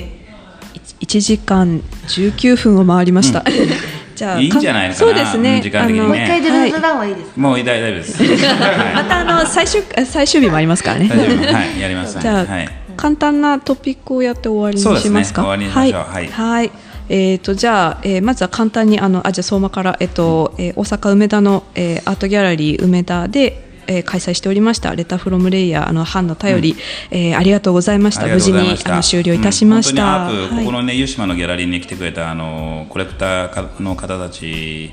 [1.11, 3.45] 1時間19分を回りました。
[4.15, 5.61] じゃあいいんじゃないかそうですね。
[5.61, 6.07] 時間的にね。
[6.07, 7.37] もう一回デルタダウンはいいです。
[7.37, 8.23] もう大丈夫です。
[8.95, 11.09] またあの最終最終日もありますからね。
[11.09, 12.19] はい、 やります。
[12.20, 12.47] じゃあ
[12.97, 15.43] 簡単なトピックをやって終わりにしますか？
[15.43, 16.15] 終わりにしましょう。
[16.15, 16.28] はい。
[16.28, 16.70] はい
[17.12, 26.78] えーと、じゃあ、えー、まずは簡単にあのあじゃ相馬から、えーとえー、大阪梅田の、えー、アートギャラリー梅田で、えー、開催しておりましたレターフロムレイヤーあの班の頼り、うん、
[27.18, 28.26] えー、ありがとうございました。
[28.28, 34.92] 無事にあの終了いたしました、うん、ここのね湯島のギャラリーに来てくれたあのコレクターの方たち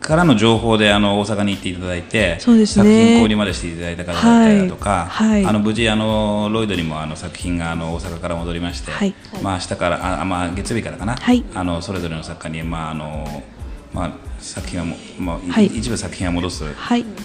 [0.00, 5.30] からの情報であの大阪に行っていただいて、そうですね、作品購入までしていただいた方だったりだとか、はい。
[5.30, 11.16] はい、あの無事あのロイドにもあの作品があの大阪から戻りまして、はい、まあ明日からあまあ月曜日からかな、
[11.54, 13.42] あのそれぞれの作家にまああの
[13.94, 16.64] まあ作品はも、まあ一部作品は戻す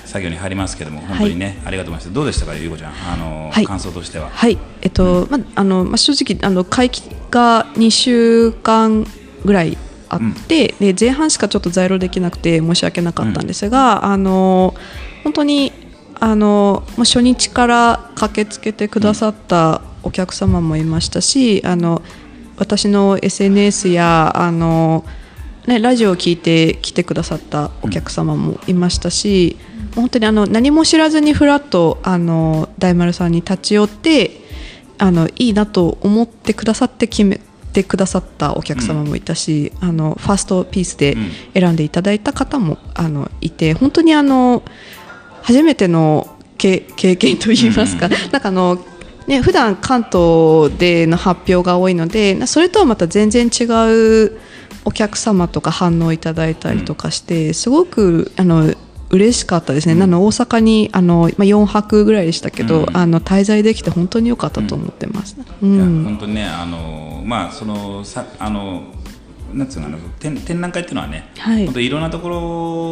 [0.06, 2.94] 作業に入りますけども、本当にね、ありがとうございますどうでしたかゆうこちゃん？
[2.94, 4.30] あの、感想としては。
[4.30, 4.58] はい。
[4.82, 9.06] えっと、うん、まああのまあ正直あの会期が2週間
[9.46, 9.78] ぐらい
[10.10, 14.76] あって、うん、で前半しかちょっと在庫できなくて申し訳なかったんですが、うん、あの
[15.24, 15.72] 本当に
[16.20, 22.02] あの初日から駆けつけてくださったお客様もいましたし、あの
[22.58, 25.04] 私の SNS やあの、
[25.68, 29.58] ね、ラジオを聞いて来てくださったお客様もいましたし、
[29.96, 34.42] 本当にあの何も知らずにふらっとあの大丸さんに立ち寄って
[34.98, 37.40] あのいいなと思ってくださって決め
[37.74, 41.16] てくださったお客様もいたし、うん、あのファーストピースで
[41.54, 44.64] 選んでいただいた方もあのいて本当にあの
[45.42, 48.84] 初めての経験といいますか、うん、なんかあの
[49.28, 54.40] ね普段関東での発表が多いのでそれとはまた全然違う
[54.86, 58.74] お客様とか反応いただいたりとかして、すごくあの
[59.14, 68.84] 嬉しかったですね、うん、なの大阪にあの、まあ、4泊ぐらいでしたけど、うん、あの滞在できて本当に良かったと思ってます、うん、本当にねあの、まあ、そのさあの
[69.54, 69.90] なんつうの
[70.20, 72.30] 展展覧会っていうのはね、はい、本当いろんなとこ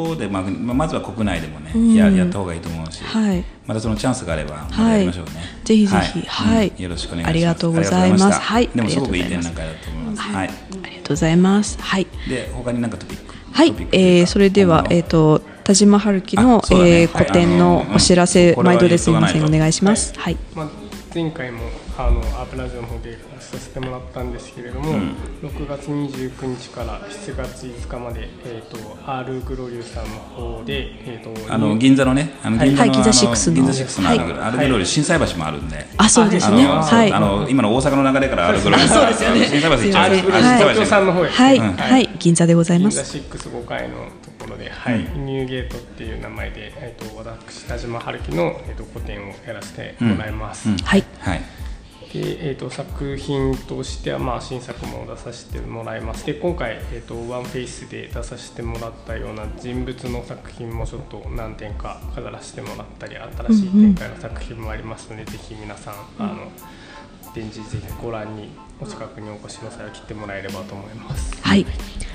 [0.10, 7.30] ろで、まあ、まずは国内でもね、うん、ややった方がいいと思うし、はい、またそのチャンスがあればまたやりましょうね、はい、ぜひぜひ、はい、よろしくお願いします。
[7.30, 8.40] ありがとうございます。
[8.40, 8.68] はい。
[8.68, 9.00] でもす。
[9.00, 10.22] ごくいい展覧会だと思います。
[10.22, 11.78] はい、ありがとうございます。
[11.82, 12.08] はい。
[12.30, 13.36] で他に何かトピック？
[13.54, 19.46] はい、えー、それではえっ、ー、と田島春樹の、ね、えー、個展のお知らせ、毎度ですみません。
[19.46, 20.14] お願いします。
[20.18, 20.38] はい。
[20.56, 20.70] まあ
[21.14, 21.60] 前回も
[21.98, 33.56] あのアープラジオの方でさせてもらったんですけれども、うん、6月29日から7月5日まで、えーと、R グロリューさんの方で、えーと、あの銀座のねあの銀座の、はい、銀座6の。
[33.56, 36.66] 銀座6の R グロリュー心斎橋もあるんで、あそうですね。
[36.66, 37.12] はい。
[37.12, 39.24] あの今の大阪の流れから R グロリューそうです。
[39.24, 39.46] よね。
[39.48, 43.14] 心斎橋一番 R グロリュー東京さんの方へはい、はい、銀座でございます。
[43.18, 51.04] 銀座65階のところで、はい、ニューゲートっていう名前で、えーと、私田島春樹の、えー、と個展をやらせてもらいます、はい。
[51.20, 51.61] はい
[52.14, 66.52] で、えーと、作品としては、まあ、新作も出させてもらいますで今回、えーと、ワンフェイスで出させてもらったような人物の作品もちょっと何点か飾らせてもらったり新しい展開の作品もありますので、うんうん、ぜひ皆さんあの
[67.34, 68.50] 展示ぜひご覧に
[68.82, 71.38] お近くにお越しの際は切ってもらえればと思います。
[71.42, 71.66] はい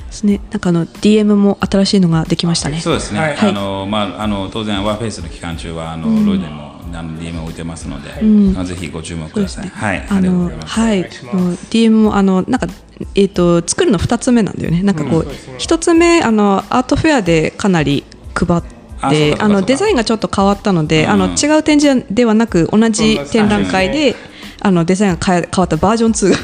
[0.07, 0.41] ですね。
[0.51, 2.81] なんかあの DM も新しいのができましたね。
[2.81, 3.21] そうですね。
[3.21, 9.65] はい、あのまああの当然ワーフェイスの期間中はあの、うん、ロイドにもあの DM を置いてますので、うん、ぜひご注目ください。
[9.65, 10.07] ね、はい。
[10.09, 11.05] あのはい。
[11.05, 12.67] DM もあのなんか
[13.15, 14.83] えっ、ー、と作るの二つ目なんだよね。
[14.83, 15.27] なんかこう
[15.59, 18.05] 一、うん、つ目あのアートフェアでかなり
[18.35, 18.77] 配って。
[19.11, 24.17] であのデザインがちょっと変わったので、うん、あの違う展示ではなく同じ展覧会で、
[24.61, 26.37] あのデザインが変わったバージョン2が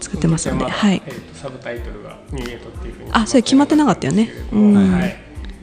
[0.00, 1.00] 作ってますので、はい。
[1.34, 4.30] サブタイトルがニューエイトっていうふうにあ、それ決まってなかったよね。
[4.52, 5.21] うん、はい。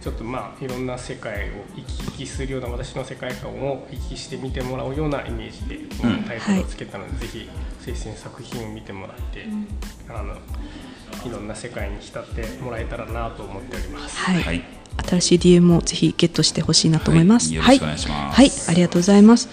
[0.10, 7.50] ちょっとまあいろんな世界を行き来するような私の世界観を行き来して見てもらうようなイメージでこのタイトルをつけたので、うん、ぜひ
[7.82, 9.68] 推薦作品を見てもらって、うん、
[10.10, 14.18] あのいろんな世界に浸ってもらえたらなと思っております。
[14.18, 14.64] はい、はい、
[15.06, 17.54] 新しい DM もぜひゲットしてほしいなと思います。
[17.54, 18.36] はい、よろしくお願いします。
[18.36, 19.48] はい、ありがとうございます。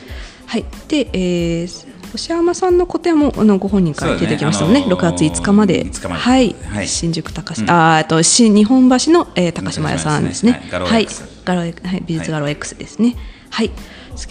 [0.47, 4.81] はい、で、えー、星山さんの個展もあのご本人から出てきましたもんね。
[4.81, 6.15] ね、6月5日まで、日まで。
[6.15, 10.53] はい、はい、新宿高島、うん、あと新日本橋の、えー、高島屋さんですね。
[10.53, 11.77] はい、ガロ、はい、
[12.07, 13.17] 美術ガロ X ですね。
[13.51, 13.71] はい、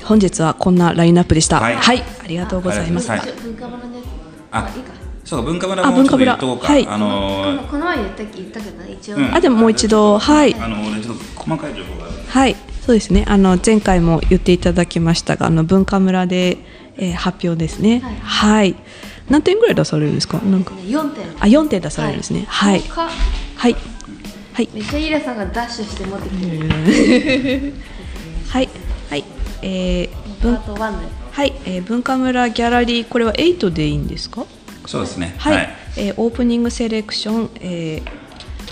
[0.03, 1.59] 本日はこんなラインナップでした。
[1.59, 3.11] はい、はい、ありがとうございます。
[3.11, 3.21] あ、
[5.23, 6.67] そう文化村もちょっと言っとこうか。
[6.67, 10.17] はい、あのー、この前言った言ったけど一応、うん、あでももう一度。
[10.17, 10.55] はい。
[10.55, 12.55] あの俺ちょっと細かい情報がはい。
[12.85, 13.25] そうですね。
[13.27, 16.57] あの前回も言っていただきましたが、あの文化村で
[16.97, 17.99] えー、発表ですね。
[17.99, 18.75] はい、はい。
[19.29, 20.39] 何点ぐらい出されるんですか？
[20.39, 20.73] なんか。
[20.87, 21.25] 四点。
[21.39, 22.45] あ、四点出されるんですね。
[22.47, 22.79] はい。
[22.81, 23.09] は
[23.69, 23.75] い。
[24.53, 24.69] はい。
[24.73, 27.73] めっちゃイラさんがダッシュして持ってきてる。
[28.47, 28.69] はい。
[29.09, 29.23] はい。
[29.61, 30.09] えー、
[30.41, 34.45] 文はい、えー、文化村ギャラリーこれはエイトでいいんですか？
[34.85, 35.35] そうですね。
[35.37, 35.55] はい。
[35.55, 38.01] はい、えー、オープニングセレクション、え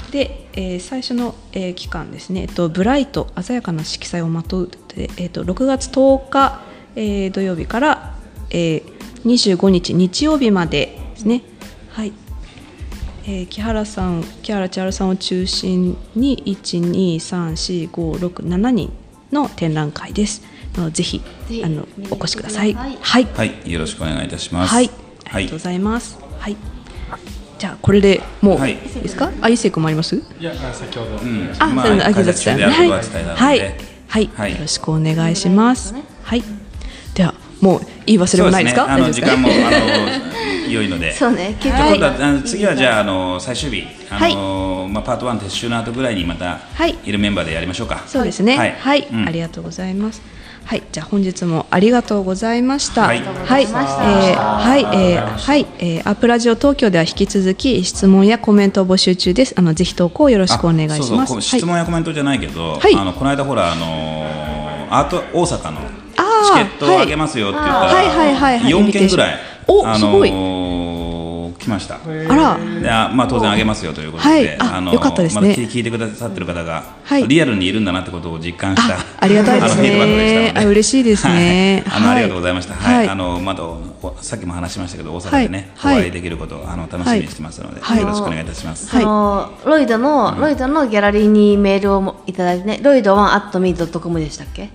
[0.10, 2.42] ー、で、えー、最初の、えー、期間ですね。
[2.42, 6.62] えっとブライト鮮やかな色彩をまとうで、えっと六月十日、
[6.96, 7.93] えー、土曜日から
[8.54, 8.84] えー、
[9.26, 11.42] 25日日曜日までですね。
[11.90, 12.14] はい。
[13.26, 18.92] えー、木原さん、木原千春さんを中心に一二三四五六七人
[19.32, 20.42] の展覧会です。
[20.76, 21.22] のぜひ
[21.64, 22.74] あのお越しください。
[22.74, 23.28] はい、はい。
[23.36, 24.74] はい、よろしくお願いいたします。
[24.74, 24.90] はい、
[25.32, 26.18] ありがとうございます。
[26.40, 26.58] はい。
[27.60, 29.32] じゃあこれでもう、はい、いいですか？
[29.42, 30.16] あ、伊勢君もあります？
[30.16, 31.12] いや、先ほど。
[31.12, 33.54] うん、あ、まあ、あ、げざつはい、は
[34.20, 35.96] い、はい、よろしくお願いします。
[36.24, 36.44] はい。
[37.64, 38.94] もう言い忘れもないですか？
[38.94, 39.52] あの時間もあ
[40.68, 41.14] の良いので。
[41.14, 41.56] そうね。
[41.62, 46.60] 結局、はい、次はじゃああの最終日あの、はい、まあパート1撤収の後ぐらいにまた
[47.06, 48.04] いるメンバーでやりましょうか。
[48.06, 48.58] そうですね。
[48.58, 50.22] はい、はいうん、ありがとうございます。
[50.66, 53.04] はい、じゃあ本日もありがとうございました。
[53.04, 59.54] はい、はい、えー、はい、えー、はい、えー、アップラジオ東京では引き続き質問やコメントを募集中です。
[59.58, 61.34] あのぜひ投稿よろしくお願いします。
[61.34, 70.74] そう質問やコメントじゃないけど、はい、あのこの間ほらあのアート大阪のチケットをあげますよって言ったら、はいはいはいはい、4件ぐらい、おすごい。
[71.64, 71.96] 来ました。
[71.96, 75.42] あら、あまあ当然あげますよということで、はい、あのよかったですね。
[75.42, 80.54] まだ聞いてくださってる方が、はい、リアルにいるんだなってことを実感したありがたいですね。
[80.56, 81.84] あ嬉しいですね。
[81.88, 82.74] あの、ありがとうございました。
[82.74, 83.64] はい、あのまだ
[84.22, 88.90] さっきも話しましたけど大阪でね、お会いできることをあの楽しみにしてますので、よろしくお願いいたします。
[88.96, 94.70] はい、ロイドの、ロイドのギャラリーにメールをいただいてね、ロイドワンアットミードットコムでしたっけ？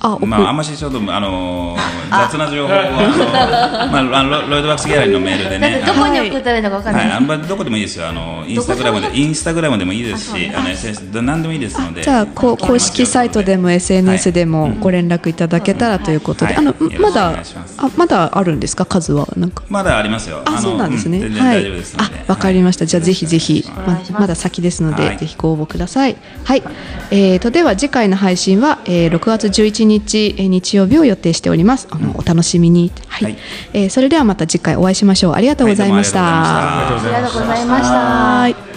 [0.00, 1.76] あまあ、あんましちょっとあの
[2.10, 5.82] 雑な情報を あの、まあ、あのロイドワックスギャラリーのメールでね。
[5.86, 8.08] どこに送ったらいいのか分かんない、はい、あんまどこでもいいですよ。
[8.08, 12.02] あのインスタグラムでインスタグラムでもいいですしあの SS 何でもいいですので。
[12.02, 17.32] じゃあこ公式サイトでも SNS でもご連絡いただけたらということで、はい、あのまだ
[17.78, 18.84] あまだあるんですか？
[18.84, 19.62] 数はなんか。
[19.68, 20.42] まだありますよ。
[20.44, 21.66] あそうなんですね、うん、はい、
[21.96, 22.86] あわかりました。
[22.86, 26.16] じゃあぜひぜひままだ先ですので、ぜひご応募ください。
[26.44, 26.62] はい。
[27.10, 31.88] えーとでは次回の配信は、えー、6月11日、えー、日曜日を予定しております。
[31.90, 32.92] あの、お楽しみに。
[33.06, 33.36] はい、はい、
[33.72, 35.32] えー、それではまた次回お会いしましょう。
[35.34, 36.88] ありがとうございました。
[36.88, 38.73] ありがとうございました。